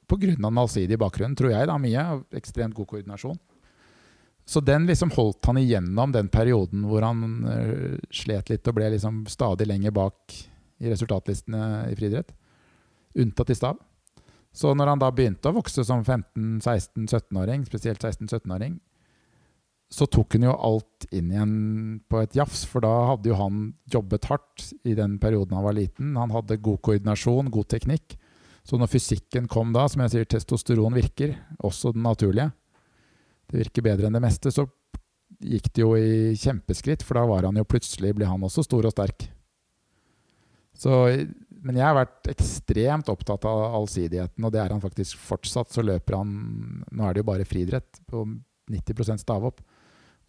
av 0.09 0.19
den 0.21 0.45
allsidige 0.61 1.01
bakgrunnen, 1.01 1.35
tror 1.37 1.51
jeg. 1.55 1.67
da, 1.67 1.77
Mye. 1.81 2.05
Og 2.15 2.37
ekstremt 2.37 2.77
god 2.77 2.87
koordinasjon. 2.93 3.39
Så 4.49 4.61
den 4.65 4.87
liksom 4.89 5.11
holdt 5.13 5.45
han 5.45 5.59
igjennom 5.61 6.13
den 6.13 6.29
perioden 6.33 6.87
hvor 6.89 7.05
han 7.05 7.25
uh, 7.45 7.97
slet 8.13 8.49
litt 8.49 8.69
og 8.69 8.77
ble 8.77 8.93
liksom 8.95 9.25
stadig 9.29 9.67
lenger 9.69 9.93
bak 9.93 10.37
i 10.79 10.89
resultatlistene 10.89 11.89
i 11.91 11.97
friidrett. 11.97 12.31
Unntatt 13.19 13.51
i 13.51 13.57
stav. 13.57 13.77
Så 14.53 14.71
når 14.73 14.93
han 14.93 15.01
da 15.01 15.11
begynte 15.13 15.51
å 15.51 15.57
vokse 15.59 15.83
som 15.85 16.01
15-16-17-åring, 16.01 17.67
spesielt 17.69 18.01
16-17-åring, 18.01 18.79
så 19.89 20.05
tok 20.05 20.35
han 20.37 20.45
jo 20.45 20.53
alt 20.53 21.07
inn 21.15 21.31
igjen 21.33 21.53
på 22.09 22.19
et 22.21 22.35
jafs, 22.37 22.61
for 22.69 22.85
da 22.85 22.91
hadde 23.11 23.31
jo 23.31 23.37
han 23.39 23.61
jobbet 23.89 24.27
hardt 24.29 24.67
i 24.85 24.93
den 24.97 25.17
perioden 25.21 25.57
han 25.57 25.65
var 25.65 25.77
liten. 25.77 26.11
Han 26.19 26.33
hadde 26.33 26.59
god 26.61 26.77
koordinasjon, 26.85 27.49
god 27.49 27.69
teknikk. 27.73 28.13
Så 28.61 28.77
når 28.77 28.91
fysikken 28.91 29.47
kom 29.49 29.73
da, 29.73 29.87
som 29.89 30.03
jeg 30.03 30.13
sier, 30.13 30.27
testosteron 30.29 30.93
virker, 30.93 31.33
også 31.65 31.95
den 31.95 32.05
naturlige, 32.05 32.51
det 33.49 33.63
virker 33.63 33.87
bedre 33.87 34.09
enn 34.09 34.17
det 34.19 34.21
meste, 34.21 34.53
så 34.53 34.67
gikk 35.39 35.71
det 35.73 35.81
jo 35.81 35.95
i 35.97 36.35
kjempeskritt, 36.37 37.01
for 37.05 37.17
da 37.17 37.25
var 37.25 37.47
han 37.47 37.57
jo 37.57 37.65
plutselig 37.65 38.13
ble 38.17 38.27
han 38.29 38.45
også 38.45 38.67
stor 38.67 38.85
og 38.85 38.93
sterk. 38.93 39.25
Så, 40.79 40.93
men 41.65 41.79
jeg 41.79 41.87
har 41.87 41.97
vært 41.97 42.29
ekstremt 42.31 43.09
opptatt 43.11 43.47
av 43.49 43.79
allsidigheten, 43.81 44.45
og 44.45 44.53
det 44.53 44.61
er 44.61 44.75
han 44.75 44.83
faktisk 44.83 45.17
fortsatt. 45.19 45.73
Så 45.73 45.83
løper 45.83 46.19
han 46.19 46.37
Nå 46.93 47.07
er 47.07 47.15
det 47.15 47.23
jo 47.23 47.29
bare 47.31 47.47
friidrett 47.47 47.99
på 48.07 48.23
90% 48.71 49.25
stavhopp. 49.25 49.59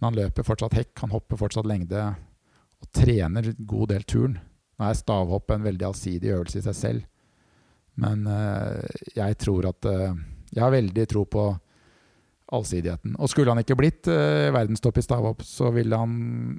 Men 0.00 0.08
han 0.08 0.18
løper 0.22 0.46
fortsatt 0.48 0.74
hekk, 0.78 0.94
han 1.02 1.12
hopper 1.12 1.36
fortsatt 1.36 1.68
lengde 1.68 2.00
og 2.80 2.88
trener 2.96 3.50
en 3.50 3.66
god 3.68 3.90
del 3.92 4.06
turn. 4.08 4.38
Nå 4.80 4.86
er 4.88 4.96
stavhopp 4.96 5.52
en 5.52 5.66
veldig 5.66 5.84
allsidig 5.90 6.32
øvelse 6.32 6.62
i 6.62 6.64
seg 6.64 6.76
selv, 6.78 7.02
men 8.00 8.24
uh, 8.24 8.80
jeg 9.12 9.36
tror 9.42 9.66
at 9.68 9.88
uh, 9.90 10.14
Jeg 10.54 10.62
har 10.62 10.72
veldig 10.72 11.04
tro 11.10 11.26
på 11.28 11.42
allsidigheten. 12.50 13.12
Og 13.20 13.28
skulle 13.30 13.52
han 13.52 13.60
ikke 13.60 13.76
blitt 13.76 14.08
uh, 14.08 14.48
verdenstopp 14.54 14.96
i 14.98 15.04
stavhopp, 15.04 15.44
så 15.44 15.68
ville 15.74 16.00
han 16.00 16.56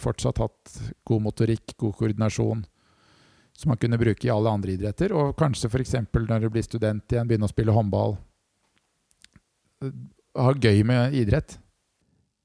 fortsatt 0.00 0.42
hatt 0.42 0.74
god 1.06 1.22
motorikk, 1.22 1.76
god 1.78 1.94
koordinasjon, 1.94 2.66
som 3.56 3.72
han 3.72 3.80
kunne 3.80 4.00
bruke 4.00 4.26
i 4.26 4.34
alle 4.34 4.50
andre 4.50 4.74
idretter. 4.74 5.14
Og 5.14 5.36
kanskje 5.38 5.70
f.eks. 5.70 5.94
når 6.10 6.42
du 6.42 6.50
blir 6.50 6.66
student 6.66 7.06
igjen, 7.06 7.30
begynne 7.30 7.46
å 7.46 7.54
spille 7.54 7.76
håndball. 7.76 8.18
Ha 10.36 10.52
gøy 10.58 10.82
med 10.90 11.16
idrett. 11.16 11.60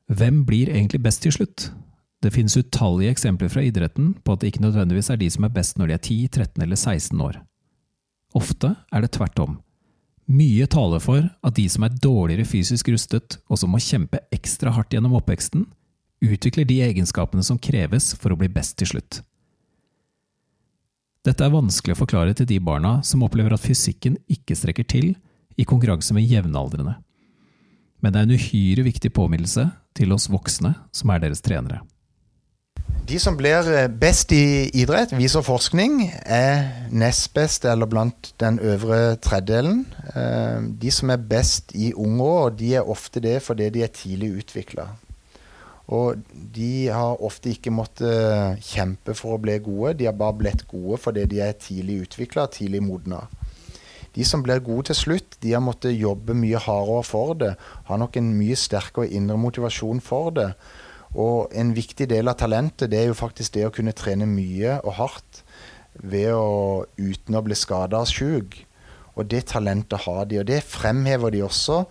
Hvem 0.05 0.43
blir 0.45 0.69
egentlig 0.69 1.01
best 1.01 1.23
til 1.25 1.33
slutt? 1.33 1.71
Det 2.21 2.31
finnes 2.33 2.57
utallige 2.57 3.13
eksempler 3.13 3.49
fra 3.49 3.63
idretten 3.65 4.13
på 4.25 4.33
at 4.33 4.41
det 4.41 4.51
ikke 4.51 4.63
nødvendigvis 4.65 5.09
er 5.09 5.19
de 5.21 5.29
som 5.33 5.45
er 5.45 5.53
best 5.53 5.77
når 5.77 5.87
de 5.87 5.93
er 5.93 6.01
10, 6.01 6.17
13 6.27 6.63
eller 6.63 6.75
16 6.75 7.21
år. 7.21 7.39
Ofte 8.37 8.75
er 8.91 9.01
det 9.01 9.11
tvert 9.15 9.39
om. 9.39 9.59
Mye 10.25 10.65
taler 10.65 11.01
for 11.01 11.21
at 11.21 11.55
de 11.57 11.65
som 11.69 11.85
er 11.85 11.97
dårligere 12.01 12.47
fysisk 12.49 12.89
rustet, 12.89 13.37
og 13.49 13.59
som 13.61 13.69
må 13.69 13.81
kjempe 13.81 14.21
ekstra 14.33 14.73
hardt 14.73 14.93
gjennom 14.93 15.13
oppveksten, 15.19 15.67
utvikler 16.25 16.65
de 16.65 16.81
egenskapene 16.81 17.45
som 17.45 17.61
kreves 17.61 18.13
for 18.17 18.33
å 18.33 18.39
bli 18.39 18.49
best 18.49 18.77
til 18.79 18.89
slutt. 18.95 19.21
Dette 21.25 21.45
er 21.45 21.53
vanskelig 21.53 21.95
å 21.95 22.01
forklare 22.01 22.33
til 22.37 22.49
de 22.49 22.59
barna 22.61 22.99
som 23.05 23.23
opplever 23.25 23.53
at 23.53 23.61
fysikken 23.61 24.17
ikke 24.29 24.57
strekker 24.57 24.85
til 24.85 25.13
i 25.57 25.65
konkurranse 25.65 26.13
med 26.13 26.25
jevnaldrende. 26.29 26.97
Men 28.01 28.13
det 28.13 28.21
er 28.21 28.27
en 28.27 28.37
uhyre 28.37 28.85
viktig 28.85 29.13
påminnelse 29.13 29.65
til 29.95 30.15
oss 30.15 30.29
voksne 30.31 30.75
som 30.95 31.11
er 31.13 31.23
deres 31.23 31.43
trenere. 31.45 31.81
De 33.05 33.19
som 33.21 33.35
blir 33.37 33.67
eh, 33.69 33.87
best 34.01 34.31
i 34.33 34.65
idrett, 34.81 35.11
viser 35.13 35.43
forskning, 35.45 36.07
er 36.25 36.89
nest 36.89 37.29
best 37.35 37.67
eller 37.69 37.85
blant 37.89 38.31
den 38.41 38.57
øvre 38.57 39.15
tredjedelen. 39.21 39.83
Eh, 40.15 40.63
de 40.81 40.93
som 40.93 41.13
er 41.13 41.21
best 41.21 41.75
i 41.77 41.91
unge 41.93 42.23
år, 42.23 42.49
de 42.57 42.73
er 42.79 42.89
ofte 42.89 43.21
det 43.21 43.37
fordi 43.45 43.69
de 43.69 43.83
er 43.85 43.93
tidlig 43.93 44.31
utvikla. 44.39 44.87
Og 45.93 46.17
de 46.55 46.87
har 46.89 47.21
ofte 47.21 47.51
ikke 47.53 47.73
måttet 47.73 48.63
kjempe 48.65 49.13
for 49.13 49.35
å 49.35 49.41
bli 49.41 49.59
gode, 49.61 49.93
de 49.99 50.09
har 50.09 50.17
bare 50.17 50.39
blitt 50.39 50.65
gode 50.67 50.97
fordi 50.97 51.27
de 51.29 51.43
er 51.45 51.53
tidlig 51.61 52.01
utvikla, 52.07 52.47
tidlig 52.49 52.81
modna. 52.81 53.21
De 54.15 54.23
som 54.23 54.43
blir 54.43 54.63
gode 54.63 54.89
til 54.89 54.99
slutt, 55.01 55.37
de 55.43 55.51
har 55.51 55.63
måttet 55.63 55.97
jobbe 55.99 56.35
mye 56.37 56.59
hardere 56.61 57.03
for 57.03 57.35
det, 57.39 57.53
har 57.89 57.99
nok 57.99 58.15
en 58.17 58.33
mye 58.37 58.55
sterkere 58.55 59.11
indre 59.11 59.37
motivasjon 59.37 59.99
for 60.03 60.31
det. 60.35 60.51
Og 61.15 61.51
en 61.55 61.73
viktig 61.75 62.07
del 62.11 62.27
av 62.31 62.39
talentet 62.39 62.91
det 62.91 63.01
er 63.01 63.09
jo 63.09 63.17
faktisk 63.17 63.55
det 63.55 63.67
å 63.67 63.73
kunne 63.75 63.95
trene 63.95 64.27
mye 64.27 64.79
og 64.83 64.95
hardt 64.99 65.43
ved 65.95 66.31
å, 66.35 66.85
uten 66.99 67.37
å 67.37 67.43
bli 67.43 67.55
skada 67.55 68.03
og 68.03 68.11
sjuk. 68.11 68.57
Og 69.15 69.29
det 69.31 69.45
talentet 69.47 70.03
har 70.03 70.25
de, 70.27 70.41
og 70.41 70.47
det 70.49 70.59
fremhever 70.67 71.31
de 71.31 71.45
også 71.45 71.85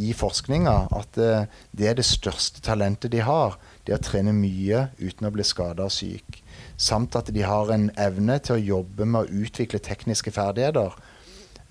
i 0.00 0.14
forskninga. 0.16 0.76
At 0.96 1.12
det, 1.16 1.32
eh, 1.76 1.90
er 1.90 1.98
det 1.98 2.06
største 2.08 2.62
talentet 2.64 3.12
de 3.12 3.20
har. 3.20 3.58
Det 3.84 3.96
å 3.96 4.00
trene 4.00 4.32
mye 4.32 4.88
uten 5.00 5.28
å 5.28 5.32
bli 5.32 5.44
skada 5.44 5.84
og 5.84 5.92
syk. 5.92 6.40
Samt 6.80 7.16
at 7.16 7.32
de 7.34 7.42
har 7.44 7.70
en 7.72 7.90
evne 8.00 8.38
til 8.40 8.56
å 8.56 8.64
jobbe 8.64 9.04
med 9.04 9.20
å 9.20 9.44
utvikle 9.44 9.78
tekniske 9.78 10.32
ferdigheter 10.32 10.96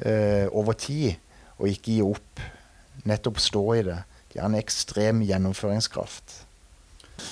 eh, 0.06 0.46
over 0.52 0.78
tid, 0.80 1.20
og 1.60 1.68
ikke 1.72 1.96
gi 1.96 2.00
opp. 2.06 2.46
Nettopp 3.08 3.40
stå 3.42 3.66
i 3.78 3.84
det. 3.88 4.00
De 4.32 4.40
har 4.40 4.50
en 4.50 4.60
ekstrem 4.60 5.24
gjennomføringskraft. 5.26 6.36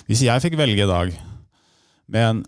Hvis 0.08 0.24
jeg 0.26 0.44
fikk 0.44 0.58
velge 0.60 0.84
i 0.84 0.90
dag, 0.90 1.12
med 2.12 2.30
en 2.30 2.46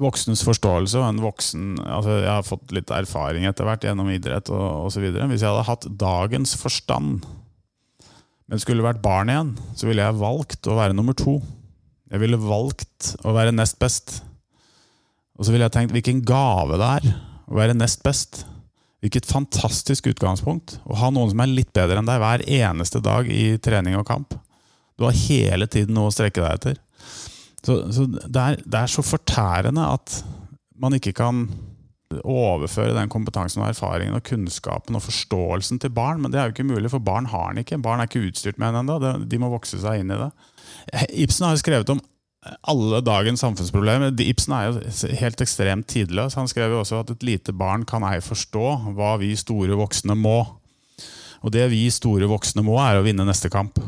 voksens 0.00 0.42
forståelse 0.46 0.96
og 0.96 1.04
en 1.04 1.20
voksen 1.20 1.64
altså 1.84 2.14
Jeg 2.22 2.30
har 2.30 2.46
fått 2.46 2.72
litt 2.72 2.88
erfaring 2.94 3.44
etter 3.44 3.66
hvert 3.68 3.84
gjennom 3.84 4.08
idrett 4.12 4.48
og 4.52 4.88
osv. 4.88 5.04
Hvis 5.04 5.44
jeg 5.44 5.50
hadde 5.50 5.68
hatt 5.68 5.88
dagens 6.00 6.54
forstand, 6.58 7.26
men 8.48 8.62
skulle 8.62 8.84
vært 8.84 9.02
barn 9.04 9.30
igjen, 9.32 9.52
så 9.76 9.88
ville 9.88 10.04
jeg 10.04 10.20
valgt 10.20 10.68
å 10.68 10.76
være 10.76 10.96
nummer 10.96 11.16
to. 11.16 11.38
Jeg 12.12 12.20
ville 12.20 12.40
valgt 12.40 13.14
å 13.24 13.32
være 13.32 13.54
nest 13.54 13.78
best. 13.80 14.18
Og 15.38 15.46
så 15.46 15.54
ville 15.54 15.64
jeg 15.64 15.74
tenkt 15.76 15.94
hvilken 15.96 16.20
gave 16.28 16.76
det 16.80 16.88
er 16.98 17.06
å 17.48 17.56
være 17.56 17.76
nest 17.76 18.02
best. 18.04 18.42
Hvilket 19.02 19.26
fantastisk 19.26 20.06
utgangspunkt 20.12 20.76
å 20.86 20.96
ha 21.00 21.10
noen 21.10 21.32
som 21.32 21.42
er 21.42 21.50
litt 21.50 21.72
bedre 21.74 21.98
enn 21.98 22.06
deg 22.06 22.22
hver 22.22 22.44
eneste 22.46 23.02
dag 23.02 23.26
i 23.26 23.56
trening 23.62 23.98
og 23.98 24.06
kamp. 24.06 24.36
Du 24.94 25.08
har 25.08 25.16
hele 25.24 25.66
tiden 25.66 25.96
noe 25.96 26.12
å 26.12 26.14
strekke 26.14 26.42
deg 26.42 26.52
etter. 26.54 26.78
Så, 27.62 27.78
så 27.94 28.06
det, 28.06 28.38
er, 28.38 28.60
det, 28.62 28.78
er, 28.78 28.90
så 28.90 29.02
fortærende 29.06 29.88
at 29.96 30.20
man 30.82 30.94
ikke 30.98 31.14
kan 31.18 31.44
overføre 32.28 32.94
den 32.94 33.10
kompetansen 33.10 33.62
og 33.62 33.70
erfaringen 33.70 34.18
og 34.18 34.24
kunnskapen 34.26 34.98
og 34.98 35.04
forståelsen 35.06 35.80
til 35.82 35.92
barn. 35.94 36.22
Men 36.22 36.30
det 36.30 36.38
er 36.38 36.48
jo 36.48 36.56
ikke 36.56 36.68
mulig, 36.70 36.90
for 36.92 37.02
barn 37.02 37.30
har 37.32 37.50
den 37.50 37.62
ikke. 37.64 37.80
Barn 37.82 38.02
er 38.02 38.10
ikke 38.10 38.22
utstyrt 38.28 38.58
med 38.62 38.74
den 38.74 38.84
ennå. 38.84 39.26
De 39.26 39.42
må 39.42 39.50
vokse 39.50 39.80
seg 39.82 40.02
inn 40.02 40.14
i 40.14 40.20
det. 40.20 40.30
Ibsen 41.24 41.48
har 41.48 41.56
jo 41.56 41.62
skrevet 41.62 41.94
om 41.94 42.02
alle 42.42 43.00
dagens 43.06 43.42
samfunnsproblemer. 43.44 44.14
Ibsen 44.24 44.54
er 44.56 44.68
jo 44.68 45.12
helt 45.20 45.44
ekstremt 45.44 45.86
tidløs. 45.92 46.34
Han 46.38 46.50
skrev 46.50 46.74
jo 46.74 46.80
også 46.82 47.02
at 47.02 47.12
et 47.14 47.22
lite 47.26 47.54
barn 47.54 47.86
kan 47.86 48.02
ei 48.08 48.18
forstå 48.22 48.66
hva 48.96 49.14
vi 49.22 49.32
store 49.38 49.78
voksne 49.78 50.16
må. 50.18 50.40
Og 51.42 51.54
det 51.54 51.68
vi 51.72 51.84
store 51.90 52.26
voksne 52.30 52.64
må, 52.66 52.76
er 52.82 52.98
å 52.98 53.06
vinne 53.06 53.26
neste 53.26 53.50
kamp. 53.50 53.78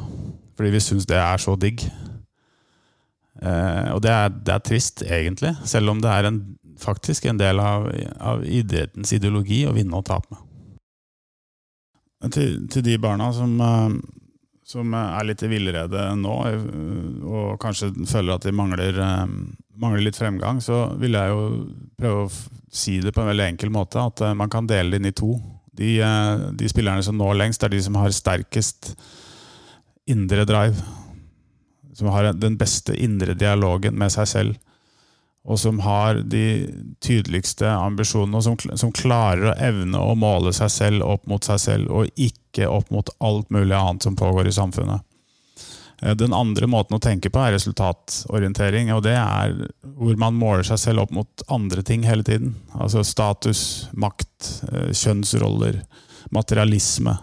Fordi 0.55 0.71
vi 0.71 0.83
syns 0.83 1.07
det 1.11 1.19
er 1.19 1.43
så 1.43 1.57
digg. 1.59 1.83
Eh, 3.43 3.89
og 3.95 4.03
det 4.03 4.13
er, 4.15 4.31
det 4.31 4.55
er, 4.55 4.63
trist, 4.63 5.03
egentlig. 5.03 5.55
Selv 5.67 5.91
om 5.91 6.03
det 6.03 6.11
er 6.11 6.31
en, 6.31 6.41
faktisk 6.79 7.27
en 7.27 7.39
del 7.39 7.63
av, 7.63 7.89
av 8.23 8.45
idrettens 8.47 9.15
ideologi 9.15 9.65
å 9.67 9.75
vinne 9.75 9.99
og 9.99 10.07
tape. 10.07 10.39
Til, 12.33 12.63
til 12.73 12.87
de 12.87 12.95
barna 13.03 13.33
som 13.37 13.59
eh, 13.61 13.99
som 14.65 14.95
er 14.97 15.27
litt 15.29 15.43
i 15.45 15.51
villrede 15.51 16.07
nå, 16.17 16.35
og 17.29 17.57
kanskje 17.61 17.91
føler 18.09 18.35
at 18.35 18.47
de 18.47 18.55
mangler, 18.57 18.97
eh, 18.97 19.25
mangler, 19.77 20.07
litt 20.07 20.17
fremgang, 20.17 20.61
så 20.65 20.87
vil 21.01 21.19
jeg 21.19 21.33
jo 21.35 21.43
prøve 22.01 22.25
å 22.25 22.33
si 22.73 22.97
det 23.05 23.13
på 23.13 23.23
en 23.23 23.31
veldig 23.33 23.51
enkel 23.53 23.73
måte. 23.75 24.01
At 24.01 24.25
eh, 24.25 24.37
man 24.37 24.53
kan 24.53 24.69
dele 24.71 24.95
det 24.95 25.03
inn 25.03 25.11
i 25.11 25.17
to. 25.17 25.37
De, 25.77 25.91
eh, 26.01 26.47
de 26.57 26.71
spillerne 26.71 27.05
som 27.05 27.19
når 27.21 27.37
lengst, 27.43 27.67
er 27.67 27.75
de 27.75 27.83
som 27.85 28.01
har 28.01 28.15
sterkest 28.17 28.95
indre 30.09 30.47
drive. 30.49 30.81
Som 31.95 32.09
har 32.15 32.33
den 32.33 32.57
beste 32.59 32.97
indre 32.97 33.37
dialogen 33.39 33.99
med 34.01 34.17
seg 34.17 34.31
selv. 34.31 34.57
Og 35.45 35.59
som 35.61 35.81
har 35.85 36.23
de 36.25 36.45
tydeligste 37.05 37.69
ambisjonene, 37.69 38.39
og 38.41 38.45
som, 38.47 38.77
som 38.81 38.93
klarer 38.97 39.51
å 39.51 39.57
evne 39.61 40.01
å 40.01 40.15
måle 40.17 40.55
seg 40.57 40.71
selv 40.73 41.05
opp 41.05 41.27
mot 41.29 41.45
seg 41.45 41.61
selv, 41.61 41.91
og 41.93 42.09
ikke 42.17 42.71
opp 42.71 42.89
mot 42.95 43.11
alt 43.21 43.51
mulig 43.53 43.77
annet 43.77 44.07
som 44.07 44.17
pågår 44.17 44.49
i 44.49 44.55
samfunnet. 44.57 45.05
Eh, 46.03 46.15
den 46.17 46.33
andre 46.33 46.69
måten 46.71 46.97
å 46.97 47.03
tenke 47.03 47.29
på 47.33 47.43
er 47.43 47.53
resultatorientering. 47.59 48.93
og 48.95 49.03
Det 49.05 49.17
er 49.19 49.55
hvor 49.99 50.17
man 50.17 50.41
måler 50.41 50.65
seg 50.65 50.81
selv 50.81 51.05
opp 51.05 51.13
mot 51.13 51.47
andre 51.53 51.85
ting 51.85 52.09
hele 52.09 52.25
tiden. 52.25 52.57
Altså 52.73 53.05
status, 53.05 53.89
makt, 53.93 54.65
eh, 54.73 54.91
kjønnsroller, 54.97 55.83
materialisme 56.33 57.19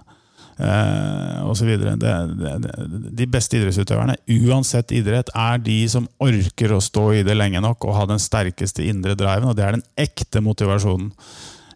eh, 0.58 1.40
osv. 1.48 1.72
De 1.78 3.30
beste 3.30 3.60
idrettsutøverne, 3.60 4.18
uansett 4.48 4.92
idrett, 4.98 5.32
er 5.36 5.64
de 5.64 5.80
som 5.92 6.10
orker 6.24 6.76
å 6.76 6.82
stå 6.84 7.08
i 7.20 7.24
det 7.28 7.38
lenge 7.38 7.64
nok 7.64 7.88
og 7.88 7.98
ha 8.00 8.10
den 8.10 8.22
sterkeste 8.22 8.86
indre 8.88 9.16
driven. 9.20 9.52
og 9.52 9.58
Det 9.58 9.66
er 9.68 9.78
den 9.78 9.88
ekte 10.00 10.44
motivasjonen. 10.44 11.14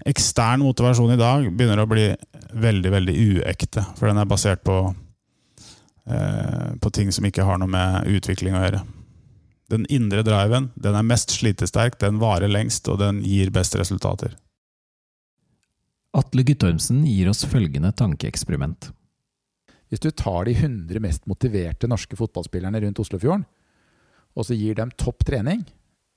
Ekstern 0.05 0.61
motivasjon 0.61 1.15
i 1.15 1.21
dag 1.21 1.47
begynner 1.49 1.82
å 1.82 1.89
bli 1.89 2.11
veldig 2.55 2.91
veldig 2.93 3.15
uekte, 3.32 3.84
for 3.97 4.11
den 4.11 4.21
er 4.21 4.30
basert 4.30 4.61
på 4.63 4.78
Eh, 6.05 6.76
på 6.82 6.89
ting 6.93 7.11
som 7.11 7.26
ikke 7.26 7.45
har 7.47 7.57
noe 7.57 7.71
med 7.71 8.05
utvikling 8.13 8.53
å 8.53 8.61
gjøre. 8.61 8.84
Den 9.73 9.88
indre 9.89 10.21
driven 10.26 10.69
den 10.78 10.93
er 10.93 11.07
mest 11.07 11.34
slitesterk, 11.34 11.97
den 11.97 12.19
varer 12.21 12.51
lengst, 12.51 12.86
og 12.91 12.99
den 13.01 13.23
gir 13.26 13.49
best 13.53 13.73
resultater. 13.80 14.36
Atle 16.16 16.45
Guttormsen 16.47 17.01
gir 17.03 17.28
oss 17.28 17.41
følgende 17.43 17.89
tankeeksperiment. 17.91 18.88
Hvis 19.91 19.99
du 19.99 20.13
tar 20.16 20.47
de 20.47 20.53
100 20.55 21.01
mest 21.03 21.26
motiverte 21.28 21.89
norske 21.91 22.16
fotballspillerne 22.16 22.80
rundt 22.86 23.01
Oslofjorden, 23.03 23.43
og 24.36 24.47
så 24.47 24.55
gir 24.55 24.78
dem 24.80 24.93
topp 24.95 25.26
trening, 25.28 25.66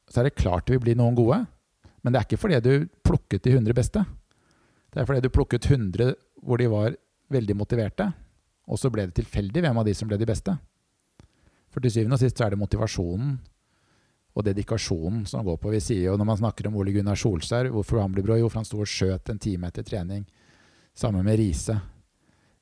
så 0.07 0.21
er 0.21 0.29
det 0.29 0.39
klart 0.39 0.69
det 0.69 0.77
vil 0.77 0.85
bli 0.87 0.95
noen 0.99 1.19
gode. 1.19 1.41
Men 2.03 2.15
det 2.15 2.21
er 2.21 2.29
ikke 2.29 2.41
fordi 2.45 2.61
du 2.63 2.87
plukket 3.07 3.43
de 3.43 3.57
100 3.57 3.75
beste. 3.75 4.05
Det 4.95 5.03
er 5.03 5.09
fordi 5.09 5.27
du 5.27 5.35
plukket 5.35 5.67
100 5.67 6.15
hvor 6.47 6.63
de 6.63 6.71
var 6.71 6.95
veldig 7.35 7.59
motiverte, 7.59 8.07
og 8.71 8.79
så 8.79 8.93
ble 8.95 9.09
det 9.09 9.19
tilfeldig 9.19 9.65
hvem 9.67 9.83
av 9.83 9.87
de 9.89 9.97
som 9.99 10.11
ble 10.11 10.19
de 10.21 10.31
beste. 10.31 10.55
For 11.75 11.83
til 11.83 11.97
syvende 11.97 12.21
og 12.21 12.23
sist 12.23 12.39
så 12.39 12.47
er 12.47 12.55
det 12.55 12.63
motivasjonen 12.63 13.35
og 14.39 14.45
dedikasjonen 14.47 15.27
som 15.27 15.45
går 15.45 15.57
på. 15.59 15.73
Vi 15.75 15.81
sier 15.83 16.05
jo 16.07 16.17
når 16.19 16.27
man 16.31 16.39
snakker 16.39 16.69
om 16.69 16.77
Ole 16.79 16.93
Gunnar 16.95 17.19
Solskjær, 17.19 17.73
hvorfor 17.75 17.99
han 18.03 18.13
ble 18.15 18.23
bra, 18.23 18.37
jo 18.39 18.49
for 18.51 18.61
han 18.61 18.69
sto 18.69 18.79
og 18.85 18.91
skjøt 18.91 19.31
en 19.33 19.41
time 19.43 19.67
etter 19.71 19.85
trening. 19.87 20.23
Sammen 20.95 21.27
med 21.27 21.39
Riise. 21.41 21.75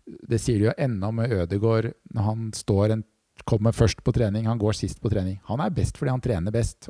Det 0.06 0.38
sier 0.40 0.58
de 0.60 0.64
jo 0.70 0.78
ennå 0.78 1.10
med 1.12 1.32
Ødegård 1.36 1.90
når 2.14 2.22
han 2.30 2.52
står 2.56 2.86
en, 2.94 3.04
kommer 3.44 3.72
først 3.76 4.00
på 4.00 4.12
trening, 4.16 4.46
han 4.48 4.58
går 4.58 4.72
sist 4.78 5.00
på 5.02 5.10
trening. 5.12 5.36
Han 5.50 5.60
er 5.60 5.76
best 5.76 5.98
fordi 6.00 6.14
han 6.14 6.24
trener 6.24 6.50
best. 6.54 6.88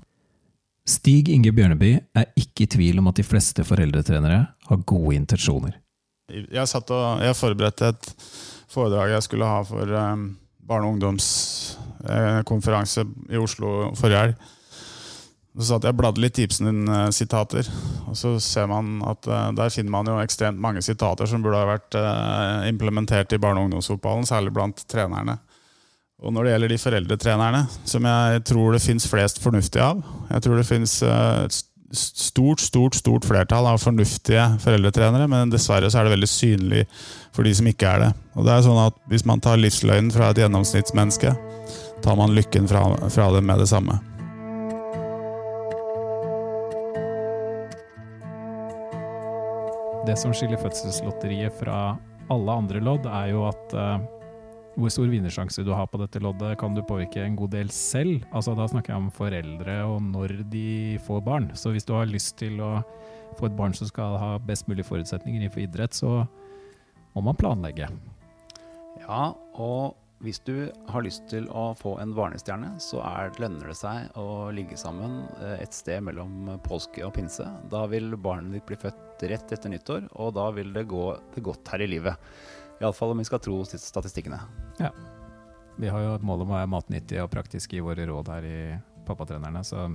Stig 0.87 1.26
Inge 1.34 1.51
Bjørneby 1.51 1.99
er 2.14 2.30
ikke 2.39 2.62
i 2.62 2.70
tvil 2.70 3.03
om 3.03 3.11
at 3.11 3.18
de 3.18 3.26
fleste 3.26 3.66
foreldretrenere 3.66 4.55
har 4.68 4.84
gode 4.87 5.18
intensjoner. 5.18 5.74
Jeg 6.30 6.66
satt 6.70 6.87
og 6.95 7.18
jeg 7.22 7.39
forberedte 7.39 7.87
et 7.91 8.07
foredrag 8.70 9.11
jeg 9.16 9.22
skulle 9.26 9.51
ha 9.51 9.62
for 9.66 9.82
um, 9.82 10.39
barne- 10.62 10.87
og 10.87 10.93
ungdomskonferanse 10.95 13.03
i 13.30 13.37
Oslo 13.41 13.95
forrige 13.99 14.18
helg. 14.22 14.34
Så 15.57 15.70
satt 15.70 15.86
jeg 15.88 15.96
bladde 15.96 16.20
litt 16.20 16.36
Ibsen-sitater, 16.36 17.68
og 18.11 18.16
så 18.18 18.34
ser 18.44 18.66
man 18.68 18.98
at 19.09 19.28
uh, 19.30 19.48
der 19.57 19.72
finner 19.72 19.94
man 19.94 20.11
jo 20.11 20.18
ekstremt 20.20 20.61
mange 20.61 20.82
sitater 20.84 21.28
som 21.30 21.44
burde 21.44 21.62
ha 21.62 21.70
vært 21.70 21.96
uh, 21.96 22.66
implementert 22.68 23.32
i 23.32 23.40
barne- 23.40 23.62
og 23.62 23.70
ungdomsfotballen, 23.70 24.28
særlig 24.28 24.52
blant 24.52 24.84
trenerne. 24.90 25.38
Og 26.20 26.32
når 26.32 26.44
det 26.44 26.52
gjelder 26.52 26.72
de 26.72 26.82
foreldretrenerne, 26.82 27.62
som 27.88 28.04
jeg 28.09 28.44
tror 28.48 28.76
det 28.76 28.84
fins 28.84 29.09
flest 29.09 29.40
fornuftige 29.42 29.84
av 29.84 29.98
Jeg 30.30 30.44
tror 30.46 30.57
det 30.57 30.68
fins 30.68 30.94
et 31.04 31.59
stort, 31.92 32.61
stort 32.61 32.96
stort 32.96 33.24
flertall 33.28 33.68
av 33.68 33.78
fornuftige 33.78 34.46
foreldretrenere, 34.64 35.28
men 35.28 35.52
dessverre 35.52 35.90
så 35.92 36.00
er 36.00 36.09
det 36.09 36.16
veldig 36.16 36.30
synlig 36.30 36.82
for 37.36 37.46
de 37.46 37.54
som 37.57 37.68
ikke 37.68 37.92
er 37.92 38.04
det. 38.07 38.11
Og 38.34 38.48
det 38.48 38.54
er 38.54 38.66
sånn 38.66 38.82
at 38.88 38.98
Hvis 39.12 39.26
man 39.28 39.44
tar 39.44 39.61
livsløgnen 39.61 40.12
fra 40.12 40.32
et 40.32 40.42
gjennomsnittsmenneske, 40.42 41.36
tar 42.04 42.18
man 42.18 42.36
lykken 42.36 42.68
fra, 42.68 42.88
fra 43.12 43.30
dem 43.36 43.46
med 43.48 43.62
det 43.62 43.70
samme. 43.70 44.00
Det 50.07 50.14
som 50.14 50.30
skiller 50.30 50.61
fødselslotteriet 50.61 51.57
fra 51.59 51.96
alle 52.30 52.54
andre 52.61 52.78
lodd, 52.78 53.09
er 53.11 53.32
jo 53.32 53.40
at 53.48 53.72
uh, 53.74 53.96
hvor 54.78 54.92
stor 54.92 55.09
vinnersjanse 55.11 55.64
du 55.66 55.72
har 55.74 55.88
på 55.90 55.98
dette 55.98 56.20
loddet, 56.22 56.52
kan 56.61 56.76
du 56.76 56.82
påvirke 56.86 57.24
en 57.24 57.34
god 57.34 57.50
del 57.57 57.72
selv. 57.74 58.22
Altså, 58.30 58.54
da 58.54 58.68
snakker 58.70 58.92
jeg 58.92 59.02
om 59.02 59.11
foreldre 59.11 59.76
og 59.88 59.98
når 60.04 60.36
de 60.52 61.00
får 61.09 61.24
barn. 61.26 61.48
Så 61.59 61.72
hvis 61.74 61.88
du 61.88 61.96
har 61.96 62.07
lyst 62.07 62.36
til 62.38 62.61
å 62.62 62.76
få 63.34 63.48
et 63.48 63.59
barn 63.59 63.74
som 63.74 63.90
skal 63.90 64.14
ha 64.22 64.30
best 64.46 64.70
mulig 64.70 64.86
forutsetninger 64.86 65.40
innenfor 65.40 65.64
idrett, 65.64 65.96
så 65.96 66.22
må 67.16 67.24
man 67.26 67.40
planlegge. 67.40 67.90
Ja, 69.02 69.32
og 69.59 69.96
hvis 70.24 70.38
du 70.46 70.70
har 70.88 71.04
lyst 71.04 71.26
til 71.28 71.48
å 71.52 71.68
få 71.76 71.96
en 72.00 72.14
barnestjerne, 72.16 72.74
så 72.80 73.02
er, 73.04 73.34
lønner 73.42 73.68
det 73.70 73.76
seg 73.78 74.16
å 74.18 74.48
ligge 74.54 74.78
sammen 74.80 75.26
eh, 75.42 75.58
et 75.60 75.76
sted 75.76 76.04
mellom 76.06 76.54
påske 76.64 77.04
og 77.04 77.12
pinse. 77.18 77.44
Da 77.72 77.84
vil 77.90 78.16
barnet 78.16 78.56
ditt 78.56 78.66
bli 78.68 78.78
født 78.80 79.26
rett 79.28 79.52
etter 79.52 79.72
nyttår, 79.72 80.08
og 80.16 80.32
da 80.38 80.48
vil 80.56 80.72
det 80.72 80.86
gå 80.88 81.10
det 81.34 81.44
godt 81.44 81.72
her 81.74 81.84
i 81.84 81.90
livet. 81.90 82.32
Iallfall 82.80 83.12
om 83.14 83.20
vi 83.20 83.28
skal 83.28 83.40
tro 83.44 83.60
statistikkene. 83.68 84.40
Ja. 84.80 84.90
Vi 85.76 85.88
har 85.92 86.00
jo 86.00 86.14
et 86.16 86.24
mål 86.24 86.46
om 86.46 86.52
å 86.54 86.56
være 86.56 86.72
matnyttige 86.72 87.24
og 87.24 87.32
praktiske 87.32 87.76
i 87.76 87.84
våre 87.84 88.08
råd 88.08 88.32
her 88.32 88.48
i 88.48 88.58
Pappatrenerne, 89.06 89.60
så 89.64 89.88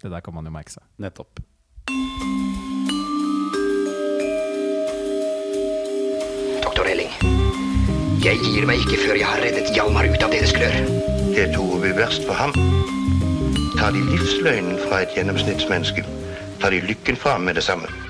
det 0.00 0.10
der 0.12 0.24
kan 0.24 0.34
man 0.36 0.48
jo 0.48 0.52
merke 0.54 0.72
seg. 0.72 0.84
Nettopp. 0.96 1.42
Doktor 6.64 6.88
Elling, 6.88 7.12
jeg 8.24 8.40
gir 8.42 8.64
meg 8.66 8.80
ikke 8.82 8.98
før 9.04 9.18
jeg 9.18 9.26
har 9.28 9.42
reddet 9.44 9.70
Hjalmar 9.76 10.08
ut 10.10 10.24
av 10.26 10.32
deres 10.32 10.50
klør. 10.56 10.74
Det 11.36 11.44
tror 11.54 11.78
vi 11.84 11.92
verst 11.94 12.26
for 12.26 12.34
ham. 12.34 12.54
Tar 13.78 13.94
de 13.94 14.02
livsløgnen 14.10 14.78
fra 14.88 15.04
et 15.04 15.14
gjennomsnittsmenneske, 15.14 16.02
tar 16.58 16.74
de 16.74 16.82
lykken 16.88 17.20
fra 17.20 17.36
ham 17.36 17.46
med 17.46 17.60
det 17.60 17.66
samme. 17.68 18.07